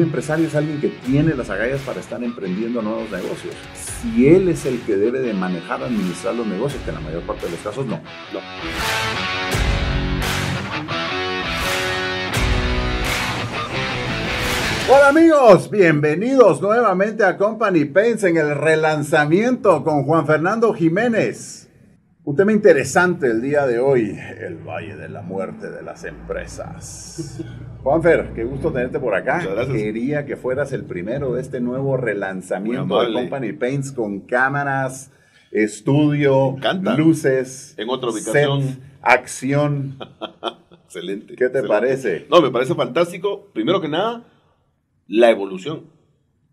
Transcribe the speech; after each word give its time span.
Un 0.00 0.06
empresario 0.06 0.46
es 0.46 0.54
alguien 0.54 0.80
que 0.80 0.88
tiene 0.88 1.34
las 1.34 1.50
agallas 1.50 1.82
para 1.82 2.00
estar 2.00 2.24
emprendiendo 2.24 2.80
nuevos 2.80 3.10
negocios. 3.10 3.54
Si 3.74 4.28
él 4.28 4.48
es 4.48 4.64
el 4.64 4.80
que 4.80 4.96
debe 4.96 5.20
de 5.20 5.34
manejar, 5.34 5.82
administrar 5.82 6.34
los 6.34 6.46
negocios, 6.46 6.82
que 6.84 6.88
en 6.88 6.94
la 6.94 7.02
mayor 7.02 7.22
parte 7.24 7.44
de 7.44 7.52
los 7.52 7.60
casos 7.60 7.84
no. 7.84 8.00
no. 8.32 8.40
Hola 14.90 15.08
amigos, 15.08 15.70
bienvenidos 15.70 16.62
nuevamente 16.62 17.22
a 17.22 17.36
Company 17.36 17.84
Paints 17.84 18.24
en 18.24 18.38
el 18.38 18.54
relanzamiento 18.54 19.84
con 19.84 20.04
Juan 20.04 20.26
Fernando 20.26 20.72
Jiménez. 20.72 21.68
Un 22.24 22.36
tema 22.36 22.52
interesante 22.52 23.26
el 23.26 23.42
día 23.42 23.66
de 23.66 23.78
hoy, 23.78 24.18
el 24.38 24.56
Valle 24.66 24.96
de 24.96 25.10
la 25.10 25.20
Muerte 25.20 25.70
de 25.70 25.82
las 25.82 26.04
Empresas. 26.04 27.44
Juanfer, 27.82 28.32
qué 28.34 28.44
gusto 28.44 28.70
tenerte 28.70 29.00
por 29.00 29.14
acá. 29.14 29.40
Quería 29.72 30.26
que 30.26 30.36
fueras 30.36 30.72
el 30.72 30.84
primero 30.84 31.32
de 31.32 31.40
este 31.40 31.60
nuevo 31.60 31.96
relanzamiento 31.96 33.00
de 33.00 33.12
Company 33.12 33.52
Paints 33.54 33.92
con 33.92 34.20
cámaras, 34.20 35.10
estudio, 35.50 36.56
luces, 36.96 37.74
en 37.78 37.88
otra 37.88 38.10
ubicación, 38.10 38.80
acción. 39.00 39.98
excelente. 40.84 41.34
¿Qué 41.36 41.48
te 41.48 41.62
parece? 41.62 42.26
No, 42.28 42.42
me 42.42 42.50
parece 42.50 42.74
fantástico. 42.74 43.48
Primero 43.54 43.80
que 43.80 43.88
nada, 43.88 44.24
la 45.08 45.30
evolución. 45.30 45.84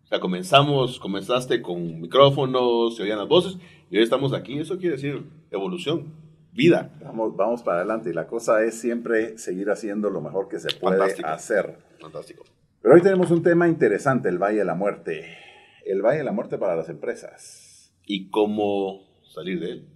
O 0.04 0.06
sea, 0.06 0.20
comenzamos, 0.20 0.98
comenzaste 0.98 1.60
con 1.60 2.00
micrófonos, 2.00 2.96
se 2.96 3.02
oían 3.02 3.18
las 3.18 3.28
voces, 3.28 3.58
y 3.90 3.98
hoy 3.98 4.02
estamos 4.02 4.32
aquí. 4.32 4.58
Eso 4.58 4.78
quiere 4.78 4.96
decir 4.96 5.26
evolución, 5.50 6.14
vida. 6.52 6.90
Vamos, 7.02 7.36
vamos 7.36 7.62
para 7.62 7.78
adelante 7.78 8.10
y 8.10 8.12
la 8.12 8.26
cosa 8.26 8.62
es 8.64 8.78
siempre 8.80 9.38
seguir 9.38 9.70
haciendo 9.70 10.10
lo 10.10 10.20
mejor 10.20 10.48
que 10.48 10.58
se 10.58 10.68
puede 10.78 11.02
hacer. 11.24 11.78
Fantástico. 12.00 12.44
Pero 12.80 12.94
hoy 12.94 13.02
tenemos 13.02 13.30
un 13.30 13.42
tema 13.42 13.68
interesante, 13.68 14.28
el 14.28 14.38
Valle 14.38 14.58
de 14.58 14.64
la 14.64 14.74
Muerte. 14.74 15.36
El 15.84 16.02
Valle 16.02 16.18
de 16.18 16.24
la 16.24 16.32
Muerte 16.32 16.58
para 16.58 16.76
las 16.76 16.88
empresas. 16.88 17.92
¿Y 18.06 18.30
cómo 18.30 19.00
salir 19.22 19.60
de 19.60 19.70
él? 19.72 19.88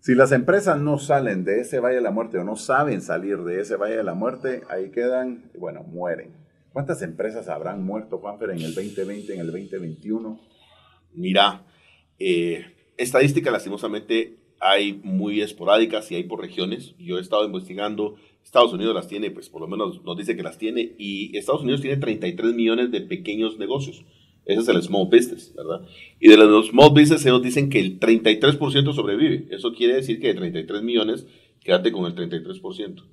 Si 0.00 0.14
las 0.14 0.32
empresas 0.32 0.78
no 0.78 0.98
salen 0.98 1.44
de 1.44 1.60
ese 1.60 1.80
Valle 1.80 1.96
de 1.96 2.02
la 2.02 2.10
Muerte 2.10 2.38
o 2.38 2.44
no 2.44 2.56
saben 2.56 3.00
salir 3.00 3.38
de 3.38 3.60
ese 3.60 3.76
Valle 3.76 3.96
de 3.96 4.04
la 4.04 4.14
Muerte, 4.14 4.62
ahí 4.68 4.90
quedan, 4.90 5.50
bueno, 5.58 5.82
mueren. 5.82 6.36
¿Cuántas 6.74 7.02
empresas 7.02 7.48
habrán 7.48 7.82
muerto, 7.84 8.18
Juanfer, 8.18 8.50
en 8.50 8.60
el 8.60 8.74
2020, 8.74 9.34
en 9.34 9.40
el 9.40 9.46
2021? 9.46 10.40
Mira, 11.14 11.64
eh, 12.18 12.66
estadísticas 12.96 13.52
lastimosamente 13.52 14.43
hay 14.64 14.98
muy 15.04 15.42
esporádicas 15.42 16.10
y 16.10 16.14
hay 16.14 16.24
por 16.24 16.40
regiones. 16.40 16.94
Yo 16.98 17.18
he 17.18 17.20
estado 17.20 17.44
investigando, 17.44 18.16
Estados 18.42 18.72
Unidos 18.72 18.94
las 18.94 19.08
tiene, 19.08 19.30
pues 19.30 19.50
por 19.50 19.60
lo 19.60 19.68
menos 19.68 20.02
nos 20.02 20.16
dice 20.16 20.36
que 20.36 20.42
las 20.42 20.56
tiene, 20.56 20.94
y 20.98 21.36
Estados 21.36 21.62
Unidos 21.62 21.82
tiene 21.82 21.98
33 21.98 22.54
millones 22.54 22.90
de 22.90 23.02
pequeños 23.02 23.58
negocios. 23.58 24.04
Ese 24.46 24.62
es 24.62 24.68
el 24.68 24.82
small 24.82 25.06
business, 25.06 25.54
¿verdad? 25.54 25.86
Y 26.18 26.28
de 26.28 26.38
los 26.38 26.68
small 26.68 26.90
business 26.90 27.26
ellos 27.26 27.42
dicen 27.42 27.68
que 27.68 27.78
el 27.78 28.00
33% 28.00 28.94
sobrevive. 28.94 29.48
Eso 29.50 29.74
quiere 29.74 29.96
decir 29.96 30.18
que 30.18 30.28
de 30.28 30.34
33 30.34 30.82
millones, 30.82 31.26
quédate 31.60 31.92
con 31.92 32.06
el 32.06 32.14
33%. 32.14 33.04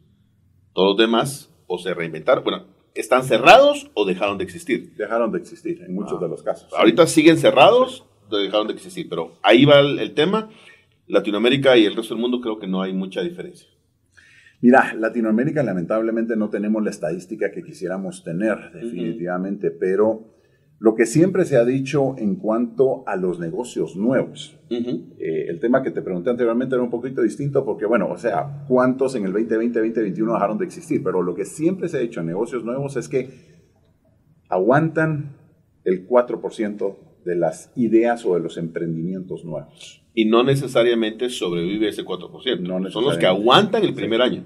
Todos 0.73 0.87
los 0.87 0.97
demás 0.97 1.53
o 1.67 1.77
se 1.77 1.93
reinventaron, 1.93 2.45
bueno, 2.45 2.65
están 2.95 3.25
cerrados 3.25 3.91
o 3.93 4.05
dejaron 4.05 4.37
de 4.37 4.45
existir. 4.45 4.93
Dejaron 4.95 5.33
de 5.33 5.39
existir 5.39 5.81
en 5.85 5.93
muchos 5.95 6.17
ah. 6.17 6.23
de 6.23 6.29
los 6.29 6.43
casos. 6.43 6.71
Ahorita 6.73 7.07
siguen 7.07 7.37
cerrados 7.37 8.05
dejaron 8.39 8.67
de 8.67 8.73
existir. 8.73 9.07
Pero 9.09 9.33
ahí 9.41 9.65
va 9.65 9.79
el, 9.79 10.13
tema. 10.13 10.49
Latinoamérica 11.11 11.75
y 11.77 11.85
el 11.85 11.95
resto 11.95 12.13
del 12.13 12.21
mundo 12.21 12.39
creo 12.39 12.57
que 12.57 12.67
no 12.67 12.81
hay 12.81 12.93
mucha 12.93 13.21
diferencia. 13.21 13.67
Mira, 14.61 14.93
Latinoamérica 14.93 15.61
lamentablemente 15.61 16.37
no 16.37 16.49
tenemos 16.49 16.81
la 16.83 16.89
estadística 16.89 17.51
que 17.51 17.63
quisiéramos 17.63 18.23
tener, 18.23 18.71
definitivamente, 18.73 19.71
pero 19.71 20.31
lo 20.79 20.95
que 20.95 21.05
siempre 21.05 21.43
se 21.43 21.57
ha 21.57 21.65
dicho 21.65 22.15
en 22.17 22.35
cuanto 22.35 23.03
a 23.07 23.17
los 23.17 23.39
negocios 23.39 23.97
nuevos, 23.97 24.57
eh, 24.69 25.47
el 25.49 25.59
tema 25.59 25.83
que 25.83 25.91
te 25.91 26.01
pregunté 26.01 26.29
anteriormente 26.29 26.75
era 26.75 26.83
un 26.83 26.89
poquito 26.89 27.21
distinto 27.21 27.65
porque, 27.65 27.85
bueno, 27.85 28.09
o 28.09 28.17
sea, 28.17 28.63
¿cuántos 28.69 29.15
en 29.15 29.25
el 29.25 29.33
2020, 29.33 29.79
2021 29.79 30.33
dejaron 30.33 30.57
de 30.59 30.65
existir? 30.65 31.03
Pero 31.03 31.21
lo 31.23 31.35
que 31.35 31.43
siempre 31.43 31.89
se 31.89 31.97
ha 31.97 31.99
dicho 31.99 32.21
en 32.21 32.27
negocios 32.27 32.63
nuevos 32.63 32.95
es 32.95 33.09
que 33.09 33.29
aguantan 34.47 35.35
el 35.83 36.07
4% 36.07 37.10
de 37.25 37.35
las 37.35 37.71
ideas 37.75 38.25
o 38.25 38.35
de 38.35 38.41
los 38.41 38.57
emprendimientos 38.57 39.43
nuevos. 39.43 40.01
Y 40.13 40.25
no 40.25 40.43
necesariamente 40.43 41.29
sobrevive 41.29 41.87
ese 41.87 42.03
4%. 42.03 42.91
Son 42.91 43.03
los 43.03 43.17
que 43.17 43.25
aguantan 43.25 43.83
el 43.83 43.93
primer 43.93 44.21
año. 44.21 44.43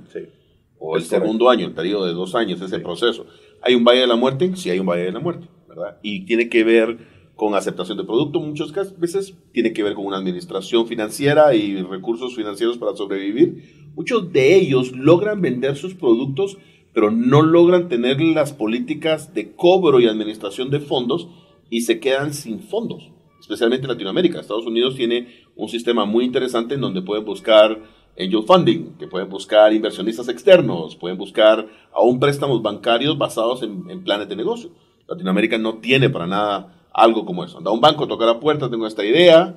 O 0.78 0.98
el 0.98 1.04
segundo 1.04 1.50
año, 1.50 1.66
el 1.66 1.74
periodo 1.74 2.06
de 2.06 2.14
dos 2.14 2.36
años, 2.36 2.62
ese 2.62 2.80
proceso. 2.80 3.26
¿Hay 3.62 3.74
un 3.74 3.84
valle 3.84 4.02
de 4.02 4.08
la 4.08 4.16
muerte? 4.16 4.52
Sí, 4.56 4.70
hay 4.70 4.80
un 4.80 4.86
valle 4.86 5.06
de 5.06 5.12
la 5.12 5.20
muerte. 5.20 5.48
¿verdad? 5.68 5.98
Y 6.04 6.26
tiene 6.26 6.50
que 6.50 6.64
ver 6.64 6.98
con 7.36 7.54
aceptación 7.54 7.98
de 7.98 8.06
producto, 8.06 8.40
muchas 8.40 8.72
veces 8.98 9.36
tiene 9.52 9.74
que 9.74 9.84
ver 9.84 9.94
con 9.94 10.06
una 10.06 10.18
administración 10.18 10.88
financiera 10.88 11.54
y 11.54 11.82
recursos 11.82 12.36
financieros 12.36 12.78
para 12.78 12.96
sobrevivir. 12.96 13.92
Muchos 13.94 14.32
de 14.32 14.56
ellos 14.56 14.94
logran 14.94 15.42
vender 15.42 15.76
sus 15.76 15.96
productos, 15.96 16.58
pero 16.94 17.12
no 17.12 17.42
logran 17.42 17.90
tener 17.90 18.22
las 18.22 18.54
políticas 18.54 19.34
de 19.34 19.54
cobro 19.54 20.00
y 20.00 20.08
administración 20.08 20.70
de 20.70 20.80
fondos 20.80 21.28
y 21.70 21.82
se 21.82 22.00
quedan 22.00 22.34
sin 22.34 22.62
fondos, 22.62 23.10
especialmente 23.40 23.86
en 23.86 23.92
Latinoamérica. 23.92 24.40
Estados 24.40 24.66
Unidos 24.66 24.96
tiene 24.96 25.46
un 25.56 25.70
sistema 25.70 26.06
muy 26.06 26.26
interesante 26.26 26.76
en 26.76 26.82
donde 26.82 27.02
pueden 27.02 27.26
buscar 27.26 27.82
angel 28.18 28.44
funding, 28.46 28.98
que 28.98 29.08
pueden 29.08 29.30
buscar 29.30 29.74
inversionistas 29.74 30.30
externos, 30.30 30.96
pueden 30.96 31.18
buscar 31.18 31.68
aún 31.94 32.20
préstamos 32.20 32.62
bancarios 32.62 33.18
basados 33.18 33.62
en, 33.64 34.04
planes 34.04 34.30
de 34.30 34.36
negocio. 34.36 34.72
Latinoamérica 35.08 35.58
no 35.58 35.76
tiene 35.80 36.10
para 36.10 36.26
nada 36.26 36.88
algo 36.94 37.26
como 37.26 37.44
eso. 37.44 37.58
Anda 37.58 37.72
un 37.72 37.82
banco, 37.82 38.08
toca 38.08 38.26
la 38.26 38.40
puerta, 38.40 38.70
tengo 38.70 38.88
esta 38.88 39.06
idea, 39.06 39.56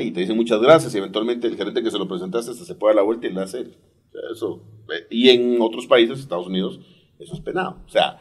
y 0.00 0.12
te 0.12 0.20
dicen 0.20 0.36
muchas 0.36 0.60
gracias, 0.60 0.94
y 0.94 0.98
eventualmente 0.98 1.48
el 1.48 1.56
gerente 1.56 1.82
que 1.82 1.90
se 1.90 1.98
lo 1.98 2.06
presentaste 2.06 2.54
se 2.54 2.74
puede 2.76 2.94
dar 2.94 3.02
la 3.02 3.06
vuelta 3.06 3.26
y 3.26 3.32
le 3.32 3.40
hace 3.40 3.66
eso. 4.32 4.62
Y 5.10 5.30
en 5.30 5.60
otros 5.60 5.86
países, 5.86 6.20
Estados 6.20 6.46
Unidos, 6.46 6.78
eso 7.18 7.34
es 7.34 7.40
penado. 7.40 7.78
O 7.86 7.88
sea, 7.88 8.20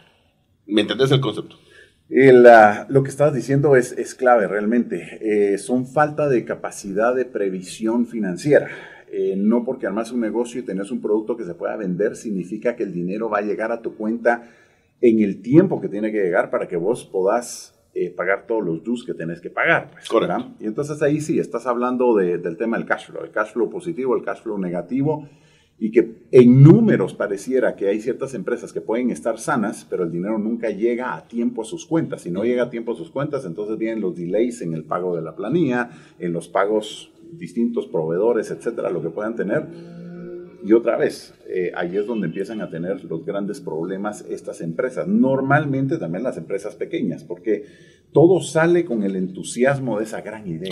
¿me 0.65 0.81
entendés 0.81 1.11
el 1.11 1.21
concepto? 1.21 1.57
Lo 2.89 3.03
que 3.03 3.09
estabas 3.09 3.33
diciendo 3.33 3.75
es, 3.75 3.91
es 3.93 4.13
clave 4.15 4.47
realmente. 4.47 5.19
Eh, 5.21 5.57
son 5.57 5.87
falta 5.87 6.29
de 6.29 6.45
capacidad 6.45 7.15
de 7.15 7.25
previsión 7.25 8.05
financiera. 8.05 8.67
Eh, 9.11 9.35
no 9.37 9.63
porque 9.63 9.85
armas 9.85 10.11
un 10.11 10.21
negocio 10.21 10.59
y 10.59 10.63
tenés 10.63 10.91
un 10.91 11.01
producto 11.01 11.37
que 11.37 11.43
se 11.43 11.53
pueda 11.53 11.75
vender 11.75 12.15
significa 12.15 12.75
que 12.75 12.83
el 12.83 12.93
dinero 12.93 13.29
va 13.29 13.39
a 13.39 13.41
llegar 13.41 13.71
a 13.71 13.81
tu 13.81 13.95
cuenta 13.95 14.49
en 15.01 15.19
el 15.19 15.41
tiempo 15.41 15.79
que 15.79 15.87
tiene 15.87 16.11
que 16.11 16.23
llegar 16.23 16.49
para 16.49 16.67
que 16.67 16.77
vos 16.77 17.05
podás 17.05 17.79
eh, 17.93 18.09
pagar 18.09 18.47
todos 18.47 18.63
los 18.63 18.83
dues 18.83 19.03
que 19.03 19.13
tenés 19.13 19.39
que 19.39 19.51
pagar. 19.51 19.91
Pues, 19.91 20.07
Correcto. 20.07 20.53
Y 20.59 20.65
entonces 20.65 21.01
ahí 21.03 21.21
sí, 21.21 21.37
estás 21.37 21.67
hablando 21.67 22.15
del 22.15 22.57
tema 22.57 22.77
del 22.77 22.87
cash 22.87 23.07
flow, 23.07 23.23
el 23.23 23.31
cash 23.31 23.53
flow 23.53 23.69
positivo, 23.69 24.15
el 24.15 24.23
cash 24.23 24.41
flow 24.41 24.57
negativo 24.57 25.29
y 25.79 25.91
que 25.91 26.15
en 26.31 26.63
números 26.63 27.13
pareciera 27.13 27.75
que 27.75 27.87
hay 27.87 27.99
ciertas 27.99 28.33
empresas 28.33 28.71
que 28.71 28.81
pueden 28.81 29.09
estar 29.09 29.37
sanas, 29.39 29.85
pero 29.89 30.03
el 30.03 30.11
dinero 30.11 30.37
nunca 30.37 30.69
llega 30.69 31.15
a 31.15 31.27
tiempo 31.27 31.63
a 31.63 31.65
sus 31.65 31.85
cuentas. 31.85 32.21
Si 32.21 32.31
no 32.31 32.43
llega 32.43 32.63
a 32.63 32.69
tiempo 32.69 32.93
a 32.93 32.95
sus 32.95 33.09
cuentas, 33.09 33.45
entonces 33.45 33.77
vienen 33.77 34.01
los 34.01 34.15
delays 34.15 34.61
en 34.61 34.73
el 34.73 34.85
pago 34.85 35.15
de 35.15 35.21
la 35.21 35.35
planilla, 35.35 35.89
en 36.19 36.31
los 36.31 36.47
pagos 36.47 37.11
distintos 37.33 37.87
proveedores, 37.87 38.51
etcétera, 38.51 38.89
lo 38.89 39.01
que 39.01 39.09
puedan 39.09 39.35
tener. 39.35 39.67
Y 40.65 40.71
otra 40.71 40.95
vez, 40.95 41.33
eh, 41.49 41.73
ahí 41.75 41.97
es 41.97 42.07
donde 42.07 42.27
empiezan 42.27 42.61
a 42.61 42.69
tener 42.69 43.03
los 43.03 43.25
grandes 43.25 43.59
problemas 43.59 44.23
estas 44.29 44.61
empresas. 44.61 45.05
Normalmente 45.07 45.97
también 45.97 46.23
las 46.23 46.37
empresas 46.37 46.75
pequeñas, 46.75 47.25
porque 47.25 47.65
todo 48.13 48.41
sale 48.41 48.85
con 48.85 49.03
el 49.03 49.15
entusiasmo 49.15 49.97
de 49.97 50.05
esa 50.05 50.21
gran 50.21 50.47
idea 50.47 50.71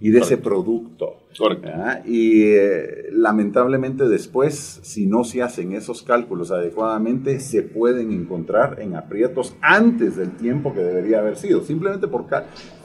y 0.00 0.10
de 0.10 0.20
ese 0.20 0.36
producto. 0.36 1.16
Y 2.06 2.42
eh, 2.52 3.08
lamentablemente 3.12 4.08
después, 4.08 4.80
si 4.82 5.06
no 5.06 5.24
se 5.24 5.42
hacen 5.42 5.72
esos 5.72 6.02
cálculos 6.02 6.50
adecuadamente, 6.50 7.40
se 7.40 7.62
pueden 7.62 8.12
encontrar 8.12 8.80
en 8.80 8.94
aprietos 8.94 9.54
antes 9.60 10.16
del 10.16 10.36
tiempo 10.36 10.72
que 10.72 10.80
debería 10.80 11.18
haber 11.18 11.36
sido, 11.36 11.62
simplemente 11.62 12.06
por 12.08 12.26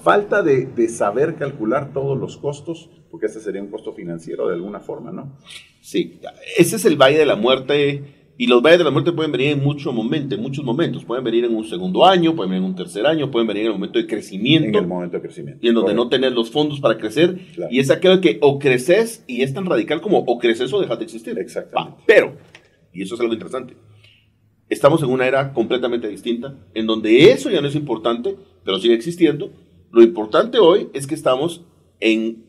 falta 0.02 0.42
de, 0.42 0.66
de 0.66 0.90
saber 0.90 1.36
calcular 1.36 1.94
todos 1.94 2.18
los 2.18 2.38
costos, 2.38 2.90
porque 3.12 3.28
ese 3.28 3.40
sería 3.40 3.62
un 3.62 3.70
costo 3.70 3.94
financiero 3.94 4.48
de 4.48 4.56
alguna 4.56 4.80
forma, 4.80 5.12
¿no? 5.12 5.38
Sí, 5.82 6.20
ese 6.58 6.78
es 6.78 6.86
el 6.86 6.98
Valle 6.98 7.20
de 7.20 7.26
la 7.26 7.36
Muerte 7.36 8.23
y 8.36 8.48
los 8.48 8.64
valles 8.64 8.80
de 8.80 8.84
la 8.86 8.92
muerte 8.92 9.12
pueden 9.12 9.32
venir 9.32 9.52
en 9.52 9.64
muchos 9.64 9.94
momentos, 9.94 10.38
en 10.38 10.44
muchos 10.44 10.66
momentos. 10.66 11.06
Pueden 11.06 11.24
venir 11.24 11.46
en 11.46 11.56
un 11.56 11.66
segundo 11.66 12.06
año, 12.06 12.36
pueden 12.36 12.50
venir 12.52 12.64
en 12.64 12.70
un 12.72 12.76
tercer 12.76 13.06
año, 13.06 13.30
pueden 13.30 13.48
venir 13.48 13.64
en 13.64 13.68
el 13.68 13.74
momento 13.74 14.00
de 14.00 14.08
crecimiento. 14.08 14.70
En 14.80 14.84
el 14.84 14.88
momento 14.88 15.18
de 15.18 15.22
crecimiento. 15.22 15.60
Y 15.64 15.70
en 15.70 15.76
donde 15.76 15.94
no 15.94 16.10
tenés 16.10 16.34
los 16.34 16.50
fondos 16.50 16.80
para 16.80 16.98
crecer. 16.98 17.40
Y 17.70 17.80
es 17.80 17.92
aquello 17.92 18.22
que 18.22 18.40
o 18.42 18.58
creces 18.58 19.24
y 19.28 19.44
es 19.44 19.54
tan 19.54 19.66
radical 19.66 20.02
como 20.02 20.20
o 20.20 20.40
creces 20.40 20.74
o 20.74 20.82
dejas 20.82 20.98
de 20.98 21.04
existir. 21.06 21.38
Exactamente. 21.38 22.02
pero, 22.08 22.36
y 22.92 23.04
eso 23.04 23.14
es 23.14 23.22
algo 23.22 23.34
interesante, 23.34 23.76
estamos 24.68 25.04
en 25.04 25.10
una 25.10 25.28
era 25.28 25.54
completamente 25.54 26.08
distinta, 26.08 26.56
en 26.74 26.88
donde 26.88 27.32
eso 27.32 27.52
ya 27.52 27.62
no 27.62 27.68
es 27.68 27.76
importante, 27.76 28.36
pero 28.66 28.80
sigue 28.80 28.96
existiendo. 28.96 29.52
Lo 29.92 30.02
importante 30.02 30.58
hoy 30.58 30.90
es 30.94 31.06
que 31.06 31.14
estamos 31.14 31.64
en 32.00 32.46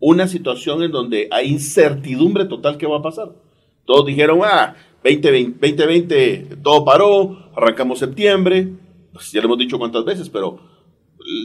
una 0.00 0.28
situación 0.28 0.82
en 0.82 0.92
donde 0.92 1.28
hay 1.30 1.48
incertidumbre 1.48 2.46
total 2.46 2.78
que 2.78 2.86
va 2.86 2.98
a 2.98 3.02
pasar. 3.02 3.34
Todos 3.84 4.06
dijeron, 4.06 4.40
ah, 4.42 4.74
2020, 5.04 5.58
2020 5.60 6.56
todo 6.62 6.84
paró, 6.84 7.50
arrancamos 7.54 7.98
septiembre, 7.98 8.72
pues 9.12 9.30
ya 9.30 9.40
lo 9.40 9.46
hemos 9.46 9.58
dicho 9.58 9.78
cuántas 9.78 10.04
veces, 10.04 10.28
pero 10.30 10.58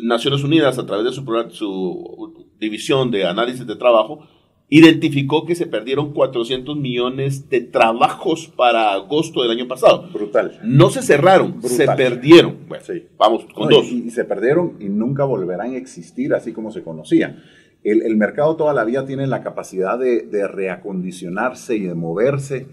Naciones 0.04 0.44
Unidas 0.44 0.80
a 0.80 0.86
través 0.86 1.06
de 1.06 1.12
su, 1.12 1.24
su 1.52 2.48
división 2.60 3.12
de 3.12 3.26
análisis 3.26 3.68
de 3.68 3.76
trabajo 3.76 4.28
identificó 4.70 5.46
que 5.46 5.56
se 5.56 5.66
perdieron 5.66 6.14
400 6.14 6.78
millones 6.78 7.50
de 7.50 7.62
trabajos 7.62 8.48
para 8.56 8.94
agosto 8.94 9.42
del 9.42 9.52
año 9.52 9.68
pasado. 9.68 10.08
Brutal. 10.14 10.60
No 10.64 10.92
se 10.92 11.02
cerraron, 11.02 11.62
se 11.64 11.88
perdieron. 11.88 12.68
Bueno, 12.68 12.84
sí. 12.86 13.08
Vamos 13.18 13.46
con 13.54 13.68
dos. 13.70 13.86
Y, 13.92 14.12
se 14.12 14.26
perdieron 14.26 14.78
y 14.80 14.90
nunca 14.90 15.26
volverán 15.26 15.74
a 15.74 15.78
existir 15.78 16.34
así 16.34 16.54
como 16.54 16.72
se 16.72 16.84
conocía. 16.84 17.44
El, 17.84 18.16
mercado 18.18 18.56
toda 18.58 18.74
la 18.74 18.84
vida 18.84 19.06
tiene 19.06 19.26
la 19.26 19.42
capacidad 19.42 19.98
de, 19.98 20.48
reacondicionarse 20.48 21.76
y 21.76 21.82
de 21.82 21.96
moverse. 21.96 22.68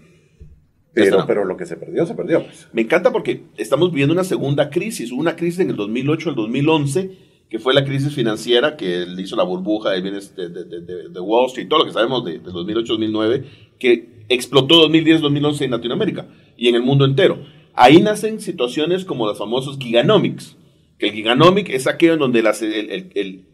Pero, 1.03 1.25
pero, 1.27 1.45
lo 1.45 1.57
que 1.57 1.65
se 1.65 1.77
perdió, 1.77 2.05
se 2.05 2.15
perdió. 2.15 2.43
Pues. 2.43 2.67
Me 2.73 2.81
encanta 2.81 3.11
porque 3.11 3.43
estamos 3.57 3.91
viviendo 3.91 4.13
una 4.13 4.23
segunda 4.23 4.69
crisis. 4.69 5.11
Hubo 5.11 5.21
una 5.21 5.35
crisis 5.35 5.59
en 5.59 5.69
el 5.69 5.75
2008, 5.75 6.29
el 6.29 6.35
2011 6.35 7.27
que 7.49 7.59
fue 7.59 7.73
la 7.73 7.85
crisis 7.85 8.13
financiera 8.13 8.75
que 8.75 9.05
le 9.05 9.21
hizo 9.21 9.35
la 9.35 9.43
burbuja 9.43 9.91
de 9.91 10.01
bienes 10.01 10.35
de, 10.35 10.49
de, 10.49 11.19
Wall 11.19 11.47
Street, 11.47 11.69
todo 11.69 11.79
lo 11.79 11.85
que 11.85 11.93
sabemos 11.93 12.25
de, 12.25 12.43
2008-2009, 12.43 13.43
que 13.79 14.25
explotó 14.27 14.89
2010-2011 14.89 15.61
en 15.61 15.71
Latinoamérica 15.71 16.27
y 16.57 16.67
en 16.67 16.75
el 16.75 16.83
mundo 16.83 17.05
entero. 17.05 17.39
Ahí 17.73 18.01
nacen 18.01 18.41
situaciones 18.41 19.05
como 19.05 19.27
los 19.27 19.37
famosos 19.37 19.77
giganomics, 19.77 20.57
que 20.97 21.07
el 21.07 21.13
giganomic 21.13 21.69
es 21.69 21.87
aquello 21.87 22.13
en 22.13 22.19
donde 22.19 22.39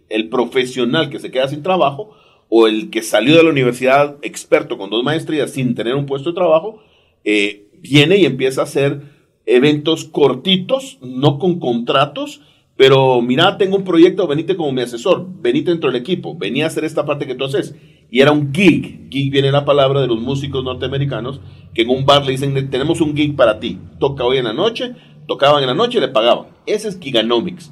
el, 0.09 0.29
profesional 0.29 1.09
que 1.09 1.19
se 1.19 1.29
queda 1.29 1.47
sin 1.47 1.61
trabajo 1.61 2.15
o 2.49 2.67
el 2.67 2.89
que 2.89 3.01
salió 3.03 3.35
de 3.35 3.43
la 3.43 3.49
universidad 3.49 4.17
experto 4.21 4.77
con 4.77 4.89
dos 4.89 5.03
maestrías 5.03 5.51
sin 5.51 5.75
tener 5.75 5.95
un 5.95 6.05
puesto 6.05 6.29
de 6.29 6.35
trabajo, 6.35 6.81
eh, 7.23 7.67
viene 7.81 8.17
y 8.17 8.25
empieza 8.25 8.61
a 8.61 8.65
hacer 8.65 9.01
eventos 9.45 10.05
cortitos, 10.05 10.97
no 11.01 11.39
con 11.39 11.59
contratos, 11.59 12.41
pero 12.75 13.21
mira, 13.21 13.57
tengo 13.57 13.77
un 13.77 13.83
proyecto, 13.83 14.27
venite 14.27 14.55
como 14.55 14.71
mi 14.71 14.81
asesor, 14.81 15.27
venite 15.41 15.69
dentro 15.69 15.91
del 15.91 16.01
equipo, 16.01 16.35
venía 16.35 16.65
a 16.65 16.67
hacer 16.67 16.83
esta 16.85 17.05
parte 17.05 17.27
que 17.27 17.35
tú 17.35 17.45
haces. 17.45 17.75
Y 18.09 18.21
era 18.21 18.31
un 18.31 18.53
gig. 18.53 19.09
Gig 19.11 19.31
viene 19.31 19.51
la 19.51 19.65
palabra 19.65 20.01
de 20.01 20.07
los 20.07 20.19
músicos 20.19 20.63
norteamericanos, 20.63 21.39
que 21.73 21.83
en 21.83 21.89
un 21.89 22.05
bar 22.05 22.25
le 22.25 22.31
dicen, 22.31 22.69
tenemos 22.69 22.99
un 23.01 23.15
gig 23.15 23.35
para 23.35 23.59
ti. 23.59 23.79
Toca 23.99 24.23
hoy 24.23 24.37
en 24.37 24.45
la 24.45 24.53
noche, 24.53 24.95
tocaban 25.27 25.61
en 25.61 25.67
la 25.67 25.75
noche 25.75 25.99
y 25.99 26.01
le 26.01 26.07
pagaban. 26.07 26.47
Ese 26.65 26.89
es 26.89 26.99
Giganomics. 26.99 27.71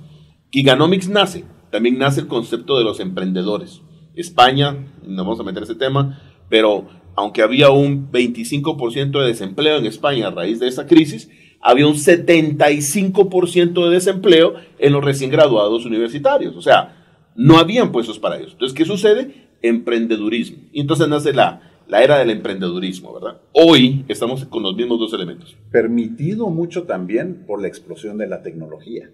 Giganomics 0.52 1.10
nace, 1.10 1.46
también 1.72 1.98
nace 1.98 2.22
el 2.22 2.28
concepto 2.28 2.78
de 2.78 2.84
los 2.84 3.00
emprendedores. 3.00 3.82
España, 4.16 4.78
no 5.04 5.24
vamos 5.24 5.40
a 5.40 5.44
meter 5.44 5.64
ese 5.64 5.76
tema, 5.76 6.22
pero 6.50 6.88
aunque 7.16 7.42
había 7.42 7.70
un 7.70 8.12
25% 8.12 9.20
de 9.22 9.28
desempleo 9.28 9.78
en 9.78 9.86
España 9.86 10.28
a 10.28 10.32
raíz 10.32 10.60
de 10.60 10.68
esa 10.68 10.88
crisis, 10.88 11.30
había 11.62 11.88
un 11.88 11.96
75% 11.96 13.86
de 13.86 13.92
desempleo 13.92 14.56
en 14.80 14.94
los 14.94 15.04
recién 15.04 15.30
graduados 15.30 15.86
universitarios. 15.86 16.56
O 16.56 16.62
sea, 16.62 16.98
no 17.36 17.58
habían 17.58 17.92
puestos 17.92 18.20
para 18.20 18.38
ellos. 18.38 18.54
Entonces, 18.54 18.78
¿qué 18.78 18.86
sucede? 18.86 19.50
Emprendedurismo. 19.62 20.58
Y 20.72 20.82
entonces 20.82 21.08
nace 21.08 21.34
la, 21.34 21.62
la 21.88 22.04
era 22.04 22.18
del 22.18 22.30
emprendedurismo, 22.30 23.14
¿verdad? 23.14 23.42
Hoy 23.52 24.06
estamos 24.08 24.46
con 24.46 24.64
los 24.64 24.76
mismos 24.76 25.00
dos 25.00 25.14
elementos. 25.14 25.56
Permitido 25.72 26.50
mucho 26.50 26.84
también 26.84 27.44
por 27.46 27.62
la 27.62 27.68
explosión 27.68 28.18
de 28.18 28.28
la 28.28 28.42
tecnología. 28.42 29.12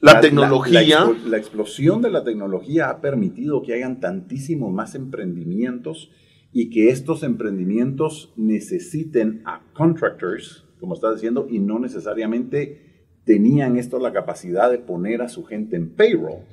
La, 0.00 0.20
tecnología. 0.20 0.80
La, 1.26 1.36
explosión 1.36 2.00
de 2.00 2.10
la 2.10 2.24
tecnología 2.24 2.88
ha 2.88 3.00
permitido 3.02 3.62
que 3.62 3.74
hayan 3.74 4.00
tantísimos 4.00 4.72
más 4.72 4.94
emprendimientos 4.94 6.10
y 6.52 6.70
que 6.70 6.90
estos 6.90 7.22
emprendimientos 7.22 8.32
necesiten 8.36 9.42
a 9.44 9.62
contractors, 9.72 10.66
como 10.80 10.94
estás 10.94 11.14
diciendo, 11.14 11.46
y 11.48 11.60
no 11.60 11.78
necesariamente 11.78 12.90
tenían 13.24 13.76
esto 13.76 13.98
la 13.98 14.12
capacidad 14.12 14.70
de 14.70 14.78
poner 14.78 15.22
a 15.22 15.28
su 15.28 15.44
gente 15.44 15.76
en 15.76 15.90
payroll, 15.90 16.44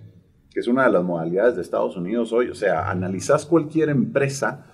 que 0.51 0.59
es 0.59 0.67
una 0.67 0.85
de 0.85 0.91
las 0.91 1.03
modalidades 1.03 1.55
de 1.55 1.61
Estados 1.61 1.97
Unidos 1.97 2.31
hoy. 2.33 2.49
O 2.49 2.55
sea, 2.55 2.89
analizas 2.89 3.45
cualquier 3.45 3.89
empresa 3.89 4.65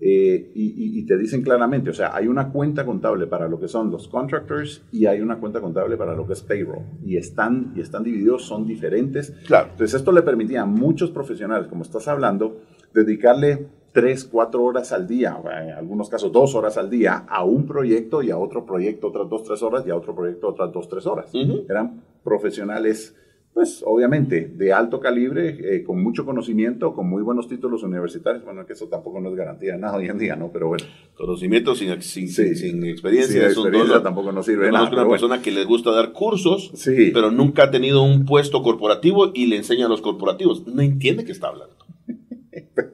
eh, 0.00 0.50
y, 0.54 1.06
te 1.06 1.16
dicen 1.16 1.42
claramente, 1.42 1.90
o 1.90 1.94
sea, 1.94 2.14
hay 2.14 2.26
una 2.26 2.50
cuenta 2.50 2.84
contable 2.84 3.26
para 3.26 3.46
lo 3.46 3.60
que 3.60 3.68
son 3.68 3.90
los 3.90 4.08
contractors 4.08 4.82
y 4.90 5.06
hay 5.06 5.20
una 5.20 5.38
cuenta 5.38 5.60
contable 5.60 5.96
para 5.96 6.14
lo 6.14 6.26
que 6.26 6.32
es 6.32 6.42
payroll. 6.42 6.84
Y 7.04 7.16
están, 7.16 7.72
y 7.76 7.80
están 7.80 8.02
divididos, 8.02 8.44
son 8.44 8.66
diferentes. 8.66 9.32
Claro. 9.46 9.68
Entonces, 9.70 9.94
esto 9.94 10.12
le 10.12 10.22
permitía 10.22 10.62
a 10.62 10.66
muchos 10.66 11.10
profesionales, 11.10 11.68
como 11.68 11.82
estás 11.82 12.08
hablando, 12.08 12.60
dedicarle 12.92 13.68
tres, 13.94 14.24
cuatro 14.24 14.64
horas 14.64 14.90
al 14.90 15.06
día, 15.06 15.38
en 15.62 15.70
algunos 15.70 16.10
casos 16.10 16.32
dos 16.32 16.56
horas 16.56 16.76
al 16.76 16.90
día, 16.90 17.24
a 17.28 17.44
un 17.44 17.64
proyecto 17.64 18.24
y 18.24 18.30
a 18.32 18.36
otro 18.36 18.66
proyecto 18.66 19.06
otras 19.06 19.30
dos, 19.30 19.44
tres 19.44 19.62
horas 19.62 19.86
y 19.86 19.90
a 19.90 19.96
otro 19.96 20.16
proyecto 20.16 20.48
otras 20.48 20.72
dos, 20.72 20.88
tres 20.88 21.06
horas. 21.06 21.30
Eran 21.68 22.02
profesionales, 22.24 23.14
pues 23.52 23.84
obviamente, 23.86 24.50
de 24.52 24.72
alto 24.72 24.98
calibre, 24.98 25.76
eh, 25.76 25.84
con 25.84 26.02
mucho 26.02 26.24
conocimiento, 26.24 26.92
con 26.92 27.08
muy 27.08 27.22
buenos 27.22 27.46
títulos 27.46 27.84
universitarios. 27.84 28.44
Bueno, 28.44 28.66
que 28.66 28.72
eso 28.72 28.88
tampoco 28.88 29.20
no 29.20 29.28
es 29.28 29.36
garantía 29.36 29.76
nada 29.76 29.96
hoy 29.96 30.08
en 30.08 30.18
día, 30.18 30.34
¿no? 30.34 30.50
Pero 30.52 30.66
bueno. 30.66 30.84
Conocimiento 31.14 31.76
sin, 31.76 32.02
sin, 32.02 32.28
sin 32.28 32.84
experiencia. 32.84 33.48
Sin 33.48 33.62
experiencia 33.62 34.02
tampoco 34.02 34.32
nos 34.32 34.44
sirve 34.44 34.72
nada. 34.72 34.90
una 34.90 35.08
persona 35.08 35.40
que 35.40 35.52
le 35.52 35.64
gusta 35.64 35.92
dar 35.92 36.10
cursos, 36.10 36.72
pero 36.84 37.30
nunca 37.30 37.62
ha 37.62 37.70
tenido 37.70 38.02
un 38.02 38.24
puesto 38.24 38.60
corporativo 38.64 39.30
y 39.32 39.46
le 39.46 39.56
enseña 39.56 39.86
a 39.86 39.88
los 39.88 40.00
corporativos. 40.00 40.66
No 40.66 40.82
entiende 40.82 41.24
qué 41.24 41.30
está 41.30 41.46
hablando. 41.46 41.76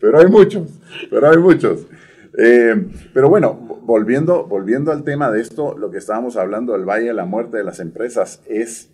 pero 0.00 0.18
hay 0.18 0.26
muchos, 0.26 0.68
pero 1.10 1.30
hay 1.30 1.38
muchos. 1.38 1.86
Eh, 2.38 2.86
pero 3.12 3.28
bueno, 3.28 3.54
volviendo, 3.82 4.46
volviendo 4.46 4.92
al 4.92 5.04
tema 5.04 5.30
de 5.30 5.40
esto, 5.40 5.76
lo 5.76 5.90
que 5.90 5.98
estábamos 5.98 6.36
hablando 6.36 6.72
del 6.72 6.84
Valle 6.84 7.06
de 7.06 7.14
la 7.14 7.24
Muerte 7.24 7.56
de 7.56 7.64
las 7.64 7.80
empresas 7.80 8.42
es, 8.46 8.90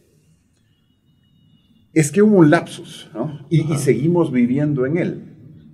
es 1.92 2.10
que 2.10 2.22
hubo 2.22 2.38
un 2.38 2.50
lapsus, 2.50 3.10
¿no? 3.14 3.40
Y, 3.50 3.62
seguimos 3.76 4.32
viviendo 4.32 4.86
en 4.86 4.96
él. 4.96 5.22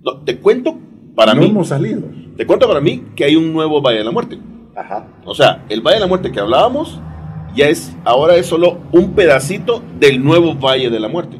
No, 0.03 0.23
te 0.23 0.39
cuento 0.39 0.77
para 1.15 1.33
no 1.33 1.41
mí. 1.41 1.47
hemos 1.47 1.69
salido. 1.69 2.03
Te 2.35 2.45
cuento 2.45 2.67
para 2.67 2.81
mí 2.81 3.05
que 3.15 3.23
hay 3.23 3.35
un 3.35 3.53
nuevo 3.53 3.81
Valle 3.81 3.99
de 3.99 4.03
la 4.03 4.11
Muerte. 4.11 4.39
Ajá. 4.75 5.07
O 5.25 5.33
sea, 5.33 5.65
el 5.69 5.81
Valle 5.81 5.95
de 5.95 6.01
la 6.01 6.07
Muerte 6.07 6.31
que 6.31 6.39
hablábamos 6.39 6.99
ya 7.55 7.69
es, 7.69 7.95
ahora 8.03 8.35
es 8.35 8.47
solo 8.47 8.79
un 8.91 9.13
pedacito 9.13 9.83
del 9.99 10.23
nuevo 10.23 10.55
Valle 10.55 10.89
de 10.89 10.99
la 10.99 11.07
Muerte. 11.07 11.39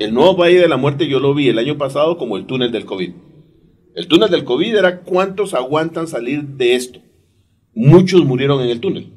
El 0.00 0.14
nuevo 0.14 0.34
Valle 0.34 0.60
de 0.60 0.66
la 0.66 0.78
Muerte 0.78 1.06
yo 1.06 1.20
lo 1.20 1.34
vi 1.34 1.50
el 1.50 1.58
año 1.58 1.76
pasado 1.76 2.16
como 2.16 2.38
el 2.38 2.46
túnel 2.46 2.72
del 2.72 2.86
COVID. 2.86 3.12
El 3.94 4.08
túnel 4.08 4.30
del 4.30 4.44
COVID 4.44 4.74
era 4.74 5.00
cuántos 5.00 5.52
aguantan 5.52 6.08
salir 6.08 6.42
de 6.42 6.74
esto. 6.74 7.00
Muchos 7.74 8.24
murieron 8.24 8.62
en 8.62 8.70
el 8.70 8.80
túnel. 8.80 9.12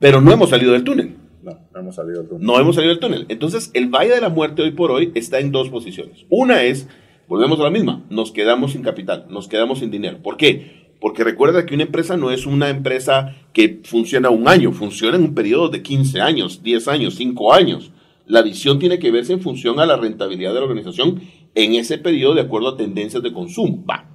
Pero 0.00 0.20
no 0.20 0.32
hemos 0.32 0.50
salido 0.50 0.72
del 0.72 0.82
túnel. 0.82 1.14
No, 1.44 1.60
no 1.72 1.78
hemos 1.78 1.94
salido 1.94 2.18
del 2.18 2.28
túnel. 2.28 2.44
No 2.44 2.58
hemos 2.58 2.74
salido 2.74 2.92
del 2.92 2.98
túnel. 2.98 3.26
Entonces, 3.28 3.70
el 3.74 3.88
Valle 3.88 4.16
de 4.16 4.20
la 4.20 4.30
Muerte 4.30 4.62
hoy 4.62 4.72
por 4.72 4.90
hoy 4.90 5.12
está 5.14 5.38
en 5.38 5.52
dos 5.52 5.68
posiciones. 5.68 6.26
Una 6.28 6.64
es, 6.64 6.88
volvemos 7.28 7.60
a 7.60 7.62
la 7.62 7.70
misma, 7.70 8.04
nos 8.10 8.32
quedamos 8.32 8.72
sin 8.72 8.82
capital, 8.82 9.26
nos 9.30 9.46
quedamos 9.46 9.78
sin 9.78 9.92
dinero. 9.92 10.18
¿Por 10.24 10.36
qué? 10.36 10.88
Porque 11.00 11.22
recuerda 11.22 11.66
que 11.66 11.74
una 11.74 11.84
empresa 11.84 12.16
no 12.16 12.32
es 12.32 12.46
una 12.46 12.68
empresa 12.68 13.36
que 13.52 13.80
funciona 13.84 14.28
un 14.28 14.48
año, 14.48 14.72
funciona 14.72 15.16
en 15.16 15.22
un 15.22 15.34
periodo 15.36 15.68
de 15.68 15.82
15 15.82 16.20
años, 16.20 16.64
10 16.64 16.88
años, 16.88 17.14
5 17.14 17.54
años. 17.54 17.92
La 18.26 18.42
visión 18.42 18.80
tiene 18.80 18.98
que 18.98 19.12
verse 19.12 19.32
en 19.32 19.40
función 19.40 19.78
a 19.78 19.86
la 19.86 19.96
rentabilidad 19.96 20.52
de 20.52 20.58
la 20.58 20.66
organización 20.66 21.22
en 21.54 21.74
ese 21.74 21.96
periodo 21.96 22.34
de 22.34 22.40
acuerdo 22.40 22.68
a 22.70 22.76
tendencias 22.76 23.22
de 23.22 23.32
consumo. 23.32 23.84
Va. 23.88 24.10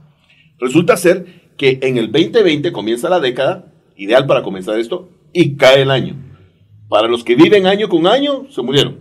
Resulta 0.60 0.98
ser 0.98 1.54
que 1.58 1.80
en 1.82 1.98
el 1.98 2.12
2020 2.12 2.74
comienza 2.74 3.10
la 3.10 3.22
década, 3.22 3.74
ideal 3.96 4.28
para 4.28 4.44
comenzar 4.44 4.78
esto, 4.78 5.10
y 5.32 5.56
cae 5.56 5.84
el 5.84 5.92
año. 5.92 6.16
Para 6.90 7.08
los 7.08 7.24
que 7.24 7.36
viven 7.36 7.66
año 7.66 7.88
con 7.88 8.06
año, 8.06 8.48
se 8.50 8.62
murieron. 8.62 9.00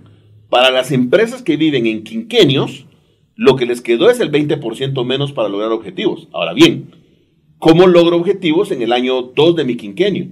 Para 0.48 0.70
las 0.70 0.92
empresas 0.92 1.42
que 1.42 1.56
viven 1.56 1.86
en 1.86 2.04
quinquenios, 2.04 2.86
lo 3.34 3.56
que 3.56 3.66
les 3.66 3.80
quedó 3.80 4.10
es 4.10 4.20
el 4.20 4.30
20% 4.30 5.04
menos 5.04 5.32
para 5.32 5.48
lograr 5.48 5.72
objetivos. 5.72 6.28
Ahora 6.32 6.54
bien, 6.54 6.92
¿cómo 7.58 7.88
logro 7.88 8.16
objetivos 8.16 8.70
en 8.70 8.82
el 8.82 8.92
año 8.92 9.22
2 9.22 9.56
de 9.56 9.64
mi 9.64 9.76
quinquenio? 9.76 10.28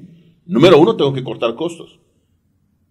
Número 0.47 0.79
uno, 0.79 0.95
tengo 0.95 1.13
que 1.13 1.25
cortar 1.25 1.57
costos 1.57 1.99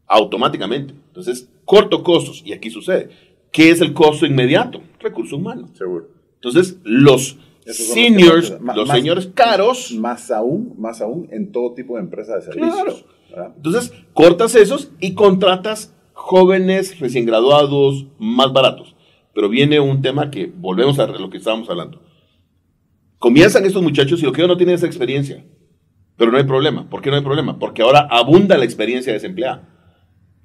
automáticamente. 0.08 0.94
Entonces, 1.08 1.50
corto 1.66 2.04
costos, 2.04 2.42
y 2.46 2.54
aquí 2.54 2.70
sucede. 2.70 3.10
¿Qué 3.52 3.70
es 3.70 3.82
el 3.82 3.94
costo 3.94 4.26
inmediato? 4.26 4.82
Recurso 5.00 5.36
humano. 5.36 5.70
Seguro. 5.74 6.08
Entonces, 6.36 6.78
los 6.84 7.38
seniors, 7.66 8.58
los, 8.76 8.90
señores 8.90 9.30
caros. 9.34 9.92
Más 9.94 10.32
aún, 10.32 10.76
más 10.78 11.02
aún 11.02 11.28
en 11.32 11.52
todo 11.52 11.74
tipo 11.74 11.96
de 11.96 12.02
empresas 12.02 12.46
de 12.46 12.54
servicios. 12.54 13.06
Entonces, 13.56 13.94
cortas 14.14 14.56
esos 14.56 14.92
y 15.00 15.14
contratas 15.14 15.94
jóvenes 16.14 17.00
recién 17.00 17.26
graduados 17.26 18.08
más 18.18 18.54
baratos. 18.54 18.96
Pero 19.34 19.50
viene 19.50 19.80
un 19.80 20.02
tema 20.02 20.32
que 20.32 20.52
volvemos 20.56 20.98
a 21.00 21.08
lo 21.08 21.30
que 21.30 21.38
estábamos 21.38 21.70
hablando. 21.70 22.02
Comienzan 23.20 23.66
estos 23.66 23.84
muchachos 23.84 24.22
y 24.22 24.26
lo 24.26 24.32
que 24.32 24.42
yo 24.42 24.48
no 24.48 24.58
tienen 24.58 24.76
esa 24.76 24.88
experiencia. 24.88 25.46
Pero 26.16 26.32
no 26.32 26.38
hay 26.38 26.44
problema. 26.44 26.90
¿Por 26.90 27.02
qué 27.02 27.12
no 27.12 27.18
hay 27.18 27.24
problema? 27.24 27.60
Porque 27.60 27.84
ahora 27.84 28.08
abunda 28.10 28.58
la 28.58 28.66
experiencia 28.66 29.14
desempleada. 29.14 29.77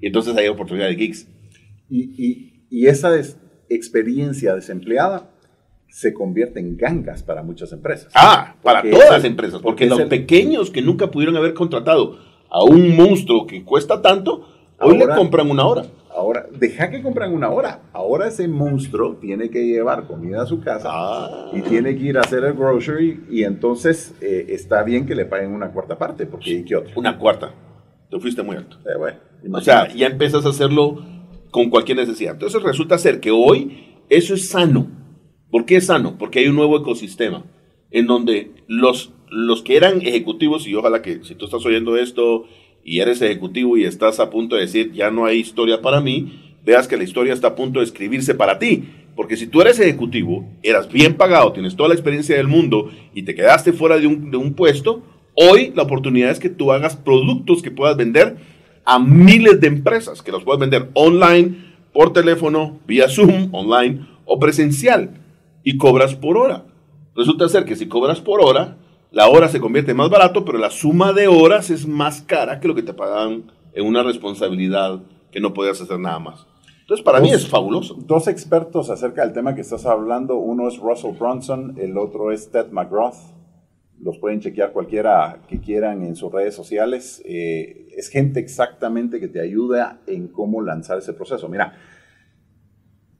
Y 0.02 0.08
entonces 0.08 0.36
hay 0.36 0.48
oportunidad 0.48 0.88
de 0.88 0.96
gigs. 0.96 1.28
Y, 1.88 2.02
y, 2.22 2.66
y 2.68 2.86
esa 2.88 3.10
experiencia 3.70 4.54
desempleada 4.54 5.30
se 5.88 6.12
convierte 6.12 6.58
en 6.58 6.76
gangas 6.76 7.22
para 7.22 7.42
muchas 7.42 7.72
empresas. 7.72 8.10
Ah, 8.14 8.56
para 8.62 8.82
todas 8.82 9.10
las 9.10 9.24
empresas, 9.24 9.60
porque, 9.60 9.86
los 9.86 10.02
pequeños 10.02 10.70
que 10.70 10.82
nunca 10.82 11.10
pudieron 11.10 11.36
haber 11.36 11.54
contratado 11.54 12.18
a 12.50 12.64
un 12.64 12.96
monstruo 12.96 13.46
que 13.46 13.62
cuesta 13.62 14.02
tanto, 14.02 14.48
hoy 14.80 14.98
le 14.98 15.06
compran 15.06 15.50
una 15.50 15.66
hora. 15.66 15.84
Ahora, 16.14 16.46
deja 16.58 16.90
que 16.90 17.00
compran 17.00 17.32
una 17.32 17.50
hora. 17.50 17.82
Ahora 17.92 18.26
ese 18.26 18.48
monstruo 18.48 19.16
tiene 19.16 19.50
que 19.50 19.64
llevar 19.64 20.06
comida 20.06 20.42
a 20.42 20.46
su 20.46 20.60
casa 20.60 20.88
ah. 20.90 21.50
y 21.52 21.60
tiene 21.60 21.96
que 21.96 22.04
ir 22.04 22.18
a 22.18 22.22
hacer 22.22 22.42
el 22.44 22.54
grocery 22.54 23.24
y 23.30 23.44
entonces 23.44 24.14
eh, 24.20 24.46
está 24.48 24.82
bien 24.82 25.06
que 25.06 25.14
le 25.14 25.26
paguen 25.26 25.52
una 25.52 25.70
cuarta 25.70 25.96
parte, 25.96 26.26
porque 26.26 26.64
¿qué 26.64 26.76
otra? 26.76 26.92
Una 26.96 27.18
cuarta. 27.18 27.54
Te 28.12 28.20
fuiste 28.20 28.42
muy 28.42 28.56
alto. 28.56 28.76
Eh, 28.84 28.98
bueno, 28.98 29.16
o 29.56 29.60
sea, 29.62 29.88
ya 29.94 30.06
empiezas 30.06 30.44
a 30.44 30.50
hacerlo 30.50 31.02
con 31.50 31.70
cualquier 31.70 31.96
necesidad. 31.96 32.34
Entonces 32.34 32.62
resulta 32.62 32.98
ser 32.98 33.20
que 33.20 33.30
hoy 33.30 33.86
eso 34.10 34.34
es 34.34 34.50
sano. 34.50 34.86
¿Por 35.50 35.64
qué 35.64 35.76
es 35.76 35.86
sano? 35.86 36.18
Porque 36.18 36.40
hay 36.40 36.48
un 36.48 36.56
nuevo 36.56 36.76
ecosistema 36.76 37.46
en 37.90 38.06
donde 38.06 38.50
los, 38.66 39.14
los 39.30 39.62
que 39.62 39.78
eran 39.78 40.02
ejecutivos, 40.02 40.68
y 40.68 40.74
ojalá 40.74 41.00
que 41.00 41.24
si 41.24 41.34
tú 41.36 41.46
estás 41.46 41.64
oyendo 41.64 41.96
esto 41.96 42.44
y 42.84 43.00
eres 43.00 43.22
ejecutivo 43.22 43.78
y 43.78 43.84
estás 43.84 44.20
a 44.20 44.28
punto 44.28 44.56
de 44.56 44.62
decir, 44.62 44.92
ya 44.92 45.10
no 45.10 45.24
hay 45.24 45.38
historia 45.38 45.80
para 45.80 46.02
mí, 46.02 46.58
veas 46.66 46.88
que 46.88 46.98
la 46.98 47.04
historia 47.04 47.32
está 47.32 47.48
a 47.48 47.54
punto 47.54 47.78
de 47.78 47.86
escribirse 47.86 48.34
para 48.34 48.58
ti. 48.58 48.84
Porque 49.16 49.38
si 49.38 49.46
tú 49.46 49.62
eres 49.62 49.80
ejecutivo, 49.80 50.46
eras 50.62 50.92
bien 50.92 51.14
pagado, 51.14 51.54
tienes 51.54 51.76
toda 51.76 51.88
la 51.88 51.94
experiencia 51.94 52.36
del 52.36 52.48
mundo 52.48 52.90
y 53.14 53.22
te 53.22 53.34
quedaste 53.34 53.72
fuera 53.72 53.98
de 53.98 54.06
un, 54.06 54.30
de 54.30 54.36
un 54.36 54.52
puesto, 54.52 55.02
hoy 55.34 55.72
la 55.74 55.82
oportunidad 55.82 56.30
es 56.30 56.38
que 56.38 56.48
tú 56.48 56.72
hagas 56.72 56.96
productos 56.96 57.62
que 57.62 57.70
puedas 57.70 57.96
vender 57.96 58.36
a 58.84 58.98
miles 58.98 59.60
de 59.60 59.68
empresas, 59.68 60.22
que 60.22 60.32
los 60.32 60.44
puedas 60.44 60.60
vender 60.60 60.90
online, 60.94 61.72
por 61.92 62.12
teléfono, 62.12 62.78
vía 62.86 63.08
Zoom, 63.08 63.48
online 63.52 64.06
o 64.24 64.38
presencial, 64.38 65.20
y 65.62 65.76
cobras 65.76 66.14
por 66.14 66.36
hora. 66.36 66.64
Resulta 67.14 67.48
ser 67.48 67.64
que 67.64 67.76
si 67.76 67.86
cobras 67.86 68.20
por 68.20 68.40
hora, 68.40 68.78
la 69.10 69.28
hora 69.28 69.48
se 69.48 69.60
convierte 69.60 69.90
en 69.90 69.98
más 69.98 70.08
barato, 70.08 70.44
pero 70.44 70.58
la 70.58 70.70
suma 70.70 71.12
de 71.12 71.28
horas 71.28 71.68
es 71.70 71.86
más 71.86 72.22
cara 72.22 72.60
que 72.60 72.68
lo 72.68 72.74
que 72.74 72.82
te 72.82 72.94
pagan 72.94 73.44
en 73.74 73.86
una 73.86 74.02
responsabilidad 74.02 75.02
que 75.30 75.40
no 75.40 75.52
podías 75.52 75.80
hacer 75.80 75.98
nada 75.98 76.18
más. 76.18 76.46
Entonces, 76.80 77.04
para 77.04 77.20
mí 77.20 77.30
es 77.30 77.46
fabuloso. 77.46 77.96
Dos 78.06 78.26
expertos 78.26 78.90
acerca 78.90 79.22
del 79.22 79.32
tema 79.32 79.54
que 79.54 79.60
estás 79.60 79.86
hablando, 79.86 80.36
uno 80.36 80.68
es 80.68 80.78
Russell 80.78 81.16
Brunson, 81.18 81.74
el 81.78 81.96
otro 81.96 82.32
es 82.32 82.50
Ted 82.50 82.70
McGrath. 82.72 83.16
Los 84.02 84.18
pueden 84.18 84.40
chequear 84.40 84.72
cualquiera 84.72 85.40
que 85.48 85.60
quieran 85.60 86.02
en 86.02 86.16
sus 86.16 86.32
redes 86.32 86.54
sociales. 86.54 87.22
Eh, 87.24 87.88
es 87.96 88.08
gente 88.08 88.40
exactamente 88.40 89.20
que 89.20 89.28
te 89.28 89.40
ayuda 89.40 90.02
en 90.06 90.26
cómo 90.28 90.60
lanzar 90.60 90.98
ese 90.98 91.12
proceso. 91.12 91.48
Mira, 91.48 91.74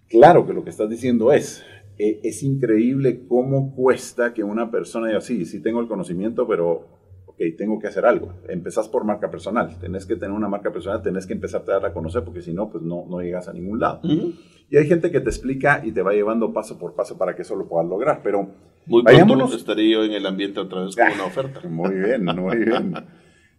claro 0.08 0.44
que 0.44 0.52
lo 0.52 0.64
que 0.64 0.70
estás 0.70 0.90
diciendo 0.90 1.32
es, 1.32 1.64
eh, 1.98 2.20
es 2.24 2.42
increíble 2.42 3.26
cómo 3.28 3.74
cuesta 3.76 4.34
que 4.34 4.42
una 4.42 4.72
persona 4.72 5.06
diga, 5.06 5.20
sí, 5.20 5.44
sí 5.46 5.60
tengo 5.60 5.80
el 5.80 5.86
conocimiento, 5.86 6.48
pero, 6.48 7.01
ok, 7.32 7.56
tengo 7.56 7.78
que 7.78 7.88
hacer 7.88 8.04
algo. 8.04 8.34
Empezás 8.48 8.88
por 8.88 9.04
marca 9.04 9.30
personal, 9.30 9.78
tenés 9.78 10.06
que 10.06 10.16
tener 10.16 10.32
una 10.32 10.48
marca 10.48 10.72
personal, 10.72 11.02
tenés 11.02 11.26
que 11.26 11.32
empezar 11.32 11.62
a 11.62 11.72
dar 11.72 11.86
a 11.86 11.92
conocer, 11.92 12.22
porque 12.24 12.42
si 12.42 12.52
no, 12.52 12.70
pues 12.70 12.82
no, 12.82 13.06
no 13.08 13.20
llegas 13.20 13.48
a 13.48 13.52
ningún 13.52 13.80
lado. 13.80 14.00
Y 14.70 14.76
hay 14.76 14.86
gente 14.86 15.10
que 15.10 15.20
te 15.20 15.28
explica 15.28 15.82
y 15.84 15.92
te 15.92 16.02
va 16.02 16.12
llevando 16.12 16.52
paso 16.52 16.78
por 16.78 16.94
paso 16.94 17.18
para 17.18 17.34
que 17.34 17.42
eso 17.42 17.56
lo 17.56 17.68
puedas 17.68 17.88
lograr, 17.88 18.20
pero... 18.22 18.48
Muy 18.86 19.04
pronto 19.04 19.54
estaría 19.54 19.92
yo 19.92 20.04
en 20.04 20.12
el 20.12 20.26
ambiente 20.26 20.58
otra 20.58 20.84
vez 20.84 20.96
con 20.96 21.06
una 21.12 21.24
oferta. 21.24 21.60
Muy 21.68 21.94
bien, 21.94 22.24
muy 22.24 22.56
bien. 22.56 22.94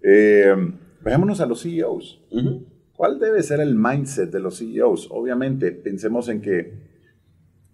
Eh, 0.01 0.53
vayámonos 1.01 1.39
a 1.39 1.45
los 1.45 1.61
CEOs. 1.61 2.21
¿Cuál 2.93 3.19
debe 3.19 3.41
ser 3.41 3.61
el 3.61 3.75
mindset 3.75 4.31
de 4.31 4.41
los 4.41 4.59
CEOs? 4.59 5.07
Obviamente, 5.11 5.71
pensemos 5.71 6.27
en 6.27 6.41
que 6.41 6.93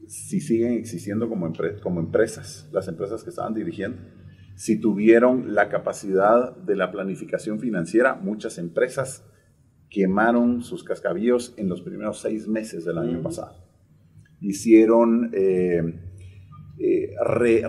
si 0.08 0.42
siguen 0.42 0.74
existiendo 0.74 1.30
como, 1.30 1.52
como 1.82 2.00
empresas, 2.00 2.70
las 2.72 2.88
empresas 2.88 3.24
que 3.24 3.30
estaban 3.30 3.54
dirigiendo, 3.54 3.98
si 4.60 4.78
tuvieron 4.78 5.56
la 5.56 5.70
capacidad 5.70 6.54
de 6.54 6.76
la 6.76 6.92
planificación 6.92 7.62
financiera, 7.62 8.16
muchas 8.16 8.58
empresas 8.58 9.26
quemaron 9.90 10.64
sus 10.64 10.84
cascabillos 10.84 11.54
en 11.56 11.70
los 11.70 11.82
primeros 11.82 12.20
seis 12.20 12.46
meses 12.46 12.84
del 12.84 12.98
año 12.98 13.22
pasado. 13.22 13.56
Hicieron, 14.42 15.32
eh, 15.34 15.82
eh, 16.78 17.16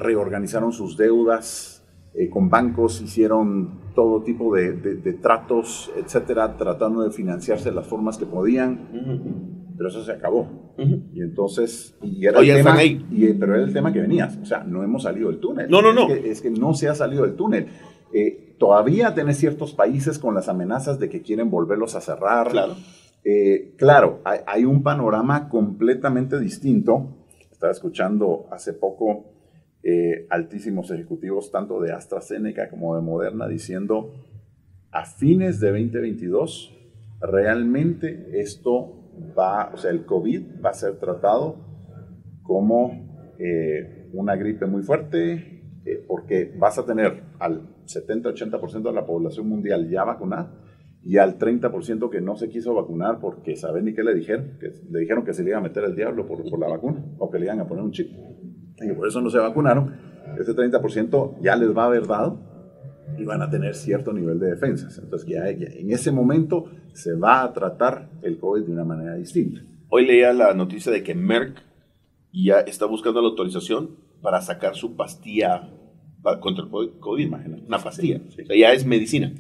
reorganizaron 0.01 0.73
sus 0.73 0.97
deudas 0.97 1.87
eh, 2.13 2.29
con 2.29 2.51
bancos, 2.51 3.01
hicieron 3.01 3.93
todo 3.95 4.25
tipo 4.25 4.53
de, 4.53 4.73
de, 4.73 5.13
tratos, 5.13 5.93
etcétera, 5.97 6.57
tratando 6.57 7.03
de 7.05 7.13
financiarse 7.13 7.69
de 7.69 7.77
las 7.77 7.87
formas 7.87 8.19
que 8.19 8.27
podían 8.27 9.61
pero 9.81 9.89
eso 9.89 10.05
se 10.05 10.13
acabó. 10.13 10.70
Y 11.13 11.21
entonces, 11.21 11.95
y 12.03 12.27
era 12.27 12.41
el 12.41 12.47
tema, 12.47 12.83
Y, 12.83 13.33
pero 13.35 13.55
era 13.55 13.65
el 13.65 13.73
tema 13.73 13.93
que 13.93 14.01
venías, 14.01 14.39
o 14.41 14.45
sea, 14.45 14.65
no 14.65 14.83
hemos 14.83 15.03
salido 15.03 15.31
del 15.31 15.39
túnel. 15.39 15.71
No, 15.71 15.83
no, 15.83 15.93
no. 15.93 16.09
Es 16.09 16.41
que, 16.41 16.51
no 16.51 16.75
se 16.75 16.89
ha 16.89 16.95
salido 16.95 17.25
del 17.25 17.35
túnel. 17.35 17.67
Eh, 18.13 18.57
todavía 18.59 19.15
tenés 19.15 19.39
ciertos 19.39 19.75
países 19.75 20.19
con 20.19 20.35
las 20.35 20.49
amenazas 20.49 20.99
de 20.99 21.09
que 21.09 21.23
quieren 21.23 21.51
volverlos 21.51 21.95
a 21.95 22.01
cerrar. 22.01 22.51
Claro. 22.51 22.75
Eh, 23.25 23.75
claro, 23.77 24.21
hay, 24.25 24.65
un 24.65 24.83
panorama 24.83 25.49
completamente 25.49 26.39
distinto. 26.41 27.17
Estaba 27.51 27.73
escuchando 27.73 28.47
hace 28.51 28.73
poco 28.73 29.27
eh, 29.83 30.27
altísimos 30.31 30.91
ejecutivos, 30.91 31.51
tanto 31.51 31.81
de 31.81 31.93
AstraZeneca 31.93 32.71
como 32.71 32.97
de 32.97 33.03
Moderna, 33.03 33.47
diciendo 33.47 34.13
a 34.91 35.05
fines 35.05 35.61
de 35.61 35.71
2022, 35.71 36.75
realmente 37.21 38.41
esto 38.41 39.00
va, 39.37 39.71
o 39.73 39.77
sea, 39.77 39.91
el 39.91 40.05
COVID 40.05 40.63
va 40.65 40.71
a 40.71 40.75
ser 40.75 40.99
tratado 40.99 41.57
como 42.43 43.35
eh, 43.39 44.09
una 44.13 44.37
gripe 44.37 44.67
muy 44.67 44.83
fuerte, 44.83 45.81
eh, 45.85 46.05
porque 46.07 46.53
vas 46.59 46.79
a 46.79 46.85
tener 46.85 47.23
al 47.39 47.77
70-80% 47.87 48.83
de 48.83 48.93
la 48.93 49.07
población 49.07 49.49
mundial 49.49 49.89
ya 49.89 50.05
vacunada 50.05 50.53
y 51.03 51.17
al 51.17 51.39
30% 51.39 52.11
que 52.11 52.21
no 52.21 52.37
se 52.37 52.49
quiso 52.49 52.75
vacunar 52.75 53.19
porque 53.21 53.57
saben 53.57 53.87
ni 53.87 53.95
qué 53.95 54.03
le 54.03 54.15
dijeron, 54.15 54.59
que 54.61 54.73
le 54.91 55.01
dijeron 55.01 55.25
que 55.25 55.33
se 55.33 55.43
le 55.43 55.51
iba 55.51 55.59
a 55.59 55.63
meter 55.63 55.85
el 55.85 55.97
diablo 55.97 56.27
por, 56.27 56.49
por 56.49 56.59
la 56.59 56.69
vacuna 56.71 57.05
o 57.19 57.31
que 57.31 57.39
le 57.39 57.47
iban 57.47 57.61
a 57.61 57.67
poner 57.67 57.85
un 57.85 57.93
chip. 57.93 58.11
Y 58.83 58.93
por 58.93 59.09
eso 59.09 59.21
no 59.21 59.31
se 59.31 59.39
vacunaron. 59.39 59.95
Ese 60.39 60.55
30% 60.55 61.39
ya 61.41 61.57
les 61.57 61.77
va 61.77 61.85
a 61.85 61.87
haber 61.87 62.07
dado 62.07 62.50
y 63.19 63.25
van 63.25 63.43
a 63.43 63.51
tener 63.51 63.75
cierto 63.75 64.13
nivel 64.13 64.39
de 64.39 64.51
defensas. 64.51 64.99
Entonces, 64.99 65.29
ya, 65.29 65.49
en 65.49 65.93
ese 65.93 66.13
momento 66.13 66.71
se 66.93 67.15
va 67.15 67.43
a 67.43 67.53
tratar 67.53 68.09
el 68.23 68.39
COVID 68.39 68.63
de 68.63 68.73
una 68.73 68.85
manera 68.85 69.15
distinta. 69.15 69.63
Hoy 69.89 70.07
leía 70.07 70.33
la 70.33 70.55
noticia 70.55 70.93
de 70.93 71.03
que 71.03 71.15
Merck 71.15 71.63
ya 72.33 72.61
está 72.61 72.87
buscando 72.87 73.21
la 73.21 73.29
autorización 73.29 73.97
para 74.23 74.41
sacar 74.41 74.77
su 74.77 74.97
pastilla 74.97 75.69
contra 76.41 76.65
el 76.65 76.71
COVID, 77.01 77.25
imagínate. 77.25 77.63
Una 77.67 77.79
pastilla. 77.79 78.21
O 78.29 78.31
sea, 78.31 78.45
ya 78.57 78.73
es 78.73 78.85
medicina. 78.85 79.33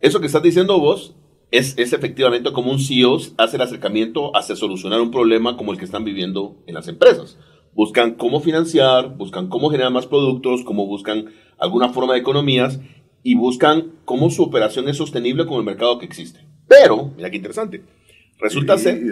Eso 0.00 0.20
que 0.20 0.26
estás 0.26 0.42
diciendo 0.42 0.78
vos 0.78 1.14
es, 1.50 1.78
es, 1.78 1.92
efectivamente 1.92 2.52
como 2.52 2.70
un 2.70 2.78
CEO 2.78 3.16
hace 3.38 3.56
el 3.56 3.62
acercamiento 3.62 4.36
hacia 4.36 4.56
solucionar 4.56 5.00
un 5.00 5.10
problema 5.10 5.56
como 5.56 5.72
el 5.72 5.78
que 5.78 5.84
están 5.84 6.04
viviendo 6.04 6.62
en 6.66 6.74
las 6.74 6.88
empresas. 6.88 7.38
Buscan 7.72 8.14
cómo 8.14 8.40
financiar, 8.40 9.16
buscan 9.16 9.48
cómo 9.48 9.70
generar 9.70 9.92
más 9.92 10.06
productos, 10.06 10.62
cómo 10.64 10.86
buscan 10.86 11.26
alguna 11.58 11.90
forma 11.90 12.14
de 12.14 12.20
economías 12.20 12.80
y 13.28 13.34
buscan 13.34 13.92
cómo 14.06 14.30
su 14.30 14.42
operación 14.42 14.88
es 14.88 14.96
sostenible 14.96 15.44
con 15.44 15.58
el 15.58 15.64
mercado 15.64 15.98
que 15.98 16.06
existe. 16.06 16.40
Pero, 16.66 17.12
mira 17.14 17.28
qué 17.28 17.36
interesante, 17.36 17.82
resulta 18.40 18.78
ser... 18.78 19.02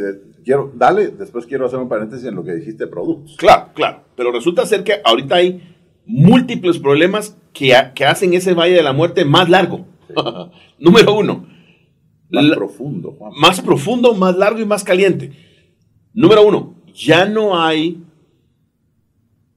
quiero, 0.42 0.72
dale, 0.74 1.08
después 1.08 1.44
quiero 1.44 1.66
hacer 1.66 1.78
un 1.78 1.90
paréntesis 1.90 2.24
en 2.24 2.34
lo 2.34 2.42
que 2.42 2.54
dijiste 2.54 2.86
productos. 2.86 3.36
Claro, 3.36 3.72
claro, 3.74 4.04
pero 4.16 4.32
resulta 4.32 4.64
ser 4.64 4.84
que 4.84 5.02
ahorita 5.04 5.34
hay 5.34 5.60
múltiples 6.06 6.78
problemas 6.78 7.36
que, 7.52 7.74
que 7.94 8.06
hacen 8.06 8.32
ese 8.32 8.54
valle 8.54 8.76
de 8.76 8.82
la 8.82 8.94
muerte 8.94 9.26
más 9.26 9.50
largo. 9.50 9.84
Número 10.78 11.12
uno. 11.12 11.46
Más 12.30 12.46
profundo. 12.56 13.18
Más 13.38 13.60
profundo, 13.60 14.14
más 14.14 14.34
largo 14.38 14.60
y 14.60 14.64
más 14.64 14.82
caliente. 14.82 15.30
Número 16.14 16.42
uno, 16.42 16.74
ya 16.94 17.26
no 17.26 17.62
hay 17.62 18.02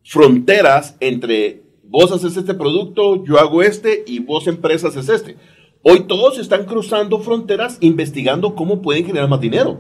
fronteras 0.03 0.97
entre 0.99 1.68
vos 1.89 2.12
haces 2.12 2.38
este 2.38 2.53
producto, 2.53 3.25
yo 3.25 3.39
hago 3.39 3.63
este 3.63 4.03
y 4.05 4.19
vos 4.19 4.48
empresas 4.48 4.96
haces 4.96 5.10
este. 5.10 5.38
Hoy 5.81 6.01
todos 6.08 6.38
están 6.38 6.65
cruzando 6.65 7.19
fronteras 7.19 7.77
investigando 7.81 8.55
cómo 8.55 8.81
pueden 8.81 9.05
generar 9.05 9.29
más 9.29 9.41
dinero. 9.41 9.79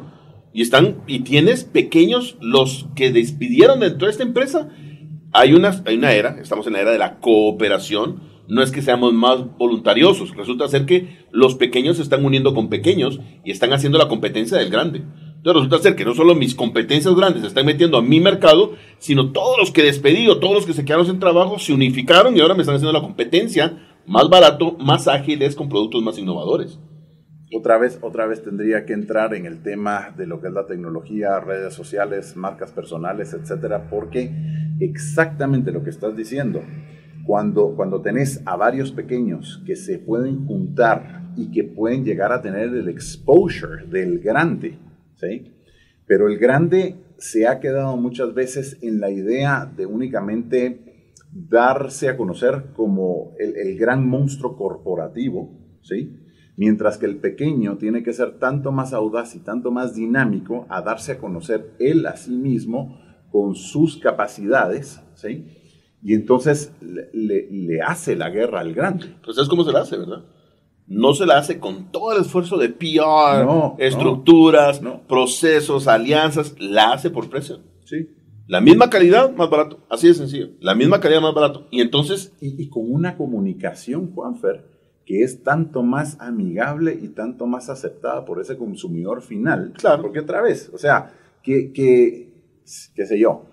Y 0.51 0.63
están 0.63 1.03
y 1.05 1.19
tienes 1.19 1.63
pequeños 1.63 2.37
los 2.41 2.87
que 2.95 3.11
despidieron 3.11 3.81
dentro 3.81 4.07
de 4.07 4.11
esta 4.11 4.23
empresa. 4.23 4.69
Hay 5.31 5.53
una, 5.53 5.83
hay 5.85 5.97
una 5.97 6.13
era, 6.13 6.39
estamos 6.41 6.65
en 6.65 6.73
la 6.73 6.81
era 6.81 6.91
de 6.91 6.97
la 6.97 7.19
cooperación. 7.19 8.21
No 8.47 8.63
es 8.63 8.71
que 8.71 8.81
seamos 8.81 9.13
más 9.13 9.57
voluntariosos. 9.57 10.35
Resulta 10.35 10.67
ser 10.67 10.87
que 10.87 11.19
los 11.31 11.53
pequeños 11.53 11.97
se 11.97 12.03
están 12.03 12.25
uniendo 12.25 12.55
con 12.55 12.69
pequeños 12.69 13.19
y 13.45 13.51
están 13.51 13.73
haciendo 13.73 13.99
la 13.99 14.07
competencia 14.07 14.57
del 14.57 14.71
grande. 14.71 15.03
Entonces 15.39 15.63
resulta 15.63 15.83
ser 15.83 15.95
que 15.95 16.03
no 16.03 16.13
solo 16.13 16.35
mis 16.35 16.53
competencias 16.53 17.15
grandes 17.15 17.43
se 17.43 17.47
están 17.47 17.65
metiendo 17.65 17.97
a 17.97 18.01
mi 18.01 18.19
mercado, 18.19 18.73
sino 18.97 19.31
todos 19.31 19.57
los 19.57 19.71
que 19.71 19.83
despedí 19.83 20.27
o 20.27 20.37
todos 20.37 20.53
los 20.53 20.65
que 20.65 20.73
se 20.73 20.83
quedaron 20.83 21.05
sin 21.05 21.17
trabajo 21.17 21.57
se 21.57 21.71
unificaron 21.71 22.35
y 22.35 22.41
ahora 22.41 22.55
me 22.55 22.61
están 22.61 22.75
haciendo 22.75 22.91
la 22.91 23.01
competencia 23.01 23.77
más 24.05 24.27
barato, 24.29 24.75
más 24.79 25.07
ágiles, 25.07 25.55
con 25.55 25.69
productos 25.69 26.03
más 26.03 26.17
innovadores. 26.17 26.77
Otra 27.55 27.77
vez, 27.77 27.99
otra 28.01 28.27
vez 28.27 28.43
tendría 28.43 28.85
que 28.85 28.91
entrar 28.91 29.33
en 29.33 29.45
el 29.45 29.63
tema 29.63 30.13
de 30.17 30.27
lo 30.27 30.41
que 30.41 30.47
es 30.47 30.53
la 30.53 30.65
tecnología, 30.65 31.39
redes 31.39 31.73
sociales, 31.73 32.35
marcas 32.35 32.73
personales, 32.73 33.33
etcétera, 33.33 33.89
porque 33.89 34.33
exactamente 34.81 35.71
lo 35.71 35.83
que 35.83 35.89
estás 35.89 36.17
diciendo. 36.17 36.61
Cuando, 37.25 37.75
cuando 37.77 38.01
tenés 38.01 38.43
a 38.45 38.57
varios 38.57 38.91
pequeños 38.91 39.63
que 39.65 39.77
se 39.77 39.99
pueden 39.99 40.45
juntar 40.47 41.31
y 41.37 41.49
que 41.49 41.63
pueden 41.63 42.03
llegar 42.03 42.33
a 42.33 42.41
tener 42.41 42.75
el 42.75 42.89
exposure 42.89 43.85
del 43.87 44.19
grande, 44.19 44.77
¿sí? 45.19 45.51
Pero 46.05 46.27
el 46.27 46.37
grande 46.37 46.95
se 47.17 47.47
ha 47.47 47.59
quedado 47.59 47.95
muchas 47.97 48.33
veces 48.33 48.77
en 48.81 48.99
la 48.99 49.11
idea 49.11 49.65
de 49.65 49.85
únicamente 49.85 51.13
darse 51.31 52.09
a 52.09 52.17
conocer 52.17 52.71
como 52.75 53.33
el, 53.37 53.77
gran 53.77 54.07
monstruo 54.07 54.57
corporativo, 54.57 55.51
¿sí? 55.81 56.17
Mientras 56.57 56.97
que 56.97 57.05
el 57.05 57.17
pequeño 57.17 57.77
tiene 57.77 58.03
que 58.03 58.13
ser 58.13 58.39
tanto 58.39 58.71
más 58.71 58.93
audaz 58.93 59.35
y 59.35 59.39
tanto 59.39 59.71
más 59.71 59.95
dinámico 59.95 60.65
a 60.69 60.81
darse 60.81 61.13
a 61.13 61.17
conocer 61.19 61.75
él 61.79 62.05
a 62.05 62.17
sí 62.17 62.35
mismo 62.35 62.99
con 63.31 63.55
sus 63.55 63.97
capacidades, 63.97 64.99
¿sí? 65.13 65.45
Y 66.01 66.13
entonces 66.13 66.73
le, 66.81 67.81
hace 67.81 68.15
la 68.15 68.29
guerra 68.29 68.61
al 68.61 68.73
grande. 68.73 69.15
Pues 69.23 69.37
es 69.37 69.47
como 69.47 69.63
se 69.63 69.71
la 69.71 69.81
hace, 69.81 69.97
¿verdad? 69.97 70.23
No 70.89 71.13
se 71.13 71.25
la 71.25 71.37
hace 71.37 71.59
con 71.59 71.91
todo 71.91 72.13
el 72.13 72.21
esfuerzo 72.21 72.57
de 72.57 72.69
PR, 72.69 73.47
estructuras, 73.77 74.81
procesos, 75.07 75.87
alianzas, 75.87 76.55
la 76.59 76.93
hace 76.93 77.09
por 77.09 77.29
precio. 77.29 77.59
Sí. 77.85 78.09
La 78.47 78.59
misma 78.59 78.89
calidad, 78.89 79.31
más 79.35 79.49
barato. 79.49 79.85
Así 79.89 80.07
de 80.07 80.15
sencillo. 80.15 80.49
La 80.59 80.73
misma 80.73 80.99
calidad, 80.99 81.21
más 81.21 81.35
barato. 81.35 81.67
Y 81.69 81.81
entonces... 81.81 82.33
Y, 82.41 82.61
y 82.61 82.69
con 82.69 82.91
una 82.91 83.15
comunicación, 83.15 84.11
Juanfer, 84.11 84.65
que 85.05 85.21
es 85.21 85.43
tanto 85.43 85.83
más 85.83 86.19
amigable 86.19 86.97
y 86.99 87.09
tanto 87.09 87.45
más 87.45 87.69
aceptada 87.69 88.25
por 88.25 88.41
ese 88.41 88.57
consumidor 88.57 89.21
final. 89.21 89.73
Claro. 89.77 90.01
Porque 90.01 90.19
otra 90.19 90.41
vez, 90.41 90.71
o 90.73 90.79
sea, 90.79 91.13
que, 91.43 91.71
que 91.71 92.29
qué 92.95 93.05
sé 93.05 93.19
yo, 93.19 93.45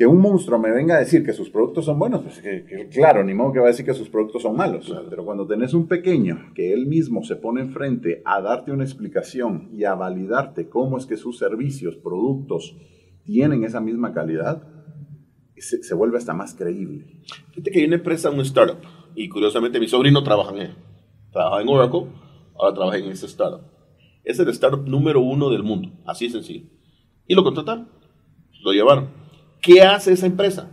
que 0.00 0.06
un 0.06 0.18
monstruo 0.18 0.58
me 0.58 0.70
venga 0.70 0.96
a 0.96 1.00
decir 1.00 1.22
que 1.22 1.34
sus 1.34 1.50
productos 1.50 1.84
son 1.84 1.98
buenos, 1.98 2.22
pues 2.22 2.40
que, 2.40 2.88
claro, 2.90 3.22
ni 3.22 3.34
modo 3.34 3.52
que 3.52 3.58
va 3.58 3.66
a 3.66 3.68
decir 3.68 3.84
que 3.84 3.92
sus 3.92 4.08
productos 4.08 4.40
son 4.40 4.56
malos. 4.56 4.90
Pero 5.10 5.26
cuando 5.26 5.46
tenés 5.46 5.74
un 5.74 5.88
pequeño 5.88 6.54
que 6.54 6.72
él 6.72 6.86
mismo 6.86 7.22
se 7.22 7.36
pone 7.36 7.60
enfrente 7.60 8.22
a 8.24 8.40
darte 8.40 8.72
una 8.72 8.82
explicación 8.82 9.68
y 9.74 9.84
a 9.84 9.94
validarte 9.94 10.70
cómo 10.70 10.96
es 10.96 11.04
que 11.04 11.18
sus 11.18 11.36
servicios, 11.36 11.96
productos 11.96 12.78
tienen 13.24 13.62
esa 13.62 13.82
misma 13.82 14.14
calidad, 14.14 14.66
se, 15.58 15.82
se 15.82 15.94
vuelve 15.94 16.16
hasta 16.16 16.32
más 16.32 16.54
creíble. 16.54 17.20
Fíjate 17.50 17.70
que 17.70 17.80
hay 17.80 17.84
una 17.84 17.96
empresa, 17.96 18.30
un 18.30 18.40
startup, 18.40 18.78
y 19.14 19.28
curiosamente 19.28 19.78
mi 19.78 19.86
sobrino 19.86 20.24
trabaja 20.24 20.52
en 20.52 20.62
él. 20.62 20.74
Trabaja 21.30 21.60
en 21.60 21.68
Oracle, 21.68 22.06
ahora 22.58 22.74
trabaja 22.74 22.96
en 22.96 23.10
ese 23.10 23.26
startup. 23.26 23.66
Es 24.24 24.38
el 24.38 24.48
startup 24.48 24.88
número 24.88 25.20
uno 25.20 25.50
del 25.50 25.62
mundo, 25.62 25.90
así 26.06 26.24
de 26.24 26.32
sencillo. 26.32 26.70
Y 27.26 27.34
lo 27.34 27.44
contrataron, 27.44 27.90
lo 28.62 28.72
llevaron. 28.72 29.19
¿Qué 29.60 29.82
hace 29.82 30.12
esa 30.12 30.26
empresa? 30.26 30.70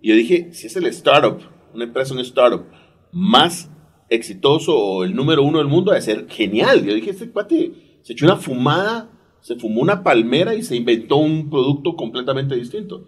Y 0.00 0.10
yo 0.10 0.14
dije, 0.14 0.52
si 0.52 0.66
es 0.66 0.76
el 0.76 0.86
startup, 0.86 1.40
una 1.74 1.84
empresa, 1.84 2.14
un 2.14 2.20
startup 2.20 2.64
más 3.12 3.70
exitoso 4.08 4.76
o 4.76 5.04
el 5.04 5.14
número 5.14 5.42
uno 5.42 5.58
del 5.58 5.66
mundo, 5.66 5.90
debe 5.90 6.02
ser 6.02 6.28
genial. 6.28 6.84
Yo 6.84 6.94
dije, 6.94 7.10
este 7.10 7.30
cuate 7.30 8.00
se 8.02 8.12
echó 8.12 8.26
una 8.26 8.36
fumada, 8.36 9.10
se 9.40 9.56
fumó 9.56 9.80
una 9.80 10.02
palmera 10.02 10.54
y 10.54 10.62
se 10.62 10.76
inventó 10.76 11.16
un 11.16 11.50
producto 11.50 11.96
completamente 11.96 12.54
distinto. 12.54 13.06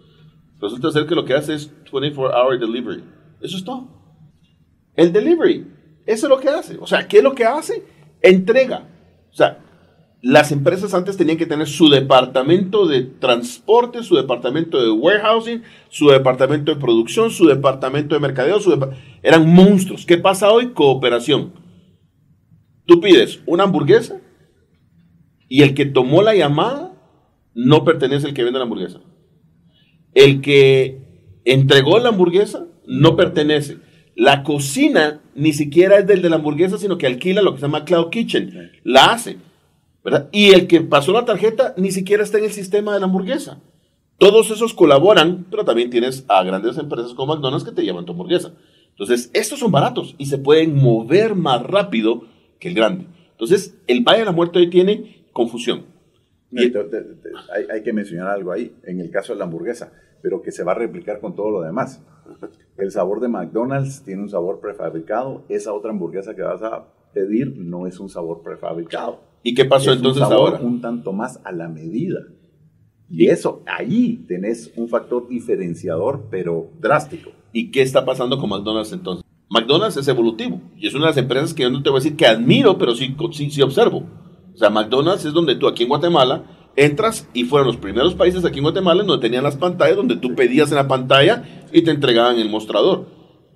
Resulta 0.59 0.91
ser 0.91 1.07
que 1.07 1.15
lo 1.15 1.25
que 1.25 1.33
hace 1.33 1.55
es 1.55 1.71
24-hour 1.91 2.59
delivery. 2.59 3.03
Eso 3.41 3.57
es 3.57 3.63
todo. 3.63 3.87
El 4.95 5.11
delivery, 5.11 5.65
eso 6.05 6.25
es 6.27 6.29
lo 6.29 6.39
que 6.39 6.49
hace. 6.49 6.77
O 6.79 6.85
sea, 6.85 7.07
¿qué 7.07 7.17
es 7.17 7.23
lo 7.23 7.33
que 7.33 7.45
hace? 7.45 7.83
Entrega. 8.21 8.87
O 9.31 9.33
sea, 9.33 9.59
las 10.21 10.51
empresas 10.51 10.93
antes 10.93 11.17
tenían 11.17 11.37
que 11.37 11.47
tener 11.47 11.67
su 11.67 11.89
departamento 11.89 12.85
de 12.85 13.01
transporte, 13.01 14.03
su 14.03 14.15
departamento 14.15 14.81
de 14.81 14.91
warehousing, 14.91 15.63
su 15.89 16.09
departamento 16.09 16.73
de 16.73 16.79
producción, 16.79 17.31
su 17.31 17.47
departamento 17.47 18.13
de 18.13 18.21
mercadeo, 18.21 18.59
eran 19.23 19.51
monstruos. 19.51 20.05
¿Qué 20.05 20.17
pasa 20.17 20.51
hoy? 20.51 20.73
Cooperación. 20.73 21.53
Tú 22.85 23.01
pides 23.01 23.41
una 23.47 23.63
hamburguesa 23.63 24.21
y 25.47 25.63
el 25.63 25.73
que 25.73 25.85
tomó 25.85 26.21
la 26.21 26.35
llamada 26.35 26.93
no 27.55 27.83
pertenece 27.83 28.27
al 28.27 28.33
que 28.33 28.43
vende 28.43 28.59
la 28.59 28.65
hamburguesa. 28.65 29.01
El 30.13 30.41
que 30.41 31.01
entregó 31.45 31.99
la 31.99 32.09
hamburguesa 32.09 32.67
no 32.85 33.15
pertenece. 33.15 33.79
La 34.15 34.43
cocina 34.43 35.21
ni 35.33 35.53
siquiera 35.53 35.97
es 35.97 36.05
del 36.05 36.21
de 36.21 36.29
la 36.29 36.35
hamburguesa, 36.35 36.77
sino 36.77 36.97
que 36.97 37.07
alquila 37.07 37.41
lo 37.41 37.53
que 37.53 37.59
se 37.59 37.65
llama 37.65 37.85
Cloud 37.85 38.09
Kitchen. 38.09 38.71
La 38.83 39.05
hace. 39.05 39.37
¿Verdad? 40.03 40.29
Y 40.31 40.51
el 40.51 40.67
que 40.67 40.81
pasó 40.81 41.11
la 41.13 41.25
tarjeta 41.25 41.73
ni 41.77 41.91
siquiera 41.91 42.23
está 42.23 42.37
en 42.37 42.45
el 42.45 42.51
sistema 42.51 42.93
de 42.93 42.99
la 42.99 43.05
hamburguesa. 43.05 43.61
Todos 44.17 44.51
esos 44.51 44.73
colaboran, 44.73 45.47
pero 45.49 45.65
también 45.65 45.89
tienes 45.89 46.25
a 46.27 46.43
grandes 46.43 46.77
empresas 46.77 47.13
como 47.13 47.33
McDonald's 47.33 47.65
que 47.65 47.71
te 47.71 47.83
llevan 47.83 48.05
tu 48.05 48.11
hamburguesa. 48.11 48.53
Entonces, 48.91 49.31
estos 49.33 49.59
son 49.59 49.71
baratos 49.71 50.15
y 50.17 50.27
se 50.27 50.37
pueden 50.37 50.75
mover 50.75 51.35
más 51.35 51.63
rápido 51.63 52.23
que 52.59 52.67
el 52.67 52.75
grande. 52.75 53.07
Entonces, 53.31 53.75
el 53.87 54.03
Valle 54.03 54.19
de 54.19 54.25
la 54.25 54.31
Muerte 54.31 54.59
hoy 54.59 54.69
tiene 54.69 55.25
confusión. 55.33 55.85
hay, 57.51 57.65
hay, 57.73 57.81
que 57.81 57.93
mencionar 57.93 58.27
algo 58.27 58.51
ahí, 58.51 58.75
en 58.83 58.99
el 58.99 59.09
caso 59.09 59.33
de 59.33 59.39
la 59.39 59.45
hamburguesa, 59.45 59.91
pero 60.21 60.41
que 60.41 60.51
se 60.51 60.63
va 60.63 60.73
a 60.73 60.75
replicar 60.75 61.19
con 61.19 61.35
todo 61.35 61.49
lo 61.49 61.61
demás. 61.61 62.03
El 62.77 62.91
sabor 62.91 63.21
de 63.21 63.27
McDonald's 63.27 64.03
tiene 64.03 64.21
un 64.21 64.29
sabor 64.29 64.59
prefabricado, 64.59 65.43
esa 65.49 65.73
otra 65.73 65.91
hamburguesa 65.91 66.35
que 66.35 66.41
vas 66.41 66.61
a 66.61 66.85
pedir 67.13 67.57
no 67.57 67.87
es 67.87 67.99
un 67.99 68.09
sabor 68.09 68.43
prefabricado. 68.43 69.30
¿Y 69.43 69.53
qué 69.55 69.65
pasó 69.65 69.91
entonces 69.91 70.23
ahora? 70.23 70.59
Un 70.59 70.81
tanto 70.81 71.13
más 71.13 71.39
a 71.43 71.51
la 71.51 71.67
medida. 71.67 72.19
Y 73.09 73.27
eso, 73.27 73.63
ahí 73.65 74.23
tenés 74.27 74.71
un 74.75 74.87
factor 74.87 75.27
diferenciador, 75.27 76.27
pero 76.29 76.69
drástico. 76.79 77.31
¿Y 77.51 77.71
qué 77.71 77.81
está 77.81 78.05
pasando 78.05 78.37
con 78.37 78.49
McDonald's 78.49 78.93
entonces? 78.93 79.25
McDonald's 79.49 79.97
es 79.97 80.07
evolutivo 80.07 80.61
y 80.77 80.87
es 80.87 80.93
una 80.93 81.07
de 81.07 81.11
las 81.11 81.17
empresas 81.17 81.53
que 81.53 81.63
yo 81.63 81.69
no 81.69 81.83
te 81.83 81.89
voy 81.89 81.97
a 81.97 82.01
decir 82.01 82.15
que 82.15 82.25
admiro, 82.25 82.77
pero 82.77 82.95
sí, 82.95 83.13
sí, 83.33 83.51
sí 83.51 83.61
observo. 83.61 84.05
O 84.53 84.57
sea, 84.57 84.69
McDonald's 84.69 85.25
es 85.25 85.33
donde 85.33 85.55
tú 85.55 85.67
aquí 85.67 85.83
en 85.83 85.89
Guatemala 85.89 86.45
entras 86.77 87.27
y 87.33 87.43
fueron 87.43 87.67
los 87.67 87.75
primeros 87.75 88.15
países 88.15 88.45
aquí 88.45 88.59
en 88.59 88.63
Guatemala 88.63 89.03
donde 89.03 89.21
tenían 89.21 89.43
las 89.43 89.57
pantallas, 89.57 89.97
donde 89.97 90.15
tú 90.15 90.35
pedías 90.35 90.69
en 90.71 90.77
la 90.77 90.87
pantalla 90.87 91.43
y 91.73 91.81
te 91.81 91.91
entregaban 91.91 92.39
el 92.39 92.49
mostrador. 92.49 93.07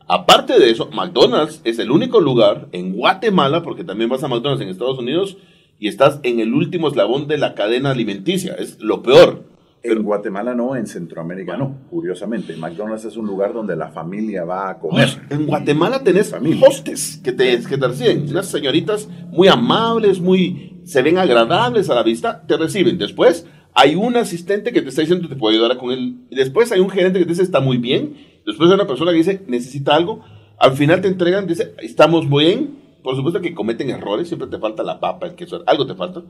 Aparte 0.07 0.59
de 0.59 0.69
eso, 0.69 0.89
McDonald's 0.91 1.61
es 1.63 1.79
el 1.79 1.91
único 1.91 2.19
lugar 2.19 2.67
en 2.73 2.93
Guatemala, 2.93 3.63
porque 3.63 3.85
también 3.85 4.09
vas 4.09 4.23
a 4.23 4.27
McDonald's 4.27 4.61
en 4.61 4.69
Estados 4.69 4.99
Unidos 4.99 5.37
y 5.79 5.87
estás 5.87 6.19
en 6.23 6.39
el 6.39 6.53
último 6.53 6.87
eslabón 6.87 7.27
de 7.27 7.37
la 7.37 7.53
cadena 7.53 7.91
alimenticia. 7.91 8.53
Es 8.53 8.79
lo 8.79 9.03
peor. 9.03 9.43
En 9.83 10.01
Guatemala 10.01 10.55
no, 10.55 10.75
en 10.75 10.87
Centroamérica 10.87 11.57
no, 11.57 11.77
curiosamente. 11.91 12.55
McDonald's 12.57 13.05
es 13.05 13.17
un 13.17 13.27
lugar 13.27 13.53
donde 13.53 13.75
la 13.75 13.89
familia 13.89 14.43
va 14.43 14.69
a 14.71 14.79
comer. 14.79 15.09
En 15.29 15.45
Guatemala 15.45 16.03
tenés 16.03 16.33
hostes 16.67 17.21
que 17.23 17.31
te, 17.31 17.61
que 17.61 17.77
te 17.77 17.87
reciben. 17.87 18.27
Unas 18.27 18.47
señoritas 18.47 19.07
muy 19.29 19.47
amables, 19.47 20.19
muy 20.19 20.81
se 20.85 21.03
ven 21.03 21.19
agradables 21.19 21.89
a 21.91 21.95
la 21.95 22.01
vista, 22.01 22.41
te 22.47 22.57
reciben. 22.57 22.97
Después 22.97 23.45
hay 23.75 23.95
un 23.95 24.15
asistente 24.15 24.71
que 24.71 24.81
te 24.81 24.89
está 24.89 25.01
diciendo 25.01 25.27
que 25.27 25.35
te 25.35 25.39
puede 25.39 25.57
ayudar 25.57 25.77
con 25.77 25.91
él. 25.91 26.17
Después 26.31 26.71
hay 26.71 26.79
un 26.79 26.89
gerente 26.89 27.19
que 27.19 27.25
te 27.25 27.31
dice 27.31 27.43
está 27.43 27.59
muy 27.59 27.77
bien. 27.77 28.15
Después 28.45 28.69
hay 28.69 28.75
una 28.75 28.87
persona 28.87 29.11
que 29.11 29.17
dice 29.17 29.43
necesita 29.47 29.95
algo. 29.95 30.23
Al 30.57 30.71
final 30.71 31.01
te 31.01 31.09
entregan, 31.09 31.45
dice 31.45 31.75
estamos 31.79 32.27
bien. 32.27 32.84
Por 33.05 33.15
supuesto 33.15 33.39
que 33.39 33.53
cometen 33.53 33.89
errores, 33.89 34.27
siempre 34.27 34.49
te 34.49 34.57
falta 34.57 34.83
la 34.83 34.99
papa, 34.99 35.27
el 35.27 35.35
queso, 35.35 35.63
algo 35.65 35.85
te 35.85 35.95
falta. 35.95 36.23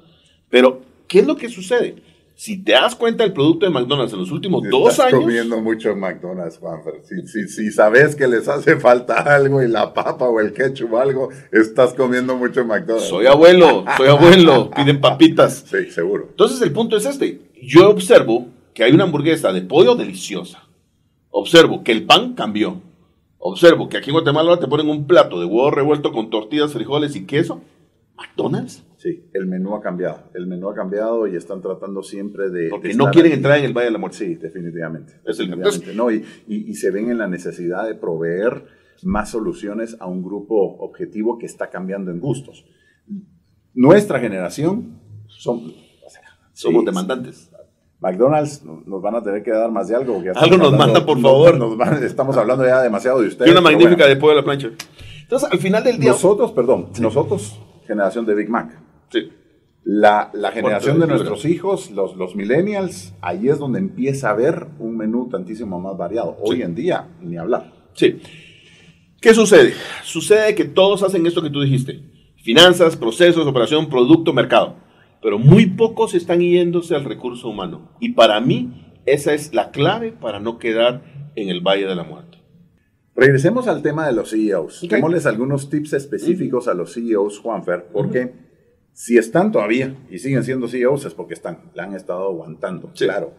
Pero, 0.50 0.82
¿qué 1.08 1.20
es 1.20 1.28
lo 1.28 1.36
que 1.36 1.50
sucede? 1.50 1.96
si 2.36 2.62
te 2.62 2.74
das 2.74 2.96
cuenta 2.96 3.24
del 3.24 3.32
producto 3.32 3.66
de 3.66 3.72
McDonald's 3.72 4.12
en 4.12 4.20
los 4.20 4.32
últimos 4.32 4.62
dos 4.70 5.00
años. 5.00 5.14
Estás 5.14 5.20
comiendo 5.22 5.62
mucho 5.62 5.96
McDonald's, 5.96 6.58
Juanfer. 6.58 7.02
Si, 7.04 7.48
si, 7.48 7.72
sabes 7.72 8.16
que 8.16 8.28
les 8.28 8.48
hace 8.50 8.76
falta 8.76 9.16
algo 9.36 9.64
y 9.64 9.70
la 9.70 9.94
papa 9.94 10.28
o 10.28 10.42
el 10.42 10.52
ketchup 10.52 10.94
o 10.94 11.00
algo, 11.00 11.30
estás 11.52 11.94
comiendo 11.94 12.36
mucho 12.36 12.66
McDonald's. 12.66 13.08
Soy 13.08 13.26
abuelo, 13.26 13.86
soy 13.96 14.10
abuelo. 14.10 14.70
Piden 14.70 15.00
papitas. 15.00 15.64
Sí, 15.76 15.90
seguro. 15.92 16.28
Entonces 16.30 16.62
el 16.62 16.72
punto 16.72 16.98
es 16.98 17.06
este. 17.06 17.42
Yo 17.62 17.90
observo 17.90 18.48
que 18.74 18.84
hay 18.84 18.92
una 18.92 19.06
hamburguesa 19.06 19.54
de 19.54 19.62
pollo 19.62 19.96
deliciosa. 19.96 20.64
Observo 21.30 21.84
que 21.84 21.92
el 21.92 22.04
pan 22.06 22.34
cambió. 22.34 22.82
Observo 23.48 23.88
que 23.88 23.98
aquí 23.98 24.10
en 24.10 24.16
Guatemala 24.16 24.60
te 24.60 24.66
ponen 24.66 24.90
un 24.90 25.06
plato 25.06 25.40
de 25.40 25.46
huevo 25.46 25.70
revuelto 25.70 26.12
con 26.12 26.32
tortillas, 26.32 26.74
frijoles 26.74 27.16
y 27.16 27.28
queso. 27.28 27.62
McDonald's. 28.18 28.84
Sí, 28.98 29.30
el 29.34 29.46
menú 29.46 29.76
ha 29.76 29.82
cambiado. 29.82 30.32
El 30.34 30.48
menú 30.48 30.68
ha 30.68 30.74
cambiado 30.74 31.28
y 31.28 31.36
están 31.36 31.62
tratando 31.62 32.02
siempre 32.02 32.50
de. 32.50 32.70
Porque 32.70 32.96
no 32.96 33.12
quieren 33.12 33.34
entrar 33.34 33.60
en 33.60 33.66
el 33.66 33.74
Valle 33.74 33.86
de 33.86 33.92
la 33.92 33.98
Muerte. 34.00 34.18
Sí, 34.18 34.34
definitivamente. 34.34 35.22
Es 35.24 35.40
el 35.40 35.52
no, 35.96 36.10
y, 36.10 36.26
y, 36.48 36.74
se 36.74 36.90
ven 36.90 37.12
en 37.12 37.20
la 37.20 37.28
necesidad 37.28 37.86
de 37.86 37.94
proveer 37.94 38.66
más 39.04 39.30
soluciones 39.30 39.96
a 40.00 40.08
un 40.08 40.24
grupo 40.24 40.78
objetivo 40.80 41.38
que 41.38 41.46
está 41.46 41.70
cambiando 41.70 42.10
en 42.10 42.20
gustos. 42.20 42.66
Nuestra 43.76 44.20
generación 44.20 45.00
son, 45.28 45.72
somos 46.52 46.84
demandantes. 46.84 47.52
McDonald's 48.00 48.64
nos 48.64 49.02
van 49.02 49.16
a 49.16 49.24
tener 49.24 49.42
que 49.44 49.52
dar 49.52 49.72
más 49.72 49.88
de 49.88 49.96
algo. 49.96 50.22
algo 50.36 50.58
nos 50.58 50.74
manda, 50.74 51.06
por 51.06 51.20
favor. 51.20 51.58
estamos 52.04 52.38
hablando 52.38 52.66
ya 52.66 52.82
demasiado 52.82 53.22
de 53.22 53.28
ustedes. 53.28 53.48
Y 53.48 53.52
una 53.52 53.62
magnífica 53.62 54.06
de 54.08 54.16
pollo 54.16 54.34
a 54.34 54.36
la 54.36 54.44
plancha. 54.44 54.70
Entonces, 55.22 55.50
al 55.52 55.60
final 55.60 55.84
del 55.84 56.00
día. 56.00 56.12
Nosotros, 56.12 56.52
perdón, 56.52 56.90
nosotros, 57.00 57.60
generación 57.88 58.26
de 58.26 58.36
Big 58.36 58.50
Mac. 58.50 58.80
Sí. 59.10 59.32
La, 59.84 60.32
generación 60.52 61.00
de 61.00 61.08
nuestros 61.08 61.46
hijos, 61.46 61.92
los, 61.92 62.16
los 62.16 62.36
millennials, 62.36 63.14
ahí 63.22 63.50
es 63.50 63.60
donde 63.60 63.80
empieza 63.80 64.30
a 64.30 64.32
haber 64.32 64.68
un 64.80 64.98
menú 64.98 65.30
tantísimo 65.30 65.80
más 65.80 65.96
variado. 65.96 66.38
Hoy 66.42 66.64
en 66.64 66.74
día, 66.74 67.08
ni 67.22 67.38
hablar. 67.38 67.72
Sí. 67.94 68.20
¿Qué 69.22 69.34
sucede? 69.34 69.74
Sucede 70.04 70.54
que 70.54 70.66
todos 70.66 71.02
hacen 71.04 71.26
esto 71.26 71.42
que 71.42 71.50
tú 71.50 71.62
dijiste. 71.62 72.04
Finanzas, 72.38 72.96
procesos, 72.96 73.48
operación, 73.48 73.90
producto, 73.90 74.34
mercado. 74.34 74.76
Pero 75.26 75.40
muy 75.40 75.66
pocos 75.66 76.14
están 76.14 76.40
yéndose 76.40 76.94
al 76.94 77.04
recurso 77.04 77.50
humano. 77.50 77.90
Y 78.00 78.14
para 78.14 78.40
mí, 78.40 78.94
esa 79.08 79.34
es 79.34 79.56
la 79.56 79.72
clave 79.72 80.12
para 80.12 80.40
no 80.40 80.60
quedar 80.60 81.32
en 81.36 81.50
el 81.50 81.62
Valle 81.62 81.88
de 81.88 81.96
la 81.96 82.04
Muerte. 82.04 82.38
Regresemos 83.16 83.68
al 83.68 83.82
tema 83.82 84.06
de 84.06 84.14
los 84.14 84.30
CEOs. 84.30 84.88
Démosles 84.88 85.26
algunos 85.26 85.72
tips 85.72 85.94
específicos 85.94 86.68
a 86.68 86.76
los 86.76 86.94
CEOs, 86.94 87.40
Juanfer, 87.40 87.88
porque 87.92 88.34
si 88.94 89.18
están 89.18 89.52
todavía 89.52 89.98
y 90.12 90.20
siguen 90.20 90.44
siendo 90.44 90.68
CEOs 90.68 91.06
es 91.06 91.16
porque 91.16 91.34
están, 91.34 91.72
la 91.74 91.86
han 91.86 91.96
estado 91.96 92.28
aguantando, 92.28 92.92
claro. 92.96 93.34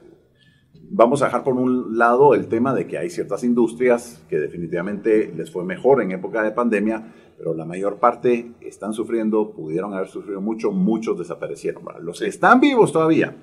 Vamos 0.91 1.23
a 1.23 1.27
dejar 1.27 1.45
por 1.45 1.55
un 1.55 1.99
lado 1.99 2.35
el 2.35 2.49
tema 2.49 2.75
de 2.75 2.87
que 2.87 2.99
hay 2.99 3.11
ciertas 3.11 3.45
industrias 3.45 4.25
que 4.29 4.39
definitivamente 4.39 5.33
les 5.37 5.51
fue 5.51 5.65
mejor 5.65 6.03
en 6.03 6.13
época 6.13 6.43
de 6.43 6.53
pandemia, 6.53 7.13
pero 7.37 7.55
la 7.55 7.65
mayor 7.65 7.99
parte 7.99 8.53
están 8.61 8.93
sufriendo, 8.93 9.53
pudieron 9.53 9.95
haber 9.95 10.09
sufrido 10.09 10.41
mucho, 10.41 10.73
muchos 10.73 11.19
desaparecieron. 11.19 11.83
Los 12.01 12.21
que 12.21 12.27
están 12.27 12.61
vivos 12.61 12.93
todavía. 12.93 13.37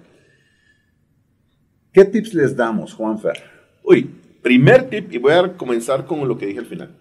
¿Qué 1.91 2.05
tips 2.05 2.33
les 2.33 2.55
damos, 2.55 2.93
Juanfer? 2.93 3.43
Uy, 3.83 4.09
Primer 4.43 4.89
tip, 4.89 5.13
y 5.13 5.19
voy 5.19 5.31
a 5.31 5.55
comenzar 5.55 6.05
con 6.05 6.27
lo 6.27 6.37
que 6.37 6.45
dije 6.45 6.59
al 6.59 6.65
final. 6.65 6.97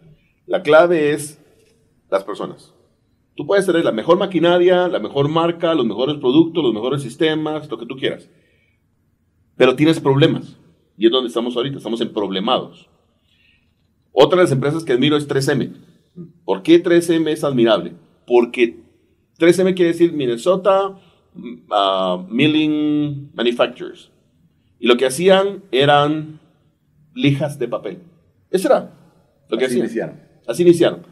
La 0.46 0.62
clave 0.62 1.10
es 1.10 1.42
las 2.08 2.22
personas. 2.22 2.72
Tú 3.34 3.48
puedes 3.48 3.66
tener 3.66 3.84
la 3.84 3.90
mejor 3.90 4.16
maquinaria, 4.16 4.86
la 4.86 5.00
mejor 5.00 5.28
marca, 5.28 5.74
los 5.74 5.84
mejores 5.84 6.18
productos, 6.18 6.62
los 6.62 6.72
mejores 6.72 7.02
sistemas, 7.02 7.68
lo 7.68 7.78
que 7.78 7.86
tú 7.86 7.96
quieras. 7.96 8.30
Pero 9.62 9.76
tienes 9.76 10.00
problemas. 10.00 10.56
Y 10.98 11.06
es 11.06 11.12
donde 11.12 11.28
estamos 11.28 11.56
ahorita, 11.56 11.76
estamos 11.76 12.00
en 12.00 12.12
problemados. 12.12 12.90
Otra 14.10 14.38
de 14.38 14.42
las 14.42 14.50
empresas 14.50 14.82
que 14.82 14.92
admiro 14.92 15.16
es 15.16 15.28
3M. 15.28 15.72
¿Por 16.44 16.64
qué 16.64 16.82
3M 16.82 17.28
es 17.28 17.44
admirable? 17.44 17.92
Porque 18.26 18.80
3M 19.38 19.76
quiere 19.76 19.92
decir 19.92 20.14
Minnesota 20.14 20.98
uh, 21.36 22.26
Milling 22.28 23.30
Manufacturers. 23.34 24.10
Y 24.80 24.88
lo 24.88 24.96
que 24.96 25.06
hacían 25.06 25.62
eran 25.70 26.40
lijas 27.14 27.56
de 27.60 27.68
papel. 27.68 27.98
Eso 28.50 28.66
era 28.66 28.92
lo 29.48 29.58
que 29.58 29.66
Así 29.66 29.78
iniciaron. 29.78 30.18
Así 30.44 30.64
iniciaron. 30.64 31.06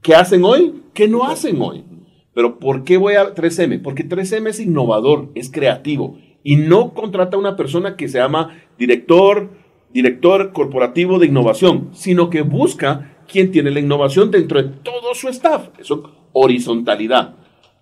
¿Qué 0.00 0.14
hacen 0.14 0.42
hoy? 0.42 0.84
¿Qué 0.94 1.06
no 1.06 1.26
hacen 1.26 1.60
hoy? 1.60 1.84
Pero 2.32 2.58
¿por 2.60 2.82
qué 2.82 2.96
voy 2.96 3.16
a 3.16 3.34
3M? 3.34 3.82
Porque 3.82 4.08
3M 4.08 4.48
es 4.48 4.58
innovador, 4.58 5.30
es 5.34 5.50
creativo 5.50 6.16
y 6.42 6.56
no 6.56 6.94
contrata 6.94 7.36
a 7.36 7.40
una 7.40 7.56
persona 7.56 7.96
que 7.96 8.08
se 8.08 8.18
llama 8.18 8.58
director, 8.78 9.50
director 9.92 10.52
corporativo 10.52 11.18
de 11.18 11.26
innovación, 11.26 11.90
sino 11.92 12.30
que 12.30 12.42
busca 12.42 13.16
quien 13.30 13.50
tiene 13.52 13.70
la 13.70 13.80
innovación 13.80 14.30
dentro 14.30 14.62
de 14.62 14.68
todo 14.68 15.14
su 15.14 15.28
staff. 15.28 15.68
Eso 15.78 16.28
horizontalidad. 16.32 17.36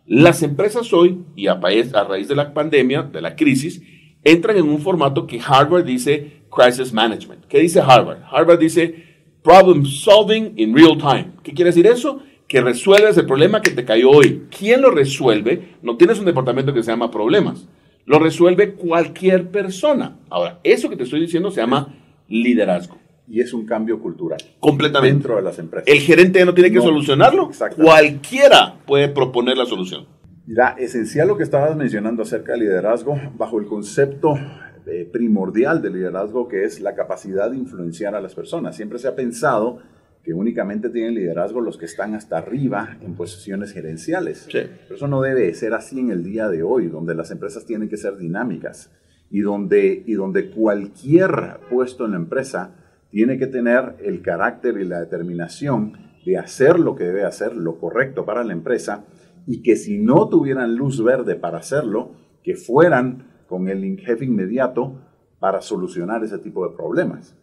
Las 0.07 0.43
empresas 0.43 0.93
hoy, 0.93 1.25
y 1.37 1.49
a, 1.49 1.53
a 1.53 2.05
raíz 2.05 2.29
de 2.29 2.35
la 2.35 2.55
pandemia, 2.55 3.03
de 3.03 3.21
la 3.21 3.37
crisis, 3.37 3.83
entran 4.25 4.57
en 4.57 4.69
un 4.69 4.81
formato 4.81 5.27
que 5.27 5.41
Harvard 5.45 5.85
dice 5.85 6.45
Crisis 6.51 6.93
Management. 6.93 7.45
¿Qué 7.47 7.59
dice 7.61 7.81
Harvard? 7.81 8.23
Harvard 8.31 8.59
dice 8.59 9.07
Problem 9.43 9.85
Solving 9.85 10.55
in 10.57 10.75
Real 10.75 10.97
Time. 10.97 11.33
¿Qué 11.43 11.53
quiere 11.53 11.71
decir 11.71 11.87
eso? 11.87 12.23
Que 12.47 12.61
resuelves 12.63 13.19
el 13.19 13.27
problema 13.27 13.61
que 13.61 13.71
te 13.71 13.85
cayó 13.85 14.11
hoy. 14.11 14.45
¿Quién 14.57 14.81
lo 14.81 14.91
resuelve? 14.91 15.77
No 15.83 15.97
tienes 15.97 16.19
un 16.19 16.25
departamento 16.25 16.73
que 16.73 16.83
se 16.83 16.91
llama 16.91 17.11
problemas. 17.11 17.69
Lo 18.09 18.19
resuelve 18.19 18.73
cualquier 18.73 19.49
persona. 19.49 20.17
Ahora, 20.31 20.61
eso 20.65 20.89
que 20.89 20.97
te 20.97 21.03
estoy 21.03 21.21
diciendo 21.21 21.51
se 21.51 21.61
llama 21.61 21.95
liderazgo. 22.27 22.97
Y 23.29 23.43
es 23.43 23.53
un 23.53 23.67
cambio 23.67 24.01
cultural. 24.01 24.41
Completamente. 24.61 25.13
Dentro 25.13 25.37
de 25.37 25.43
las 25.43 25.59
empresas. 25.59 25.87
El 25.87 26.01
gerente 26.01 26.43
no 26.47 26.55
tiene 26.55 26.73
que 26.73 26.81
solucionarlo. 26.81 27.51
Cualquiera 27.77 28.77
puede 28.87 29.11
proponer 29.11 29.59
la 29.59 29.67
solución. 29.67 30.07
Mira, 30.47 30.75
esencial 30.79 31.29
lo 31.29 31.37
que 31.37 31.43
estabas 31.43 31.77
mencionando 31.77 32.23
acerca 32.23 32.53
del 32.53 32.63
liderazgo 32.63 33.21
bajo 33.37 33.61
el 33.61 33.67
concepto 33.67 34.39
eh, 34.87 35.07
primordial 35.13 35.83
del 35.83 35.93
liderazgo 35.93 36.49
que 36.49 36.65
es 36.65 36.81
la 36.81 36.95
capacidad 36.95 37.51
de 37.51 37.59
influenciar 37.59 38.15
a 38.15 38.23
las 38.23 38.35
personas. 38.35 38.75
Siempre 38.75 38.99
se 38.99 39.09
ha 39.09 39.15
pensado 39.15 39.81
que 40.29 40.35
únicamente 40.35 40.91
tienen 40.91 41.15
liderazgo 41.15 41.63
los 41.63 41.79
que 41.79 41.87
están 41.87 42.15
hasta 42.15 42.37
arriba 42.37 42.99
en 43.01 43.15
posiciones 43.15 43.73
gerenciales. 43.73 44.47
Pero 44.53 44.95
eso 44.95 45.09
no 45.09 45.23
debe 45.23 45.55
ser 45.55 45.73
así 45.73 45.99
en 46.01 46.11
el 46.11 46.23
día 46.23 46.51
de 46.51 46.63
hoy, 46.63 46.89
donde 46.89 47.15
las 47.15 47.31
empresas 47.31 47.65
tienen 47.65 47.89
que 47.89 47.97
ser 47.97 48.19
dinámicas 48.19 48.93
y 49.31 49.41
donde, 49.41 50.03
y 50.05 50.13
donde 50.13 50.51
cualquier 50.51 51.61
puesto 51.71 52.05
en 52.05 52.11
la 52.11 52.19
empresa 52.19 52.75
tiene 53.09 53.39
que 53.39 53.47
tener 53.47 53.97
el 54.05 54.21
carácter 54.21 54.77
y 54.77 54.85
la 54.85 55.01
determinación 55.01 55.95
de 56.27 56.37
hacer 56.37 56.79
lo 56.79 56.95
que 56.95 57.05
debe 57.05 57.25
hacer, 57.25 57.57
lo 57.57 57.79
correcto 57.79 58.27
para 58.27 58.45
la 58.45 58.53
empresa, 58.53 59.07
y 59.47 59.63
que 59.63 59.77
si 59.77 59.97
no 59.97 60.29
tuvieran 60.29 60.77
luz 60.77 61.03
verde 61.03 61.37
para 61.37 61.57
hacerlo, 61.57 62.13
que 62.45 62.55
fueran 62.55 63.29
con 63.47 63.67
el 63.71 63.99
jefe 63.99 64.27
inmediato 64.27 65.01
para 65.39 65.63
solucionar 65.63 66.23
ese 66.23 66.37
tipo 66.37 66.69
de 66.69 66.77
problemas. 66.77 67.35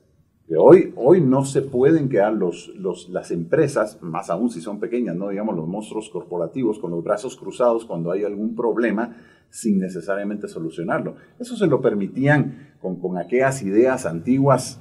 Hoy, 0.57 0.93
hoy 0.95 1.21
no 1.21 1.43
se 1.43 1.63
pueden 1.63 2.07
quedar 2.07 2.33
los, 2.33 2.67
los, 2.75 3.09
las 3.09 3.31
empresas, 3.31 3.97
más 4.01 4.29
aún 4.29 4.51
si 4.51 4.61
son 4.61 4.79
pequeñas, 4.79 5.15
no 5.15 5.29
digamos 5.29 5.55
los 5.55 5.67
monstruos 5.67 6.09
corporativos, 6.09 6.77
con 6.77 6.91
los 6.91 7.03
brazos 7.03 7.35
cruzados 7.35 7.85
cuando 7.85 8.11
hay 8.11 8.23
algún 8.23 8.55
problema 8.55 9.17
sin 9.49 9.79
necesariamente 9.79 10.47
solucionarlo. 10.47 11.15
Eso 11.39 11.55
se 11.55 11.65
lo 11.65 11.81
permitían 11.81 12.75
con, 12.79 12.97
con 12.97 13.17
aquellas 13.17 13.63
ideas 13.63 14.05
antiguas 14.05 14.79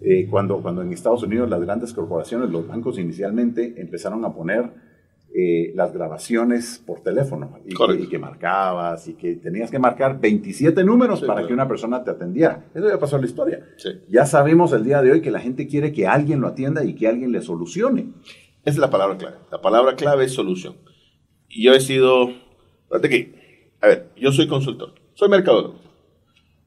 eh, 0.00 0.28
cuando, 0.30 0.62
cuando 0.62 0.82
en 0.82 0.92
Estados 0.92 1.24
Unidos 1.24 1.50
las 1.50 1.60
grandes 1.60 1.92
corporaciones, 1.92 2.48
los 2.50 2.66
bancos 2.68 2.98
inicialmente 2.98 3.80
empezaron 3.80 4.24
a 4.24 4.32
poner 4.32 4.70
eh, 5.32 5.70
las 5.76 5.92
grabaciones 5.92 6.82
por 6.84 7.04
teléfono 7.04 7.56
y 7.64 8.08
que, 8.08 8.18
marcabas 8.18 9.06
y 9.06 9.14
que 9.14 9.36
tenías 9.36 9.70
que 9.70 9.78
marcar 9.78 10.20
27 10.20 10.82
números 10.82 11.22
para 11.22 11.46
que 11.46 11.52
una 11.52 11.68
persona 11.68 12.02
te 12.02 12.10
atendiera. 12.10 12.64
Eso 12.74 12.88
ya 12.88 12.98
pasó 12.98 13.14
en 13.14 13.22
la 13.22 13.28
historia. 13.28 13.64
Ya 14.08 14.26
sabemos 14.26 14.72
el 14.72 14.82
día 14.82 15.00
de 15.02 15.12
hoy 15.12 15.20
que 15.20 15.30
la 15.30 15.38
gente 15.38 15.68
quiere 15.68 15.92
que 15.92 16.08
alguien 16.08 16.40
lo 16.40 16.48
atienda 16.48 16.84
y 16.84 16.96
que 16.96 17.06
alguien 17.06 17.30
le 17.30 17.42
solucione. 17.42 18.08
Esa 18.64 18.70
es 18.70 18.78
la 18.78 18.90
palabra 18.90 19.18
clave. 19.18 19.36
La 19.52 19.60
palabra 19.60 19.94
clave 19.94 20.24
es 20.24 20.32
solución. 20.32 20.74
Y 21.48 21.62
yo 21.62 21.74
he 21.74 21.80
sido, 21.80 22.30
que, 23.00 23.68
a 23.80 23.86
ver, 23.86 24.10
yo 24.16 24.32
soy 24.32 24.48
consultor, 24.48 24.94
soy 25.14 25.28
mercadólogo, 25.28 25.76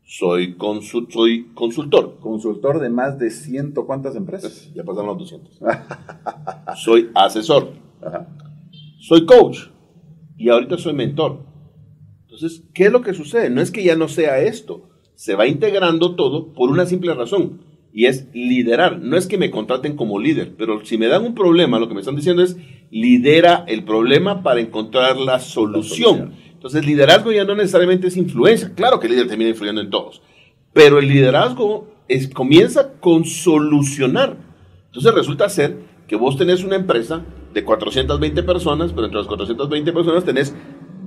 soy, 0.06 0.56
soy 1.10 1.52
consultor. 1.54 2.18
Consultor 2.22 2.80
de 2.80 2.90
más 2.90 3.20
de 3.20 3.30
ciento 3.30 3.86
cuántas 3.86 4.16
empresas. 4.16 4.72
Ya 4.74 4.86
pasaron 4.86 5.08
los 5.08 5.18
200. 5.18 5.60
soy 6.82 7.12
asesor. 7.14 7.72
Ajá 8.02 8.26
soy 9.04 9.26
coach 9.26 9.68
y 10.38 10.48
ahorita 10.48 10.78
soy 10.78 10.94
mentor. 10.94 11.46
Entonces, 12.22 12.64
¿qué 12.74 12.86
es 12.86 12.92
lo 12.92 13.02
que 13.02 13.14
sucede? 13.14 13.50
No 13.50 13.60
es 13.60 13.70
que 13.70 13.84
ya 13.84 13.98
no 13.98 14.08
sea 14.08 14.40
esto, 14.40 14.90
se 15.14 15.36
va 15.36 15.46
integrando 15.46 16.16
todo 16.16 16.54
por 16.54 16.70
una 16.70 16.86
simple 16.86 17.14
razón 17.14 17.60
y 17.92 18.06
es 18.06 18.30
liderar. 18.34 19.00
No 19.00 19.18
es 19.18 19.28
que 19.28 19.38
me 19.38 19.52
contraten 19.52 19.98
como 19.98 20.20
líder, 20.20 20.56
pero 20.58 20.86
si 20.86 20.98
me 20.98 21.08
dan 21.08 21.26
un 21.26 21.36
problema, 21.36 21.80
lo 21.80 21.90
que 21.90 21.96
me 21.96 22.00
están 22.00 22.16
diciendo 22.16 22.42
es 22.44 22.56
lidera 22.92 23.66
el 23.68 23.84
problema 23.84 24.42
para 24.42 24.62
encontrar 24.62 25.18
la 25.18 25.40
solución. 25.40 26.36
Entonces, 26.54 26.86
liderazgo 26.86 27.34
ya 27.34 27.44
no 27.44 27.56
necesariamente 27.56 28.08
es 28.08 28.16
influencia. 28.16 28.74
Claro 28.74 29.02
que 29.02 29.08
el 29.08 29.14
líder 29.14 29.28
termina 29.28 29.50
influyendo 29.50 29.82
en 29.82 29.90
todos, 29.90 30.22
pero 30.72 31.00
el 31.00 31.10
liderazgo 31.10 31.92
es, 32.08 32.30
comienza 32.30 32.94
con 33.02 33.26
solucionar. 33.26 34.38
Entonces, 34.86 35.14
resulta 35.14 35.50
ser 35.50 35.78
que 36.08 36.16
vos 36.16 36.38
tenés 36.38 36.64
una 36.64 36.78
empresa 36.78 37.26
de 37.54 37.64
420 37.64 38.44
personas, 38.44 38.92
pero 38.92 39.06
entre 39.06 39.20
las 39.20 39.28
420 39.28 39.94
personas 39.94 40.26
tenés 40.26 40.56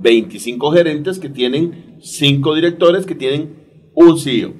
25 0.01 0.71
gerentes 0.71 1.19
que 1.19 1.29
tienen 1.29 1.97
5 1.99 2.55
directores 2.55 3.05
que 3.05 3.15
tienen 3.15 3.91
un 3.93 4.17
CEO. 4.17 4.53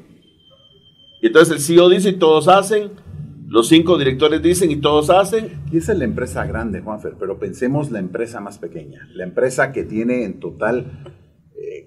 Y 1.22 1.28
entonces 1.28 1.56
el 1.56 1.62
CEO 1.62 1.90
dice 1.90 2.10
y 2.10 2.14
todos 2.14 2.48
hacen, 2.48 2.92
los 3.48 3.70
5 3.70 3.98
directores 3.98 4.42
dicen 4.42 4.70
y 4.72 4.78
todos 4.78 5.10
hacen. 5.10 5.62
Y 5.72 5.78
esa 5.78 5.94
es 5.94 6.00
la 6.00 6.06
empresa 6.06 6.46
grande, 6.46 6.82
Juanfer, 6.82 7.16
pero 7.20 7.40
pensemos 7.40 7.92
la 7.92 8.00
empresa 8.00 8.42
más 8.42 8.58
pequeña, 8.58 9.08
la 9.14 9.24
empresa 9.24 9.72
que 9.72 9.84
tiene 9.84 10.26
en 10.26 10.40
total 10.40 11.04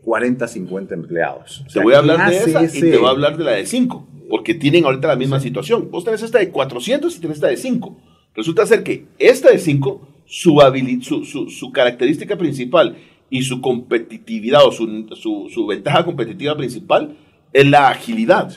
40, 0.03 0.45
eh, 0.45 0.49
50 0.49 0.95
empleados. 0.95 1.65
te 1.73 1.81
voy 1.81 1.95
a 1.95 1.99
hablar 1.99 2.31
de 2.31 2.37
esa 2.37 2.65
y 2.65 2.81
te 2.81 2.97
voy 2.97 3.07
a 3.07 3.11
hablar 3.11 3.37
de 3.37 3.45
la 3.45 3.53
de 3.53 3.67
5, 3.67 4.09
porque 4.31 4.55
tienen 4.55 4.85
ahorita 4.85 5.09
la 5.09 5.17
misma 5.17 5.41
situación. 5.41 5.91
Vos 5.91 6.05
tenés 6.05 6.23
esta 6.23 6.39
de 6.39 6.51
400 6.51 7.17
y 7.17 7.21
tenés 7.21 7.37
esta 7.37 7.49
de 7.49 7.57
5. 7.57 8.10
Resulta 8.35 8.67
ser 8.67 8.83
que 8.83 9.07
esta 9.19 9.51
de 9.51 9.59
5, 9.59 10.09
su, 10.27 11.25
su, 11.25 11.51
su, 11.51 11.73
característica 11.73 12.37
principal 12.37 12.97
y 13.29 13.43
su 13.43 13.61
competitividad 13.61 14.65
o 14.65 14.73
su, 14.73 15.67
ventaja 15.67 16.05
competitiva 16.05 16.57
principal 16.57 17.17
es 17.53 17.67
la 17.67 17.89
agilidad. 17.89 18.53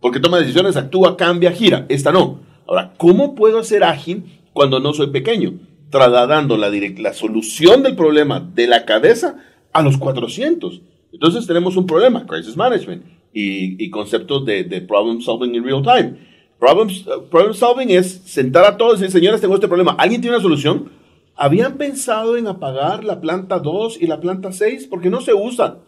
Porque 0.00 0.20
toma 0.20 0.38
decisiones, 0.38 0.76
actúa, 0.76 1.16
cambia, 1.16 1.52
gira. 1.52 1.86
Esta 1.88 2.12
no. 2.12 2.40
Ahora, 2.66 2.94
¿cómo 2.96 3.34
puedo 3.34 3.62
ser 3.62 3.84
ágil 3.84 4.24
cuando 4.52 4.80
no 4.80 4.92
soy 4.92 5.08
pequeño? 5.08 5.54
Trasladando 5.90 6.56
la, 6.56 6.70
la 6.70 7.12
solución 7.12 7.82
del 7.82 7.94
problema 7.94 8.40
de 8.40 8.66
la 8.66 8.84
cabeza 8.84 9.36
a 9.72 9.82
los 9.82 9.98
400. 9.98 10.80
Entonces 11.12 11.46
tenemos 11.46 11.76
un 11.76 11.86
problema, 11.86 12.26
crisis 12.26 12.56
management 12.56 13.04
y, 13.32 13.82
y 13.82 13.90
conceptos 13.90 14.44
de, 14.44 14.64
de, 14.64 14.80
problem 14.80 15.20
solving 15.20 15.54
in 15.54 15.64
real 15.64 15.82
time. 15.82 16.31
Problem, 16.62 16.88
problem 17.28 17.54
solving 17.54 17.90
es 17.90 18.22
sentar 18.24 18.64
a 18.64 18.76
todos 18.76 19.00
y 19.00 19.02
decir, 19.02 19.18
señores, 19.18 19.40
tengo 19.40 19.56
este 19.56 19.66
problema. 19.66 19.96
¿Alguien 19.98 20.20
tiene 20.20 20.36
una 20.36 20.42
solución? 20.44 20.92
¿Habían 21.34 21.76
pensado 21.76 22.36
en 22.36 22.46
apagar 22.46 23.02
la 23.02 23.20
planta 23.20 23.58
2 23.58 24.00
y 24.00 24.06
la 24.06 24.20
planta 24.20 24.52
6? 24.52 24.86
Porque 24.86 25.10
no 25.10 25.20
se 25.20 25.34
usan. 25.34 25.78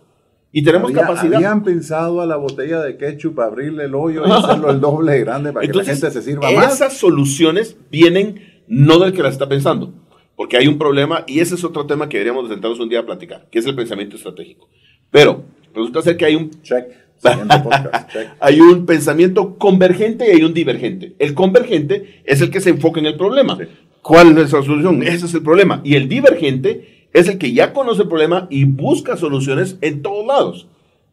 Y 0.50 0.64
tenemos 0.64 0.90
capacidad. 0.90 1.36
Habían 1.36 1.62
pensado 1.62 2.20
a 2.20 2.26
la 2.26 2.34
botella 2.34 2.80
de 2.80 2.96
ketchup 2.96 3.38
abrirle 3.38 3.84
el 3.84 3.94
hoyo 3.94 4.26
y 4.26 4.30
hacerlo 4.32 4.68
el 4.72 4.80
doble 4.80 5.20
grande 5.20 5.52
para 5.52 5.64
que 5.64 5.72
la 5.72 5.84
gente 5.84 6.10
se 6.10 6.22
sirva 6.22 6.50
más. 6.50 6.74
Esas 6.74 6.94
soluciones 6.94 7.76
vienen 7.92 8.40
no 8.66 8.98
del 8.98 9.12
que 9.12 9.22
las 9.22 9.34
está 9.34 9.48
pensando, 9.48 9.94
porque 10.34 10.56
hay 10.56 10.66
un 10.66 10.76
problema 10.76 11.22
y 11.28 11.38
ese 11.38 11.54
es 11.54 11.62
otro 11.62 11.86
tema 11.86 12.08
que 12.08 12.18
deberíamos 12.18 12.48
sentarnos 12.48 12.80
un 12.80 12.88
día 12.88 12.98
a 12.98 13.06
platicar, 13.06 13.46
que 13.48 13.60
es 13.60 13.66
el 13.66 13.76
pensamiento 13.76 14.16
estratégico. 14.16 14.68
Pero 15.12 15.44
resulta 15.72 16.02
ser 16.02 16.16
que 16.16 16.24
hay 16.24 16.34
un 16.34 16.50
check. 16.62 17.03
hay 18.40 18.60
un 18.60 18.86
pensamiento 18.86 19.56
convergente 19.56 20.26
y 20.26 20.36
hay 20.36 20.44
un 20.44 20.54
divergente. 20.54 21.14
El 21.18 21.34
convergente 21.34 22.22
es 22.24 22.40
el 22.40 22.50
que 22.50 22.60
se 22.60 22.70
enfoca 22.70 23.00
en 23.00 23.06
el 23.06 23.16
problema. 23.16 23.58
¿Cuál 24.02 24.36
es 24.38 24.52
la 24.52 24.62
solución? 24.62 25.02
Ese 25.02 25.26
es 25.26 25.34
el 25.34 25.42
problema. 25.42 25.80
Y 25.84 25.94
el 25.94 26.08
divergente 26.08 27.08
es 27.12 27.28
el 27.28 27.38
que 27.38 27.52
ya 27.52 27.72
conoce 27.72 28.02
el 28.02 28.08
problema 28.08 28.46
y 28.50 28.64
busca 28.64 29.16
soluciones 29.16 29.78
en 29.80 30.02
todos 30.02 30.26
lados. 30.26 30.68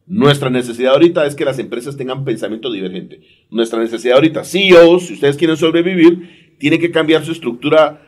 Nuestra 0.08 0.50
necesidad 0.50 0.94
ahorita 0.94 1.26
es 1.26 1.36
que 1.36 1.46
las 1.46 1.60
empresas 1.60 1.96
tengan 1.96 2.26
pensamiento 2.26 2.72
divergente. 2.72 3.22
Nuestra 3.50 3.80
necesidad 3.80 4.16
ahorita, 4.16 4.44
CEOs, 4.44 5.08
si 5.08 5.14
ustedes 5.14 5.38
quieren 5.38 5.56
sobrevivir, 5.56 6.56
tiene 6.58 6.80
que 6.80 6.92
cambiar 6.92 7.24
su 7.24 7.32
estructura 7.32 8.02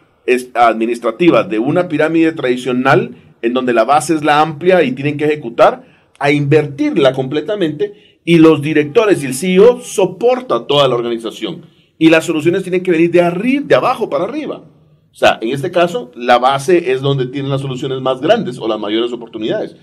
administrativa 0.53 1.43
de 1.43 1.59
una 1.59 1.87
pirámide 1.87 2.31
tradicional 2.31 3.15
en 3.41 3.53
donde 3.53 3.73
la 3.73 3.83
base 3.83 4.15
es 4.15 4.23
la 4.23 4.41
amplia 4.41 4.83
y 4.83 4.93
tienen 4.93 5.17
que 5.17 5.25
ejecutar, 5.25 5.85
a 6.19 6.31
invertirla 6.31 7.13
completamente 7.13 8.19
y 8.25 8.37
los 8.37 8.61
directores 8.61 9.23
y 9.23 9.27
el 9.27 9.33
CEO 9.33 9.81
soportan 9.81 10.67
toda 10.67 10.87
la 10.87 10.95
organización. 10.95 11.65
Y 11.97 12.09
las 12.09 12.25
soluciones 12.25 12.63
tienen 12.63 12.83
que 12.83 12.91
venir 12.91 13.11
de 13.11 13.21
arriba, 13.21 13.65
de 13.65 13.75
abajo 13.75 14.09
para 14.09 14.25
arriba. 14.25 14.63
O 15.11 15.15
sea, 15.15 15.37
en 15.41 15.49
este 15.49 15.69
caso, 15.69 16.11
la 16.15 16.39
base 16.39 16.91
es 16.91 17.01
donde 17.01 17.27
tienen 17.27 17.51
las 17.51 17.61
soluciones 17.61 18.01
más 18.01 18.19
grandes 18.19 18.57
o 18.57 18.67
las 18.67 18.79
mayores 18.79 19.13
oportunidades. 19.13 19.75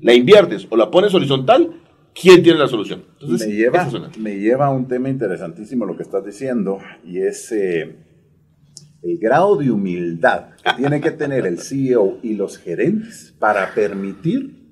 La 0.00 0.14
inviertes 0.14 0.66
o 0.70 0.76
la 0.76 0.90
pones 0.90 1.12
horizontal, 1.12 1.82
¿quién 2.14 2.42
tiene 2.42 2.58
la 2.58 2.68
solución? 2.68 3.04
Entonces, 3.20 3.48
me, 3.48 3.54
lleva, 3.54 3.88
me 4.18 4.36
lleva 4.36 4.66
a 4.66 4.70
un 4.70 4.86
tema 4.86 5.08
interesantísimo 5.08 5.86
lo 5.86 5.96
que 5.96 6.04
estás 6.04 6.24
diciendo 6.24 6.78
y 7.04 7.18
es 7.18 7.50
eh, 7.50 7.96
el 9.02 9.18
grado 9.18 9.56
de 9.56 9.70
humildad 9.70 10.50
que 10.62 10.72
tiene 10.76 11.00
que 11.00 11.10
tener 11.10 11.46
el 11.46 11.58
CEO 11.58 12.18
y 12.22 12.34
los 12.34 12.58
gerentes 12.58 13.34
para 13.38 13.74
permitir 13.74 14.65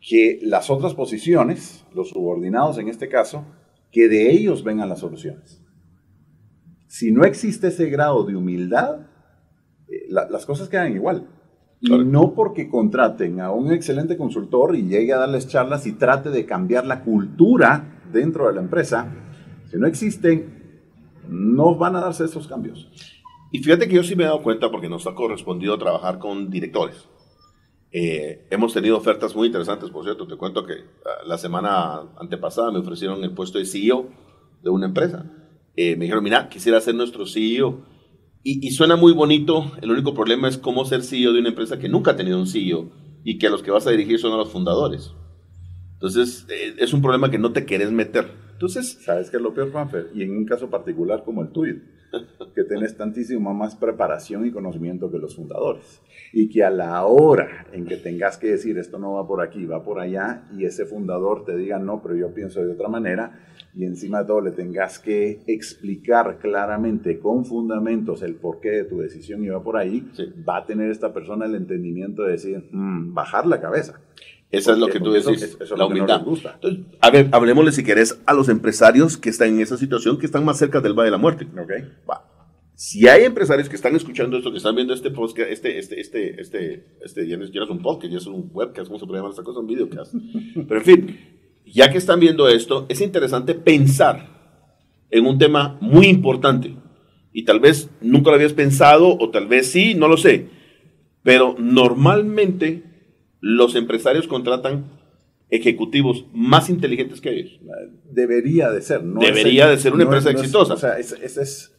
que 0.00 0.38
las 0.42 0.70
otras 0.70 0.94
posiciones, 0.94 1.84
los 1.94 2.10
subordinados 2.10 2.78
en 2.78 2.88
este 2.88 3.08
caso, 3.08 3.44
que 3.90 4.08
de 4.08 4.30
ellos 4.30 4.64
vengan 4.64 4.88
las 4.88 5.00
soluciones. 5.00 5.62
Si 6.86 7.12
no 7.12 7.24
existe 7.24 7.68
ese 7.68 7.90
grado 7.90 8.24
de 8.24 8.36
humildad, 8.36 9.06
eh, 9.88 10.06
las 10.08 10.46
cosas 10.46 10.68
quedan 10.68 10.94
igual. 10.94 11.28
Y 11.80 11.90
no 12.04 12.34
porque 12.34 12.68
contraten 12.68 13.40
a 13.40 13.52
un 13.52 13.72
excelente 13.72 14.16
consultor 14.16 14.74
y 14.74 14.88
llegue 14.88 15.12
a 15.12 15.18
darles 15.18 15.46
charlas 15.46 15.86
y 15.86 15.92
trate 15.92 16.30
de 16.30 16.44
cambiar 16.44 16.86
la 16.86 17.04
cultura 17.04 18.02
dentro 18.12 18.48
de 18.48 18.54
la 18.54 18.60
empresa, 18.60 19.12
si 19.70 19.76
no 19.76 19.86
existen 19.86 20.58
no 21.28 21.74
van 21.76 21.94
a 21.96 22.00
darse 22.00 22.24
esos 22.24 22.48
cambios. 22.48 22.90
Y 23.52 23.58
fíjate 23.62 23.88
que 23.88 23.96
yo 23.96 24.02
sí 24.02 24.16
me 24.16 24.24
he 24.24 24.26
dado 24.26 24.42
cuenta 24.42 24.70
porque 24.70 24.88
nos 24.88 25.06
ha 25.06 25.14
correspondido 25.14 25.78
trabajar 25.78 26.18
con 26.18 26.50
directores. 26.50 27.08
Eh, 27.90 28.46
hemos 28.50 28.74
tenido 28.74 28.96
ofertas 28.96 29.34
muy 29.34 29.46
interesantes, 29.46 29.90
por 29.90 30.04
cierto. 30.04 30.26
Te 30.26 30.36
cuento 30.36 30.64
que 30.64 30.74
ah, 31.04 31.24
la 31.26 31.38
semana 31.38 32.02
antepasada 32.18 32.70
me 32.70 32.78
ofrecieron 32.78 33.22
el 33.24 33.32
puesto 33.32 33.58
de 33.58 33.64
CEO 33.64 34.08
de 34.62 34.70
una 34.70 34.86
empresa. 34.86 35.30
Eh, 35.76 35.96
me 35.96 36.04
dijeron, 36.04 36.24
mira, 36.24 36.48
quisiera 36.48 36.80
ser 36.80 36.94
nuestro 36.94 37.26
CEO. 37.26 37.84
Y, 38.42 38.66
y, 38.66 38.70
suena 38.70 38.96
muy 38.96 39.12
bonito. 39.12 39.72
El 39.82 39.90
único 39.90 40.14
problema 40.14 40.48
es 40.48 40.58
cómo 40.58 40.84
ser 40.84 41.02
CEO 41.02 41.32
de 41.32 41.40
una 41.40 41.48
empresa 41.50 41.78
que 41.78 41.88
nunca 41.88 42.12
ha 42.12 42.16
tenido 42.16 42.38
un 42.38 42.46
CEO 42.46 42.90
y 43.24 43.38
que 43.38 43.46
a 43.46 43.50
los 43.50 43.62
que 43.62 43.70
vas 43.70 43.86
a 43.86 43.90
dirigir 43.90 44.18
son 44.18 44.32
a 44.32 44.36
los 44.36 44.50
fundadores. 44.50 45.12
Entonces, 45.94 46.46
eh, 46.48 46.74
es 46.78 46.92
un 46.92 47.02
problema 47.02 47.30
que 47.30 47.38
no 47.38 47.52
te 47.52 47.64
quieres 47.64 47.90
meter. 47.90 48.47
Entonces, 48.58 48.98
¿sabes 49.04 49.30
qué 49.30 49.36
es 49.36 49.42
lo 49.44 49.54
peor, 49.54 49.70
Juanfer? 49.70 50.08
Y 50.14 50.24
en 50.24 50.36
un 50.36 50.44
caso 50.44 50.68
particular 50.68 51.22
como 51.22 51.42
el 51.42 51.50
tuyo, 51.50 51.76
que 52.56 52.64
tenés 52.64 52.96
tantísima 52.96 53.52
más 53.52 53.76
preparación 53.76 54.44
y 54.44 54.50
conocimiento 54.50 55.12
que 55.12 55.18
los 55.18 55.36
fundadores. 55.36 56.02
Y 56.32 56.48
que 56.48 56.64
a 56.64 56.70
la 56.70 57.06
hora 57.06 57.68
en 57.72 57.86
que 57.86 57.98
tengas 57.98 58.36
que 58.36 58.48
decir 58.48 58.76
esto 58.76 58.98
no 58.98 59.12
va 59.12 59.28
por 59.28 59.42
aquí, 59.42 59.64
va 59.64 59.84
por 59.84 60.00
allá, 60.00 60.42
y 60.56 60.64
ese 60.64 60.86
fundador 60.86 61.44
te 61.44 61.56
diga 61.56 61.78
no, 61.78 62.02
pero 62.02 62.16
yo 62.16 62.34
pienso 62.34 62.60
de 62.60 62.72
otra 62.72 62.88
manera, 62.88 63.38
y 63.76 63.84
encima 63.84 64.22
de 64.22 64.26
todo 64.26 64.40
le 64.40 64.50
tengas 64.50 64.98
que 64.98 65.40
explicar 65.46 66.38
claramente 66.40 67.20
con 67.20 67.44
fundamentos 67.44 68.22
el 68.22 68.34
porqué 68.34 68.70
de 68.70 68.84
tu 68.86 68.98
decisión 68.98 69.44
y 69.44 69.50
va 69.50 69.62
por 69.62 69.76
ahí, 69.76 70.10
va 70.48 70.56
a 70.56 70.66
tener 70.66 70.90
esta 70.90 71.12
persona 71.12 71.46
el 71.46 71.54
entendimiento 71.54 72.24
de 72.24 72.32
decir, 72.32 72.64
mm, 72.72 73.14
bajar 73.14 73.46
la 73.46 73.60
cabeza. 73.60 74.00
Esa 74.50 74.72
es 74.72 74.78
lo 74.78 74.88
que 74.88 74.98
tú 74.98 75.12
decís, 75.12 75.58
la 75.76 75.84
humildad. 75.84 76.22
a 77.00 77.10
ver, 77.10 77.28
hablemosle 77.32 77.72
si 77.72 77.84
querés 77.84 78.18
a 78.24 78.32
los 78.32 78.48
empresarios 78.48 79.18
que 79.18 79.28
están 79.28 79.48
en 79.48 79.60
esa 79.60 79.76
situación, 79.76 80.18
que 80.18 80.26
están 80.26 80.44
más 80.44 80.58
cerca 80.58 80.80
del 80.80 80.94
Valle 80.94 81.08
de 81.08 81.10
la 81.12 81.18
Muerte. 81.18 81.46
Okay. 81.52 81.84
Si 82.74 83.08
hay 83.08 83.24
empresarios 83.24 83.68
que 83.68 83.76
están 83.76 83.94
escuchando 83.94 84.38
esto, 84.38 84.50
que 84.50 84.56
están 84.56 84.74
viendo 84.74 84.94
este 84.94 85.10
podcast, 85.10 85.50
este, 85.50 85.78
este, 85.78 86.00
este, 86.00 86.40
este, 86.40 86.86
este, 87.04 87.28
ya 87.28 87.36
no 87.36 87.44
es 87.44 87.70
un 87.70 87.82
podcast, 87.82 88.10
ya 88.10 88.18
es 88.18 88.26
un 88.26 88.50
webcast, 88.52 88.88
¿cómo 88.88 88.98
se 88.98 89.06
puede 89.06 89.18
llamar 89.18 89.32
esta 89.32 89.42
cosa? 89.42 89.60
Un 89.60 89.66
videocast. 89.66 90.14
Pero 90.54 90.76
en 90.76 90.84
fin, 90.84 91.20
ya 91.66 91.90
que 91.90 91.98
están 91.98 92.18
viendo 92.18 92.48
esto, 92.48 92.86
es 92.88 93.00
interesante 93.02 93.54
pensar 93.54 94.28
en 95.10 95.26
un 95.26 95.38
tema 95.38 95.76
muy 95.80 96.06
importante. 96.06 96.74
Y 97.32 97.44
tal 97.44 97.60
vez 97.60 97.90
nunca 98.00 98.30
lo 98.30 98.36
habías 98.36 98.54
pensado, 98.54 99.14
o 99.18 99.30
tal 99.30 99.46
vez 99.46 99.70
sí, 99.70 99.94
no 99.94 100.08
lo 100.08 100.16
sé. 100.16 100.48
Pero 101.22 101.54
normalmente 101.58 102.84
los 103.40 103.74
empresarios 103.74 104.26
contratan 104.26 104.86
ejecutivos 105.50 106.26
más 106.32 106.68
inteligentes 106.68 107.20
que 107.20 107.30
ellos. 107.30 107.58
Debería 108.10 108.70
de 108.70 108.82
ser, 108.82 109.02
¿no? 109.02 109.20
Debería 109.20 109.68
de 109.68 109.78
ser 109.78 109.94
una 109.94 110.04
empresa 110.04 110.30
exitosa. 110.30 110.74
o 110.74 110.76
sea, 110.76 110.98
esa 110.98 111.16
es, 111.16 111.72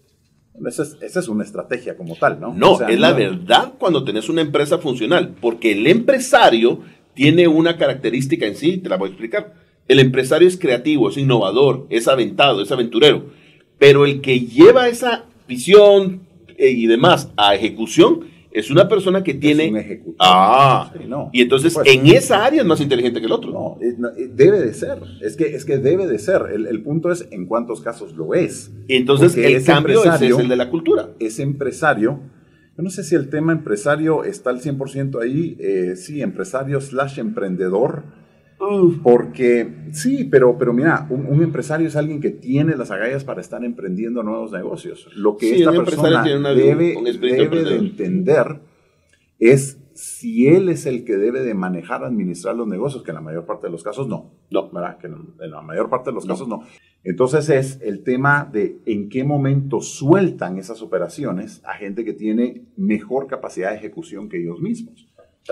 esa 1.01 1.19
es, 1.19 1.27
una 1.27 1.43
estrategia 1.43 1.95
como 1.95 2.15
tal, 2.15 2.39
¿no? 2.39 2.53
No, 2.53 2.81
es 2.87 2.99
la 2.99 3.13
verdad 3.13 3.73
cuando 3.77 4.03
tenés 4.03 4.29
una 4.29 4.41
empresa 4.41 4.79
funcional, 4.79 5.35
porque 5.39 5.73
el 5.73 5.85
empresario 5.87 6.81
tiene 7.13 7.47
una 7.47 7.77
característica 7.77 8.45
en 8.45 8.55
sí, 8.55 8.77
te 8.77 8.89
la 8.89 8.97
voy 8.97 9.09
a 9.09 9.11
explicar. 9.11 9.53
El 9.87 9.99
empresario 9.99 10.47
es 10.47 10.57
creativo, 10.57 11.09
es 11.09 11.17
innovador, 11.17 11.87
es 11.89 12.07
aventado, 12.07 12.61
es 12.61 12.71
aventurero, 12.71 13.25
pero 13.77 14.05
el 14.05 14.21
que 14.21 14.41
lleva 14.41 14.87
esa 14.87 15.25
visión 15.47 16.21
eh, 16.57 16.69
y 16.69 16.87
demás 16.87 17.31
a 17.37 17.55
ejecución 17.55 18.27
es 18.51 18.71
una 18.71 18.87
persona 18.87 19.23
que 19.23 19.33
tiene... 19.33 19.65
Es 19.65 19.71
un 19.71 19.77
ejecutor. 19.77 20.15
Ah, 20.19 20.91
y 21.31 21.41
entonces 21.41 21.77
en 21.85 22.07
esa 22.07 22.45
área 22.45 22.61
es 22.61 22.67
más 22.67 22.81
inteligente 22.81 23.19
que 23.19 23.25
el 23.27 23.31
otro. 23.31 23.51
No, 23.51 23.77
eh, 23.81 24.29
debe 24.33 24.59
de 24.59 24.73
ser. 24.73 24.99
Es 25.21 25.35
que, 25.35 25.55
es 25.55 25.65
que 25.65 25.77
debe 25.77 26.07
de 26.07 26.19
ser. 26.19 26.41
El, 26.51 26.81
punto 26.81 27.11
es 27.11 27.27
en 27.31 27.45
cuántos 27.45 27.81
casos 27.81 28.13
lo 28.15 28.33
es. 28.33 28.71
Entonces 28.87 29.35
el 29.37 29.63
cambio 29.63 30.03
es, 30.03 30.21
el 30.21 30.47
de 30.47 30.55
la 30.55 30.69
cultura. 30.69 31.09
Ese 31.19 31.43
empresario, 31.43 32.19
yo 32.77 32.83
no 32.83 32.89
sé 32.89 33.03
si 33.03 33.15
el 33.15 33.29
tema 33.29 33.51
empresario 33.51 34.23
está 34.23 34.49
al 34.49 34.61
100% 34.61 35.21
ahí. 35.21 35.55
Eh, 35.59 35.95
sí, 35.95 36.21
empresario 36.21 36.81
slash 36.81 37.19
emprendedor 37.19 38.18
porque 39.01 39.69
sí, 39.91 40.25
pero, 40.25 40.57
pero 40.57 40.73
mira, 40.73 41.07
un, 41.09 41.41
empresario 41.41 41.87
es 41.87 41.95
alguien 41.95 42.19
que 42.19 42.29
tiene 42.29 42.75
las 42.75 42.91
agallas 42.91 43.23
para 43.23 43.41
estar 43.41 43.63
emprendiendo 43.63 44.21
nuevos 44.21 44.51
negocios. 44.51 45.07
Lo 45.15 45.37
que 45.37 45.57
esta 45.57 45.71
persona 45.71 46.23
debe, 46.23 46.95
debe 47.19 47.63
de 47.63 47.75
entender 47.77 48.59
es 49.39 49.77
si 49.93 50.47
él 50.47 50.69
es 50.69 50.85
el 50.85 51.03
que 51.03 51.17
debe 51.17 51.41
de 51.41 51.53
manejar, 51.53 52.03
administrar 52.03 52.55
los 52.55 52.67
negocios, 52.67 53.03
que 53.03 53.11
en 53.11 53.15
la 53.15 53.21
mayor 53.21 53.45
parte 53.45 53.67
de 53.67 53.71
los 53.71 53.83
casos 53.83 54.07
no. 54.07 54.31
No. 54.49 54.69
¿verdad? 54.71 54.97
Que 54.97 55.07
en 55.07 55.51
la 55.51 55.61
mayor 55.61 55.89
parte 55.89 56.09
de 56.09 56.15
los 56.15 56.25
casos 56.25 56.47
no. 56.47 56.63
Entonces 57.03 57.49
es 57.49 57.81
el 57.81 58.03
tema 58.03 58.49
de 58.51 58.81
en 58.85 59.09
qué 59.09 59.23
momento 59.23 59.81
sueltan 59.81 60.57
esas 60.57 60.81
operaciones 60.81 61.61
a 61.65 61.73
gente 61.73 62.03
que 62.03 62.13
tiene 62.13 62.65
mejor 62.75 63.27
capacidad 63.27 63.71
de 63.71 63.77
ejecución 63.77 64.29
que 64.29 64.41
ellos 64.41 64.59
mismos 64.59 65.08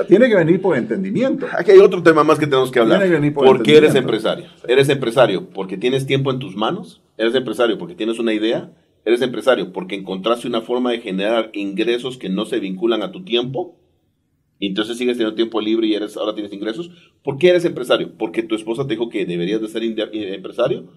tiene 0.07 0.29
que 0.29 0.35
venir 0.35 0.61
por 0.61 0.77
entendimiento. 0.77 1.47
Aquí 1.57 1.71
hay 1.71 1.79
otro 1.79 2.03
tema 2.03 2.23
más 2.23 2.39
que 2.39 2.47
tenemos 2.47 2.71
que 2.71 2.79
hablar. 2.79 3.01
por, 3.33 3.63
qué 3.63 3.77
eres 3.77 3.95
empresario? 3.95 4.45
¿Eres 4.67 4.89
empresario 4.89 5.49
porque 5.49 5.77
tienes 5.77 6.05
tiempo 6.05 6.31
en 6.31 6.39
tus 6.39 6.55
manos? 6.55 7.01
¿Eres 7.17 7.35
empresario 7.35 7.77
porque 7.77 7.95
tienes 7.95 8.19
una 8.19 8.33
idea? 8.33 8.71
¿Eres 9.05 9.21
empresario 9.21 9.71
porque 9.71 9.95
encontraste 9.95 10.47
una 10.47 10.61
forma 10.61 10.91
de 10.91 10.99
generar 10.99 11.49
ingresos 11.53 12.17
que 12.17 12.29
no 12.29 12.45
se 12.45 12.59
vinculan 12.59 13.03
a 13.03 13.11
tu 13.11 13.23
tiempo? 13.23 13.77
Y 14.59 14.67
entonces 14.67 14.97
sigues 14.97 15.17
teniendo 15.17 15.35
tiempo 15.35 15.61
libre 15.61 15.87
y 15.87 15.93
eres, 15.93 16.17
ahora 16.17 16.33
tienes 16.33 16.51
ingresos. 16.51 16.89
¿Por 17.23 17.37
qué 17.37 17.49
eres 17.49 17.65
empresario? 17.65 18.11
¿Porque 18.17 18.43
tu 18.43 18.55
esposa 18.55 18.83
te 18.83 18.93
dijo 18.93 19.09
que 19.09 19.25
deberías 19.25 19.61
de 19.61 19.67
ser 19.67 19.83
empresario? 19.83 20.87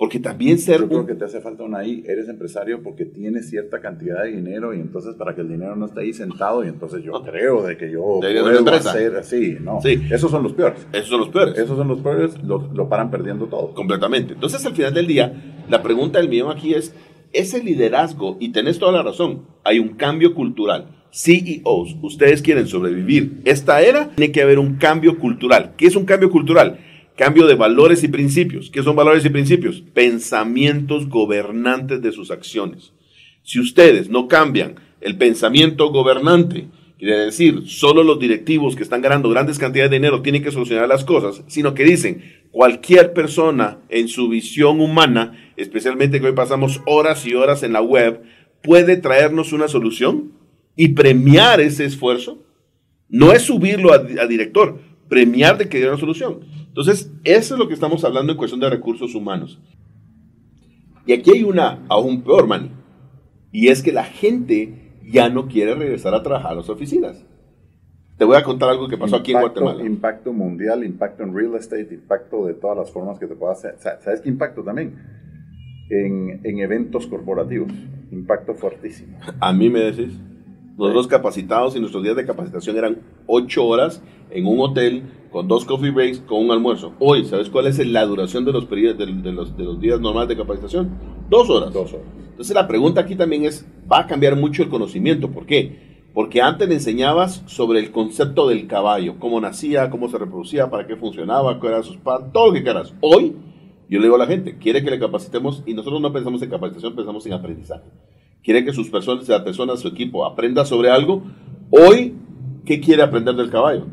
Porque 0.00 0.18
también 0.18 0.58
ser... 0.58 0.80
Yo 0.80 0.88
creo 0.88 1.06
que 1.06 1.14
te 1.14 1.26
hace 1.26 1.42
falta 1.42 1.62
una 1.62 1.80
ahí. 1.80 2.02
Eres 2.06 2.26
empresario 2.30 2.82
porque 2.82 3.04
tienes 3.04 3.50
cierta 3.50 3.82
cantidad 3.82 4.22
de 4.24 4.30
dinero 4.30 4.72
y 4.72 4.80
entonces 4.80 5.14
para 5.14 5.34
que 5.34 5.42
el 5.42 5.50
dinero 5.50 5.76
no 5.76 5.84
esté 5.84 6.00
ahí 6.00 6.14
sentado 6.14 6.64
y 6.64 6.68
entonces 6.68 7.04
yo 7.04 7.12
creo 7.22 7.62
de 7.62 7.76
que 7.76 7.90
yo 7.90 8.18
puedo 8.18 8.70
hacer 8.70 9.14
así. 9.16 9.58
No, 9.60 9.78
sí. 9.82 10.00
esos 10.10 10.30
son 10.30 10.42
los 10.42 10.54
peores. 10.54 10.86
Esos 10.94 11.08
son 11.08 11.20
los 11.20 11.28
peores. 11.28 11.58
Esos 11.58 11.76
son 11.76 11.86
los 11.86 12.00
peores, 12.00 12.42
lo, 12.42 12.70
lo 12.72 12.88
paran 12.88 13.10
perdiendo 13.10 13.44
todo. 13.44 13.74
Completamente. 13.74 14.32
Entonces 14.32 14.64
al 14.64 14.74
final 14.74 14.94
del 14.94 15.06
día, 15.06 15.34
la 15.68 15.82
pregunta 15.82 16.18
del 16.18 16.30
mío 16.30 16.48
aquí 16.48 16.72
es, 16.72 16.94
ese 17.34 17.62
liderazgo, 17.62 18.38
y 18.40 18.52
tenés 18.52 18.78
toda 18.78 18.92
la 18.92 19.02
razón, 19.02 19.42
hay 19.64 19.80
un 19.80 19.90
cambio 19.96 20.34
cultural. 20.34 20.96
CEOs, 21.12 21.96
ustedes 22.00 22.40
quieren 22.40 22.66
sobrevivir 22.68 23.42
esta 23.44 23.82
era, 23.82 24.08
tiene 24.16 24.32
que 24.32 24.40
haber 24.40 24.58
un 24.58 24.76
cambio 24.76 25.18
cultural. 25.18 25.74
¿Qué 25.76 25.86
es 25.86 25.94
un 25.94 26.06
cambio 26.06 26.30
cultural? 26.30 26.78
Cambio 27.20 27.46
de 27.46 27.54
valores 27.54 28.02
y 28.02 28.08
principios. 28.08 28.70
¿Qué 28.70 28.82
son 28.82 28.96
valores 28.96 29.22
y 29.26 29.28
principios? 29.28 29.82
Pensamientos 29.92 31.06
gobernantes 31.06 32.00
de 32.00 32.12
sus 32.12 32.30
acciones. 32.30 32.94
Si 33.42 33.60
ustedes 33.60 34.08
no 34.08 34.26
cambian 34.26 34.76
el 35.02 35.18
pensamiento 35.18 35.92
gobernante, 35.92 36.68
quiere 36.98 37.26
decir, 37.26 37.64
solo 37.66 38.04
los 38.04 38.18
directivos 38.18 38.74
que 38.74 38.82
están 38.82 39.02
ganando 39.02 39.28
grandes 39.28 39.58
cantidades 39.58 39.90
de 39.90 39.98
dinero 39.98 40.22
tienen 40.22 40.42
que 40.42 40.50
solucionar 40.50 40.88
las 40.88 41.04
cosas, 41.04 41.44
sino 41.46 41.74
que 41.74 41.84
dicen, 41.84 42.24
cualquier 42.52 43.12
persona 43.12 43.80
en 43.90 44.08
su 44.08 44.30
visión 44.30 44.80
humana, 44.80 45.52
especialmente 45.58 46.20
que 46.20 46.28
hoy 46.28 46.32
pasamos 46.32 46.80
horas 46.86 47.26
y 47.26 47.34
horas 47.34 47.62
en 47.62 47.74
la 47.74 47.82
web, 47.82 48.22
puede 48.62 48.96
traernos 48.96 49.52
una 49.52 49.68
solución 49.68 50.32
y 50.74 50.94
premiar 50.94 51.60
ese 51.60 51.84
esfuerzo. 51.84 52.42
No 53.10 53.32
es 53.32 53.42
subirlo 53.42 53.92
a, 53.92 53.98
director, 54.26 54.80
premiar 55.10 55.58
de 55.58 55.68
que 55.68 55.80
dé 55.80 55.86
una 55.86 55.98
solución. 55.98 56.59
Entonces, 56.70 57.12
eso 57.24 57.54
es 57.54 57.58
lo 57.58 57.66
que 57.66 57.74
estamos 57.74 58.04
hablando 58.04 58.32
en 58.32 58.38
cuestión 58.38 58.60
de 58.60 58.70
recursos 58.70 59.14
humanos. 59.14 59.60
Y 61.04 61.12
aquí 61.12 61.32
hay 61.32 61.42
una 61.42 61.84
aún 61.88 62.22
peor, 62.22 62.46
Manny, 62.46 62.70
y 63.50 63.68
es 63.68 63.82
que 63.82 63.92
la 63.92 64.04
gente 64.04 64.92
ya 65.04 65.28
no 65.28 65.48
quiere 65.48 65.74
regresar 65.74 66.14
a 66.14 66.22
trabajar 66.22 66.52
a 66.52 66.54
las 66.56 66.68
oficinas. 66.68 67.24
Te 68.16 68.24
voy 68.24 68.36
a 68.36 68.44
contar 68.44 68.68
algo 68.68 68.86
que 68.86 68.96
pasó 68.96 69.16
aquí 69.16 69.32
en 69.32 69.40
Guatemala. 69.40 69.84
Impacto 69.84 70.32
mundial, 70.32 70.84
impacto 70.84 71.24
en 71.24 71.34
real 71.34 71.56
estate, 71.56 71.94
impacto 71.94 72.46
de 72.46 72.54
todas 72.54 72.76
las 72.76 72.92
formas 72.92 73.18
que 73.18 73.26
te 73.26 73.34
puedas 73.34 73.64
hacer. 73.64 73.76
¿Sabes 74.00 74.20
qué 74.20 74.28
impacto 74.28 74.62
también? 74.62 74.94
En, 75.88 76.40
en 76.44 76.58
eventos 76.58 77.06
corporativos. 77.06 77.72
Impacto 78.12 78.54
fuertísimo. 78.54 79.18
A 79.40 79.52
mí 79.52 79.70
me 79.70 79.80
decís. 79.80 80.20
Nosotros 80.80 81.08
capacitados 81.08 81.76
y 81.76 81.78
nuestros 81.78 82.02
días 82.02 82.16
de 82.16 82.24
capacitación 82.24 82.74
eran 82.78 83.02
ocho 83.26 83.66
horas 83.66 84.02
en 84.30 84.46
un 84.46 84.60
hotel 84.60 85.02
con 85.30 85.46
dos 85.46 85.66
coffee 85.66 85.90
breaks, 85.90 86.20
con 86.20 86.42
un 86.42 86.50
almuerzo. 86.52 86.94
Hoy, 86.98 87.26
¿sabes 87.26 87.50
cuál 87.50 87.66
es 87.66 87.86
la 87.86 88.06
duración 88.06 88.46
de 88.46 88.52
los, 88.52 88.64
periodos, 88.64 88.96
de, 88.96 89.04
los, 89.30 89.54
de 89.58 89.64
los 89.64 89.78
días 89.78 90.00
normales 90.00 90.30
de 90.30 90.38
capacitación? 90.38 90.88
Dos 91.28 91.50
horas. 91.50 91.74
Dos 91.74 91.92
horas. 91.92 92.06
Entonces 92.30 92.54
la 92.54 92.66
pregunta 92.66 93.02
aquí 93.02 93.14
también 93.14 93.44
es, 93.44 93.66
va 93.92 93.98
a 93.98 94.06
cambiar 94.06 94.36
mucho 94.36 94.62
el 94.62 94.70
conocimiento. 94.70 95.30
¿Por 95.30 95.44
qué? 95.44 96.00
Porque 96.14 96.40
antes 96.40 96.66
le 96.66 96.76
enseñabas 96.76 97.42
sobre 97.44 97.78
el 97.80 97.90
concepto 97.90 98.48
del 98.48 98.66
caballo, 98.66 99.16
cómo 99.18 99.38
nacía, 99.38 99.90
cómo 99.90 100.08
se 100.08 100.16
reproducía, 100.16 100.70
para 100.70 100.86
qué 100.86 100.96
funcionaba, 100.96 101.60
cuáles 101.60 101.76
eran 101.76 101.84
sus 101.84 101.98
padres, 101.98 102.32
todo 102.32 102.46
lo 102.46 102.52
que 102.54 102.62
quieras. 102.62 102.94
Hoy, 103.02 103.36
yo 103.90 103.98
le 103.98 104.04
digo 104.04 104.14
a 104.14 104.20
la 104.20 104.26
gente, 104.26 104.56
quiere 104.56 104.82
que 104.82 104.90
le 104.90 104.98
capacitemos 104.98 105.62
y 105.66 105.74
nosotros 105.74 106.00
no 106.00 106.10
pensamos 106.10 106.40
en 106.40 106.48
capacitación, 106.48 106.96
pensamos 106.96 107.26
en 107.26 107.34
aprendizaje 107.34 107.84
quiere 108.42 108.64
que 108.64 108.72
sus 108.72 108.90
personas, 108.90 109.28
la 109.28 109.44
persona, 109.44 109.76
su 109.76 109.88
equipo 109.88 110.24
aprenda 110.24 110.64
sobre 110.64 110.90
algo. 110.90 111.22
Hoy, 111.70 112.14
¿qué 112.64 112.80
quiere 112.80 113.02
aprender 113.02 113.34
del 113.34 113.50
caballo? 113.50 113.86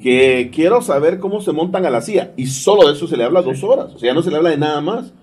Que 0.00 0.50
quiero 0.52 0.80
saber 0.80 1.18
cómo 1.18 1.40
se 1.40 1.52
montan 1.52 1.84
a 1.86 1.90
la 1.90 2.00
silla. 2.00 2.32
Y 2.36 2.46
solo 2.46 2.86
de 2.86 2.94
eso 2.94 3.06
se 3.06 3.16
le 3.16 3.24
habla 3.24 3.42
dos 3.42 3.62
horas. 3.64 3.94
O 3.94 3.98
sea, 3.98 4.10
ya 4.10 4.14
no 4.14 4.22
se 4.22 4.30
le 4.30 4.36
habla 4.36 4.50
de 4.50 4.58
nada 4.58 4.80
más. 4.80 5.14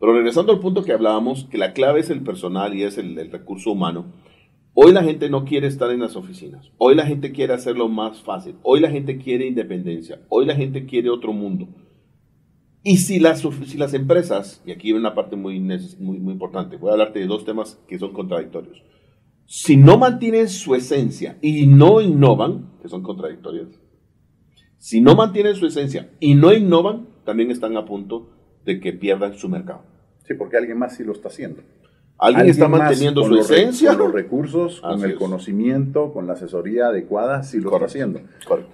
Pero 0.00 0.12
regresando 0.12 0.52
al 0.52 0.60
punto 0.60 0.84
que 0.84 0.92
hablábamos, 0.92 1.46
que 1.50 1.58
la 1.58 1.72
clave 1.72 2.00
es 2.00 2.10
el 2.10 2.22
personal 2.22 2.74
y 2.74 2.84
es 2.84 2.98
el, 2.98 3.18
el 3.18 3.32
recurso 3.32 3.72
humano. 3.72 4.06
Hoy 4.74 4.92
la 4.92 5.02
gente 5.02 5.28
no 5.28 5.44
quiere 5.44 5.66
estar 5.66 5.90
en 5.90 6.00
las 6.00 6.14
oficinas. 6.14 6.70
Hoy 6.78 6.94
la 6.94 7.04
gente 7.04 7.32
quiere 7.32 7.52
hacerlo 7.52 7.88
más 7.88 8.20
fácil. 8.22 8.56
Hoy 8.62 8.78
la 8.78 8.90
gente 8.90 9.18
quiere 9.18 9.46
independencia. 9.46 10.20
Hoy 10.28 10.46
la 10.46 10.54
gente 10.54 10.86
quiere 10.86 11.10
otro 11.10 11.32
mundo. 11.32 11.66
Y 12.88 12.96
si 12.96 13.20
las, 13.20 13.42
si 13.66 13.76
las 13.76 13.92
empresas, 13.92 14.62
y 14.64 14.70
aquí 14.70 14.88
hay 14.88 14.92
una 14.94 15.14
parte 15.14 15.36
muy, 15.36 15.60
muy, 15.60 16.18
muy 16.20 16.32
importante, 16.32 16.78
voy 16.78 16.88
a 16.88 16.92
hablarte 16.92 17.18
de 17.18 17.26
dos 17.26 17.44
temas 17.44 17.78
que 17.86 17.98
son 17.98 18.14
contradictorios. 18.14 18.82
Si 19.44 19.76
no 19.76 19.98
mantienen 19.98 20.48
su 20.48 20.74
esencia 20.74 21.36
y 21.42 21.66
no 21.66 22.00
innovan, 22.00 22.70
que 22.80 22.88
son 22.88 23.02
contradictorios, 23.02 23.78
si 24.78 25.02
no 25.02 25.14
mantienen 25.16 25.54
su 25.54 25.66
esencia 25.66 26.08
y 26.18 26.34
no 26.34 26.50
innovan, 26.50 27.08
también 27.26 27.50
están 27.50 27.76
a 27.76 27.84
punto 27.84 28.30
de 28.64 28.80
que 28.80 28.94
pierdan 28.94 29.34
su 29.34 29.50
mercado. 29.50 29.82
Sí, 30.26 30.32
porque 30.32 30.56
alguien 30.56 30.78
más 30.78 30.96
sí 30.96 31.04
lo 31.04 31.12
está 31.12 31.28
haciendo. 31.28 31.60
Alguien, 32.18 32.48
está 32.48 32.68
manteniendo 32.68 33.22
su 33.22 33.38
esencia. 33.38 33.90
Con 33.90 33.98
los 33.98 34.12
recursos, 34.12 34.80
con 34.80 35.04
el 35.04 35.14
conocimiento, 35.14 36.12
con 36.12 36.26
la 36.26 36.32
asesoría 36.32 36.88
adecuada, 36.88 37.44
si 37.44 37.60
lo 37.60 37.72
está 37.72 37.86
haciendo. 37.86 38.20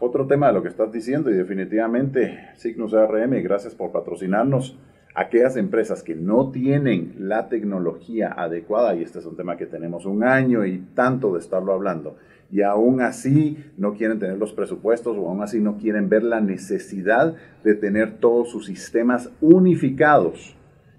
Otro 0.01 0.27
tema 0.27 0.47
de 0.49 0.55
lo 0.55 0.63
que 0.63 0.69
estás 0.69 0.91
diciendo, 0.91 1.31
y 1.31 1.35
definitivamente, 1.35 2.49
Signus 2.57 2.95
ARM, 2.95 3.43
gracias 3.43 3.75
por 3.75 3.93
patrocinarnos. 3.93 4.79
Aquellas 5.15 5.57
empresas 5.57 6.03
que 6.03 6.17
no 6.17 6.51
tienen 6.51 7.15
la 7.19 7.49
tecnología 7.49 8.33
adecuada, 8.37 8.97
y 8.97 9.03
este 9.03 9.19
es 9.19 9.27
un 9.27 9.37
tema 9.37 9.57
que 9.57 9.67
tenemos 9.67 10.07
un 10.07 10.25
año 10.25 10.65
y 10.65 10.79
tanto 10.95 11.35
de 11.35 11.41
estarlo 11.41 11.73
hablando, 11.73 12.17
y 12.51 12.63
aún 12.63 13.01
así 13.01 13.59
no 13.77 13.95
quieren 13.95 14.19
tener 14.19 14.39
los 14.39 14.53
presupuestos 14.53 15.17
o 15.17 15.29
aún 15.29 15.43
así 15.43 15.61
no 15.61 15.77
quieren 15.77 16.09
ver 16.09 16.25
la 16.25 16.41
necesidad 16.41 17.35
de 17.63 17.75
tener 17.75 18.19
todos 18.19 18.51
sus 18.51 18.67
sistemas 18.67 19.31
unificados 19.41 20.54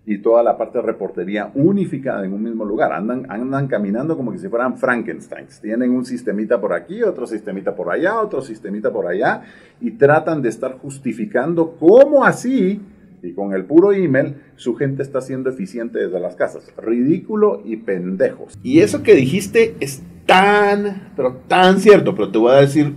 y 0.07 0.19
toda 0.19 0.43
la 0.43 0.57
parte 0.57 0.77
de 0.77 0.83
reportería 0.83 1.51
unificada 1.55 2.23
en 2.25 2.33
un 2.33 2.43
mismo 2.43 2.63
lugar. 2.63 2.93
Andan, 2.93 3.25
andan 3.29 3.67
caminando 3.67 4.15
como 4.15 4.31
que 4.31 4.37
si 4.37 4.47
fueran 4.47 4.77
Frankensteins. 4.77 5.59
Tienen 5.59 5.91
un 5.91 6.05
sistemita 6.05 6.61
por 6.61 6.73
aquí, 6.73 7.01
otro 7.01 7.25
sistemita 7.25 7.75
por 7.75 7.91
allá, 7.91 8.19
otro 8.19 8.41
sistemita 8.41 8.91
por 8.91 9.07
allá, 9.07 9.41
y 9.81 9.91
tratan 9.91 10.41
de 10.41 10.49
estar 10.49 10.77
justificando 10.77 11.75
cómo 11.79 12.23
así, 12.23 12.81
y 13.23 13.33
con 13.33 13.53
el 13.53 13.65
puro 13.65 13.93
email, 13.93 14.35
su 14.55 14.75
gente 14.75 15.01
está 15.01 15.21
siendo 15.21 15.49
eficiente 15.49 15.97
desde 15.97 16.19
las 16.19 16.35
casas. 16.35 16.71
Ridículo 16.77 17.63
y 17.65 17.77
pendejos. 17.77 18.59
Y 18.61 18.81
eso 18.81 19.01
que 19.01 19.15
dijiste 19.15 19.75
es 19.79 20.03
tan, 20.27 21.11
pero 21.15 21.37
tan 21.47 21.79
cierto, 21.79 22.13
pero 22.13 22.29
te 22.29 22.37
voy 22.37 22.51
a 22.51 22.61
decir 22.61 22.93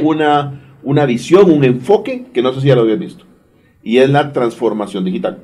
una, 0.00 0.76
una 0.84 1.04
visión, 1.06 1.50
un 1.50 1.64
enfoque 1.64 2.26
que 2.32 2.42
no 2.42 2.52
sé 2.52 2.60
si 2.60 2.68
ya 2.68 2.76
lo 2.76 2.82
habías 2.82 3.00
visto. 3.00 3.24
Y 3.82 3.98
es 3.98 4.08
la 4.08 4.32
transformación 4.32 5.04
digital. 5.04 5.38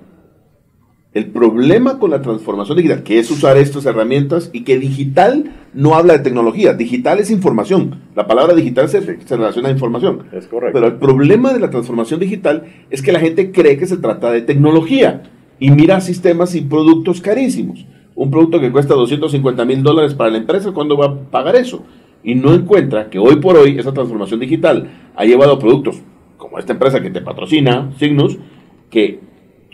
El 1.15 1.27
problema 1.27 1.99
con 1.99 2.11
la 2.11 2.21
transformación 2.21 2.77
digital, 2.77 3.03
que 3.03 3.19
es 3.19 3.31
usar 3.31 3.57
estas 3.57 3.87
herramientas 3.87 4.51
y 4.53 4.63
que 4.63 4.79
digital 4.79 5.53
no 5.73 5.95
habla 5.95 6.13
de 6.13 6.19
tecnología, 6.19 6.75
digital 6.75 7.19
es 7.19 7.31
información. 7.31 8.03
La 8.15 8.27
palabra 8.27 8.55
digital 8.55 8.91
se, 8.91 9.01
relaciona 9.01 9.69
a 9.69 9.73
información. 9.73 10.25
Es 10.33 10.47
correcto. 10.47 10.75
Pero 10.75 10.87
el 10.87 10.99
problema 10.99 11.55
de 11.55 11.61
la 11.61 11.71
transformación 11.71 12.21
digital 12.21 12.65
es 12.91 13.01
que 13.01 13.13
la 13.13 13.21
gente 13.21 13.53
cree 13.53 13.79
que 13.79 13.87
se 13.87 13.97
trata 13.97 14.31
de 14.31 14.43
tecnología 14.43 15.23
y 15.59 15.71
mira 15.71 16.03
sistemas 16.03 16.55
y 16.55 16.61
productos 16.61 17.23
carísimos. 17.23 17.87
Un 18.15 18.31
producto 18.31 18.61
que 18.61 18.71
cuesta 18.71 18.93
250 18.93 19.65
mil 19.65 19.83
dólares 19.83 20.13
para 20.13 20.31
la 20.31 20.39
empresa, 20.39 20.73
¿cuándo 20.73 20.99
va 20.99 21.07
a 21.07 21.15
pagar 21.15 21.57
eso? 21.57 21.85
Y 22.23 22.35
no 22.35 22.53
encuentra 22.53 23.09
que 23.09 23.19
hoy 23.19 23.37
por 23.37 23.57
hoy 23.57 23.79
esa 23.79 23.95
transformación 23.95 24.41
digital 24.41 24.91
ha 25.17 25.25
llevado 25.25 25.55
a 25.55 25.59
productos 25.59 26.03
como 26.37 26.59
esta 26.59 26.75
empresa 26.75 27.01
que 27.01 27.11
te 27.11 27.23
patrocina, 27.23 27.93
Signus, 27.99 28.37
que 28.91 29.21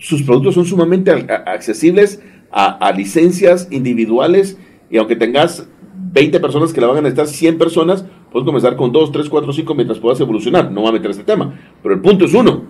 sus 0.05 0.23
productos 0.23 0.55
son 0.55 0.67
sumamente 0.67 1.11
accesibles 1.11 2.21
a, 2.53 2.93
licencias 2.93 3.69
individuales 3.71 4.59
y 4.90 4.99
aunque 4.99 5.17
tengas 5.17 5.67
20 6.12 6.40
personas 6.40 6.75
que 6.75 6.81
la 6.83 6.88
van 6.88 6.99
a 6.99 7.01
necesitar, 7.01 7.27
100 7.27 7.57
personas, 7.57 8.05
puedes 8.31 8.45
comenzar 8.45 8.77
con 8.77 8.93
2, 8.93 9.12
3, 9.12 9.31
4, 9.31 9.53
5 9.55 9.75
mientras 9.75 9.99
puedas 9.99 10.21
evolucionar. 10.21 10.71
No 10.71 10.83
va 10.83 10.90
a 10.90 10.93
meter 10.93 11.11
este 11.11 11.25
tema. 11.25 11.59
Pero 11.83 11.95
el 11.95 12.03
punto 12.03 12.27
es 12.27 12.35
uno. 12.35 12.64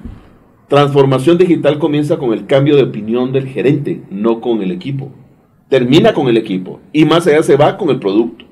Transformación 0.68 1.36
digital 1.36 1.80
comienza 1.80 2.18
con 2.18 2.32
el 2.32 2.46
cambio 2.46 2.76
de 2.76 2.84
opinión 2.84 3.32
del 3.32 3.48
gerente, 3.48 4.00
no 4.10 4.40
con 4.40 4.62
el 4.62 4.70
equipo. 4.70 5.10
Termina 5.68 6.14
con 6.14 6.28
el 6.28 6.36
equipo 6.36 6.80
y 6.92 7.04
más 7.04 7.26
allá 7.26 7.42
se 7.42 7.56
va 7.56 7.76
con 7.76 7.90
el 7.90 7.98
producto. 7.98 8.44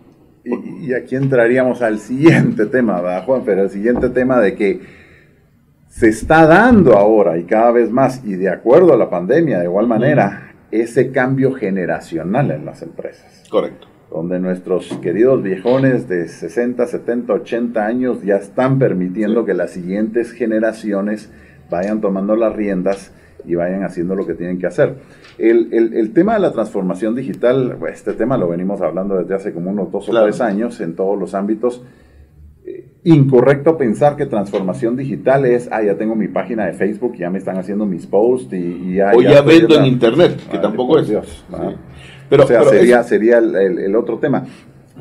Y, 0.44 0.92
aquí 0.92 1.14
entraríamos 1.14 1.82
al 1.82 2.00
siguiente 2.00 2.66
tema, 2.66 3.00
¿verdad, 3.00 3.24
Juan? 3.26 3.42
Pero 3.46 3.62
el 3.62 3.70
siguiente 3.70 4.08
tema 4.08 4.40
de 4.40 4.56
que 4.56 4.80
se 5.92 6.08
está 6.08 6.46
dando 6.46 6.96
ahora 6.96 7.36
y 7.36 7.44
cada 7.44 7.70
vez 7.70 7.90
más, 7.90 8.24
y 8.24 8.34
de 8.34 8.48
acuerdo 8.48 8.94
a 8.94 8.96
la 8.96 9.10
pandemia, 9.10 9.58
de 9.58 9.66
igual 9.66 9.86
manera, 9.86 10.54
ese 10.70 11.12
cambio 11.12 11.52
generacional 11.52 12.50
en 12.50 12.64
las 12.64 12.80
empresas. 12.82 13.44
Correcto. 13.50 13.88
Donde 14.10 14.40
nuestros 14.40 14.86
queridos 15.02 15.42
viejones 15.42 16.08
de 16.08 16.28
60, 16.28 16.86
70, 16.86 17.34
80 17.34 17.86
años 17.86 18.22
ya 18.22 18.36
están 18.36 18.78
permitiendo 18.78 19.44
que 19.44 19.52
las 19.52 19.72
siguientes 19.72 20.32
generaciones 20.32 21.30
vayan 21.70 22.00
tomando 22.00 22.36
las 22.36 22.56
riendas 22.56 23.12
y 23.44 23.54
vayan 23.54 23.84
haciendo 23.84 24.14
lo 24.14 24.26
que 24.26 24.32
tienen 24.32 24.58
que 24.58 24.66
hacer. 24.66 24.94
El, 25.36 25.72
el, 25.72 26.12
tema 26.14 26.34
de 26.34 26.40
la 26.40 26.52
transformación 26.52 27.14
digital, 27.14 27.76
este 27.92 28.14
tema 28.14 28.38
lo 28.38 28.48
venimos 28.48 28.80
hablando 28.80 29.16
desde 29.16 29.34
hace 29.34 29.52
como 29.52 29.70
unos 29.70 29.92
dos 29.92 30.08
o 30.08 30.24
tres 30.24 30.40
años 30.40 30.80
en 30.80 30.96
todos 30.96 31.18
los 31.18 31.34
ámbitos 31.34 31.82
incorrecto 33.04 33.76
pensar 33.76 34.16
que 34.16 34.26
transformación 34.26 34.96
digital 34.96 35.44
es, 35.44 35.68
ah, 35.72 35.82
ya 35.82 35.96
tengo 35.96 36.14
mi 36.14 36.28
página 36.28 36.66
de 36.66 36.72
Facebook, 36.72 37.16
ya 37.16 37.30
me 37.30 37.38
están 37.38 37.56
haciendo 37.56 37.84
mis 37.84 38.06
posts 38.06 38.52
y, 38.52 38.94
ya... 38.94 39.12
O 39.14 39.20
ya, 39.20 39.42
vendo 39.42 39.76
en 39.76 39.86
Internet, 39.86 40.40
que 40.50 40.58
tampoco 40.58 40.98
es. 40.98 41.08
Dios, 41.08 41.44
pero, 42.28 42.44
o 42.44 42.46
sea, 42.46 42.64
sería, 42.64 43.02
sería 43.02 43.38
el, 43.38 43.94
otro 43.94 44.18
tema. 44.18 44.46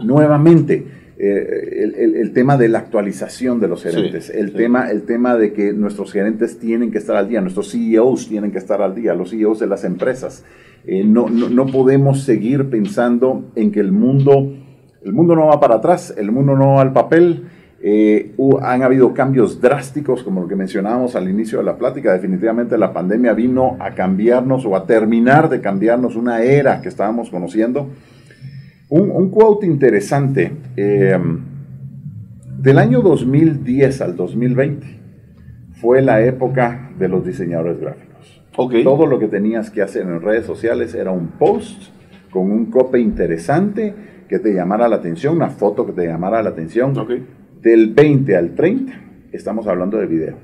Nuevamente, 0.02 0.86
eh, 1.18 2.14
el, 2.20 2.34
tema 2.34 2.58
de 2.58 2.68
la 2.68 2.80
actualización 2.80 3.60
de 3.60 3.68
los 3.70 3.84
gerentes, 3.84 4.30
el, 4.30 4.52
Tema, 4.54 4.90
el 4.90 5.04
tema 5.04 5.38
de 5.38 5.54
que 5.54 5.72
nuestros 5.72 6.12
gerentes 6.12 6.60
tienen 6.60 6.92
que 6.92 6.98
estar 6.98 7.16
al 7.16 7.30
día, 7.30 7.40
nuestros 7.40 7.72
CEOs 7.72 8.28
tienen 8.28 8.52
que 8.52 8.58
estar 8.58 8.82
al 8.82 8.96
día, 8.96 9.14
los 9.14 9.30
CEOs 9.30 9.60
de 9.60 9.68
las 9.68 9.86
empresas. 9.86 10.44
Eh, 10.86 11.04
no, 11.06 11.30
no, 11.30 11.68
podemos 11.68 12.24
seguir 12.24 12.70
pensando 12.70 13.52
en 13.56 13.72
que 13.72 13.80
el 13.80 13.92
mundo, 13.92 14.54
el 15.06 15.14
mundo 15.14 15.36
no 15.36 15.48
va 15.48 15.60
para 15.60 15.76
atrás, 15.76 16.14
el 16.18 16.32
mundo 16.32 16.56
no 16.56 16.74
va 16.74 16.82
al 16.82 16.92
papel, 16.92 17.44
eh, 17.84 18.36
han 18.62 18.84
habido 18.84 19.14
cambios 19.14 19.60
drásticos, 19.60 20.24
como 20.24 20.42
lo 20.42 20.48
que 20.48 20.56
mencionábamos 20.56 21.16
al 21.16 21.30
inicio 21.30 21.58
de 21.58 21.64
la 21.64 21.78
plática. 21.78 22.14
Definitivamente 22.14 22.78
la 22.78 22.94
pandemia 22.94 23.34
vino 23.34 23.78
a 23.80 23.92
cambiarnos 23.92 24.66
o 24.66 24.76
a 24.76 24.86
terminar 24.86 25.50
de 25.50 25.62
cambiarnos 25.62 26.16
una 26.16 26.44
era 26.44 26.82
que 26.82 26.90
estábamos 26.90 27.30
conociendo. 27.30 27.90
Un, 28.90 29.30
quote 29.32 29.66
interesante. 29.66 30.52
Eh, 30.76 31.18
del 32.60 32.78
año 32.78 33.02
2010 33.02 34.02
al 34.02 34.16
2020 34.16 34.88
fue 35.74 36.04
la 36.04 36.22
época 36.22 36.92
de 37.00 37.08
los 37.08 37.26
diseñadores 37.26 37.80
gráficos. 37.80 38.44
Todo 38.84 39.08
lo 39.08 39.18
que 39.18 39.28
tenías 39.28 39.72
que 39.72 39.82
hacer 39.82 40.04
en 40.04 40.22
redes 40.22 40.46
sociales 40.46 40.94
era 40.94 41.10
un 41.10 41.30
post 41.30 41.82
con 42.30 42.52
un 42.52 42.68
copy 42.68 43.00
interesante 43.00 43.94
que 44.30 44.38
te 44.40 44.54
llamara 44.54 44.88
la 44.88 44.98
atención, 44.98 45.36
una 45.36 45.50
foto 45.50 45.86
que 45.86 45.94
te 45.94 46.06
llamara 46.06 46.44
la 46.44 46.50
atención. 46.50 46.94
Del 47.62 47.94
20 47.94 48.36
al 48.36 48.56
30 48.56 48.92
estamos 49.32 49.68
hablando 49.68 49.98
de 49.98 50.08
video. 50.08 50.36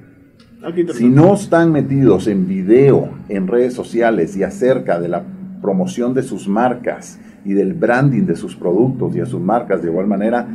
Ah, 0.61 0.69
si 0.93 1.09
no 1.09 1.33
están 1.33 1.71
metidos 1.71 2.27
en 2.27 2.47
video, 2.47 3.09
en 3.27 3.47
redes 3.47 3.73
sociales 3.73 4.37
y 4.37 4.43
acerca 4.43 4.99
de 4.99 5.07
la 5.07 5.23
promoción 5.59 6.13
de 6.13 6.21
sus 6.21 6.47
marcas 6.47 7.19
y 7.43 7.53
del 7.53 7.73
branding 7.73 8.27
de 8.27 8.35
sus 8.35 8.55
productos 8.55 9.15
y 9.15 9.19
de 9.19 9.25
sus 9.25 9.41
marcas 9.41 9.81
de 9.81 9.89
igual 9.89 10.05
manera, 10.05 10.47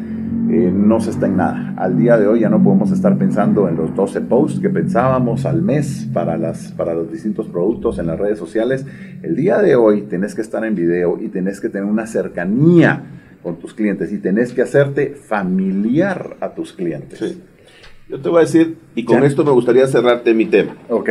eh, 0.51 0.73
no 0.73 1.01
se 1.01 1.11
está 1.11 1.27
en 1.27 1.39
nada. 1.39 1.75
Al 1.77 1.99
día 1.99 2.17
de 2.17 2.29
hoy 2.29 2.41
ya 2.41 2.49
no 2.49 2.63
podemos 2.63 2.93
estar 2.93 3.19
pensando 3.19 3.69
en 3.69 3.75
los 3.75 3.93
12 3.97 4.21
posts 4.21 4.61
que 4.61 4.71
pensábamos 4.71 5.47
al 5.47 5.63
mes 5.63 6.09
para, 6.13 6.37
las, 6.37 6.71
para 6.73 6.95
los 6.95 7.11
distintos 7.11 7.49
productos 7.49 7.99
en 7.99 8.07
las 8.07 8.21
redes 8.21 8.39
sociales. 8.39 8.87
El 9.23 9.35
día 9.35 9.59
de 9.59 9.75
hoy 9.75 10.03
tenés 10.03 10.37
que 10.37 10.43
estar 10.43 10.65
en 10.65 10.77
video 10.77 11.19
y 11.21 11.27
tenés 11.27 11.61
que 11.61 11.69
tener 11.69 11.89
una 11.89 12.07
cercanía 12.07 13.03
con 13.43 13.59
tus 13.59 13.75
clientes 13.75 14.13
y 14.13 14.19
tenés 14.19 14.53
que 14.53 14.63
hacerte 14.63 15.15
familiar 15.15 16.37
a 16.41 16.55
tus 16.55 16.73
clientes. 16.73 17.19
Sí. 17.19 17.41
Yo 18.09 18.21
te 18.21 18.29
voy 18.29 18.39
a 18.39 18.41
decir, 18.43 18.77
y 18.95 19.05
con 19.05 19.25
esto 19.25 19.45
me 19.45 19.51
gustaría 19.51 19.87
cerrarte 19.87 20.35
mi 20.35 20.47
tema. 20.47 20.77
Ok. 20.89 21.11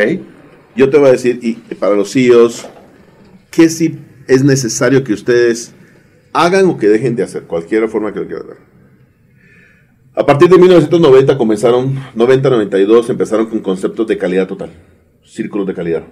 Yo 0.75 0.89
te 0.89 0.97
voy 0.97 1.09
a 1.09 1.11
decir, 1.11 1.39
y 1.41 1.53
para 1.75 1.95
los 1.95 2.11
CEOs, 2.11 2.67
¿qué 3.49 3.69
sí 3.69 3.99
es 4.27 4.43
necesario 4.43 5.03
que 5.03 5.13
ustedes 5.13 5.73
hagan 6.33 6.65
o 6.65 6.77
que 6.77 6.87
dejen 6.87 7.15
de 7.15 7.23
hacer? 7.23 7.43
Cualquier 7.43 7.87
forma 7.89 8.13
que 8.13 8.19
lo 8.19 8.27
quieran 8.27 8.47
ver. 8.47 8.57
A 10.13 10.25
partir 10.25 10.49
de 10.49 10.57
1990 10.57 11.37
comenzaron, 11.37 11.95
90-92 12.15 13.09
empezaron 13.09 13.47
con 13.47 13.59
conceptos 13.59 14.07
de 14.07 14.17
calidad 14.17 14.47
total, 14.47 14.71
círculos 15.23 15.65
de 15.67 15.73
calidad, 15.73 16.03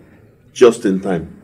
just 0.53 0.85
in 0.85 1.01
time 1.01 1.38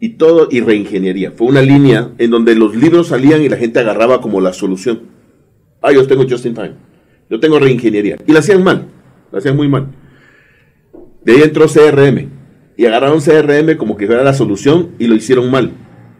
y 0.00 0.10
todo 0.10 0.48
y 0.50 0.60
reingeniería. 0.60 1.32
Fue 1.32 1.46
una 1.46 1.62
línea 1.62 2.10
en 2.18 2.30
donde 2.30 2.54
los 2.54 2.74
libros 2.76 3.08
salían 3.08 3.42
y 3.42 3.48
la 3.48 3.56
gente 3.56 3.80
agarraba 3.80 4.20
como 4.20 4.40
la 4.40 4.52
solución. 4.52 5.02
Ah, 5.82 5.92
yo 5.92 6.06
tengo 6.06 6.24
just 6.28 6.46
in 6.46 6.54
time. 6.54 6.74
Yo 7.30 7.40
tengo 7.40 7.58
reingeniería. 7.58 8.16
Y 8.26 8.32
la 8.32 8.40
hacían 8.40 8.62
mal. 8.62 8.88
La 9.32 9.38
hacían 9.38 9.56
muy 9.56 9.68
mal. 9.68 9.88
De 11.24 11.32
ahí 11.32 11.42
entró 11.42 11.66
CRM. 11.66 12.28
Y 12.76 12.84
agarraron 12.84 13.20
CRM 13.20 13.76
como 13.76 13.96
que 13.96 14.06
fuera 14.06 14.22
la 14.22 14.34
solución 14.34 14.90
y 14.98 15.06
lo 15.06 15.14
hicieron 15.14 15.50
mal. 15.50 15.72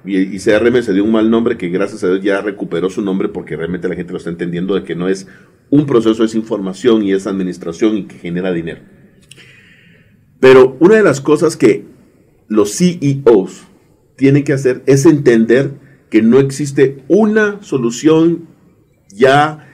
Y, 0.04 0.36
y, 0.36 0.38
CRM 0.38 0.82
se 0.82 0.92
dio 0.92 1.04
un 1.04 1.10
mal 1.10 1.28
nombre 1.28 1.56
que 1.56 1.68
gracias 1.68 2.04
a 2.04 2.08
Dios 2.08 2.22
ya 2.22 2.40
recuperó 2.40 2.88
su 2.88 3.02
nombre 3.02 3.28
porque 3.28 3.56
realmente 3.56 3.88
la 3.88 3.96
gente 3.96 4.12
lo 4.12 4.18
está 4.18 4.30
entendiendo 4.30 4.76
de 4.76 4.84
que 4.84 4.94
no 4.94 5.08
es 5.08 5.26
un 5.68 5.84
proceso, 5.84 6.22
es 6.22 6.34
información 6.36 7.02
y 7.02 7.12
es 7.12 7.26
administración 7.26 7.96
y 7.98 8.04
que 8.04 8.16
genera 8.16 8.52
dinero. 8.52 8.80
Pero 10.38 10.76
una 10.78 10.94
de 10.94 11.02
las 11.02 11.20
cosas 11.20 11.56
que 11.56 11.84
los 12.49 12.76
CEOs 12.76 13.66
tienen 14.16 14.44
que 14.44 14.53
hacer 14.53 14.82
es 14.86 15.07
entender 15.07 15.72
que 16.11 16.22
no 16.22 16.38
existe 16.38 17.05
una 17.09 17.62
solución 17.62 18.49
ya 19.14 19.66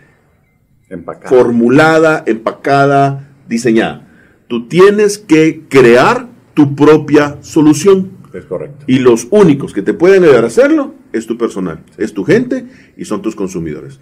formulada, 1.25 2.23
empacada, 2.27 3.31
diseñada. 3.49 4.09
Tú 4.49 4.69
tienes 4.69 5.19
que 5.19 5.63
crear 5.69 6.29
tu 6.55 6.75
propia 6.75 7.39
solución. 7.41 8.11
Es 8.35 8.45
correcto. 8.45 8.85
Y 8.87 8.99
los 8.99 9.29
únicos 9.31 9.73
que 9.73 9.83
te 9.83 9.95
pueden 9.95 10.25
ayudar 10.25 10.45
a 10.45 10.49
hacerlo 10.49 10.95
es 11.13 11.27
tu 11.27 11.37
personal, 11.39 11.81
es 11.99 12.13
tu 12.13 12.25
gente 12.25 12.67
y 12.97 13.05
son 13.05 13.23
tus 13.23 13.35
consumidores. 13.35 14.01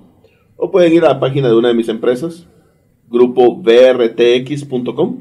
o 0.57 0.71
pueden 0.71 0.93
ir 0.93 1.05
a 1.05 1.09
la 1.09 1.21
página 1.21 1.49
de 1.49 1.55
una 1.55 1.69
de 1.69 1.75
mis 1.75 1.89
empresas, 1.89 2.47
grupo 3.09 3.57
brtx.com. 3.57 5.19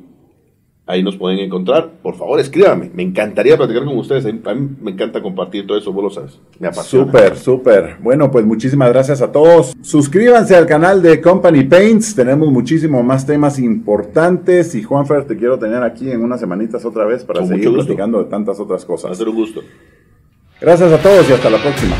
Ahí 0.85 1.01
nos 1.01 1.15
pueden 1.15 1.39
encontrar. 1.39 1.91
Por 2.01 2.15
favor, 2.17 2.37
escríbame. 2.41 2.91
Me 2.93 3.03
encantaría 3.03 3.55
platicar 3.55 3.85
con 3.85 3.97
ustedes. 3.97 4.25
A 4.25 4.53
mí 4.53 4.69
me 4.81 4.91
encanta 4.91 5.21
compartir 5.21 5.65
todo 5.65 5.77
eso, 5.77 5.93
vos 5.93 6.03
lo 6.03 6.09
sabes. 6.09 6.41
Me 6.59 6.67
apasiona. 6.67 7.05
Súper, 7.05 7.37
súper. 7.37 7.97
Bueno, 8.01 8.29
pues 8.29 8.45
muchísimas 8.45 8.89
gracias 8.89 9.21
a 9.21 9.31
todos. 9.31 9.73
Suscríbanse 9.81 10.57
al 10.57 10.65
canal 10.65 11.01
de 11.01 11.21
Company 11.21 11.63
Paints. 11.63 12.13
Tenemos 12.13 12.51
muchísimo 12.51 13.01
más 13.01 13.25
temas 13.25 13.59
importantes. 13.59 14.75
Y 14.75 14.83
Juanfer, 14.83 15.23
te 15.23 15.37
quiero 15.37 15.57
tener 15.57 15.81
aquí 15.83 16.11
en 16.11 16.21
unas 16.21 16.41
semanitas 16.41 16.83
otra 16.83 17.05
vez 17.05 17.23
para 17.23 17.45
seguir 17.45 17.71
platicando 17.73 18.21
de 18.21 18.29
tantas 18.29 18.59
otras 18.59 18.83
cosas. 18.83 19.11
Va 19.11 19.13
a 19.13 19.17
ser 19.17 19.29
un 19.29 19.35
gusto. 19.35 19.61
Gracias 20.59 20.91
a 20.91 20.97
todos 20.97 21.29
y 21.29 21.33
hasta 21.33 21.49
la 21.49 21.61
próxima. 21.61 21.95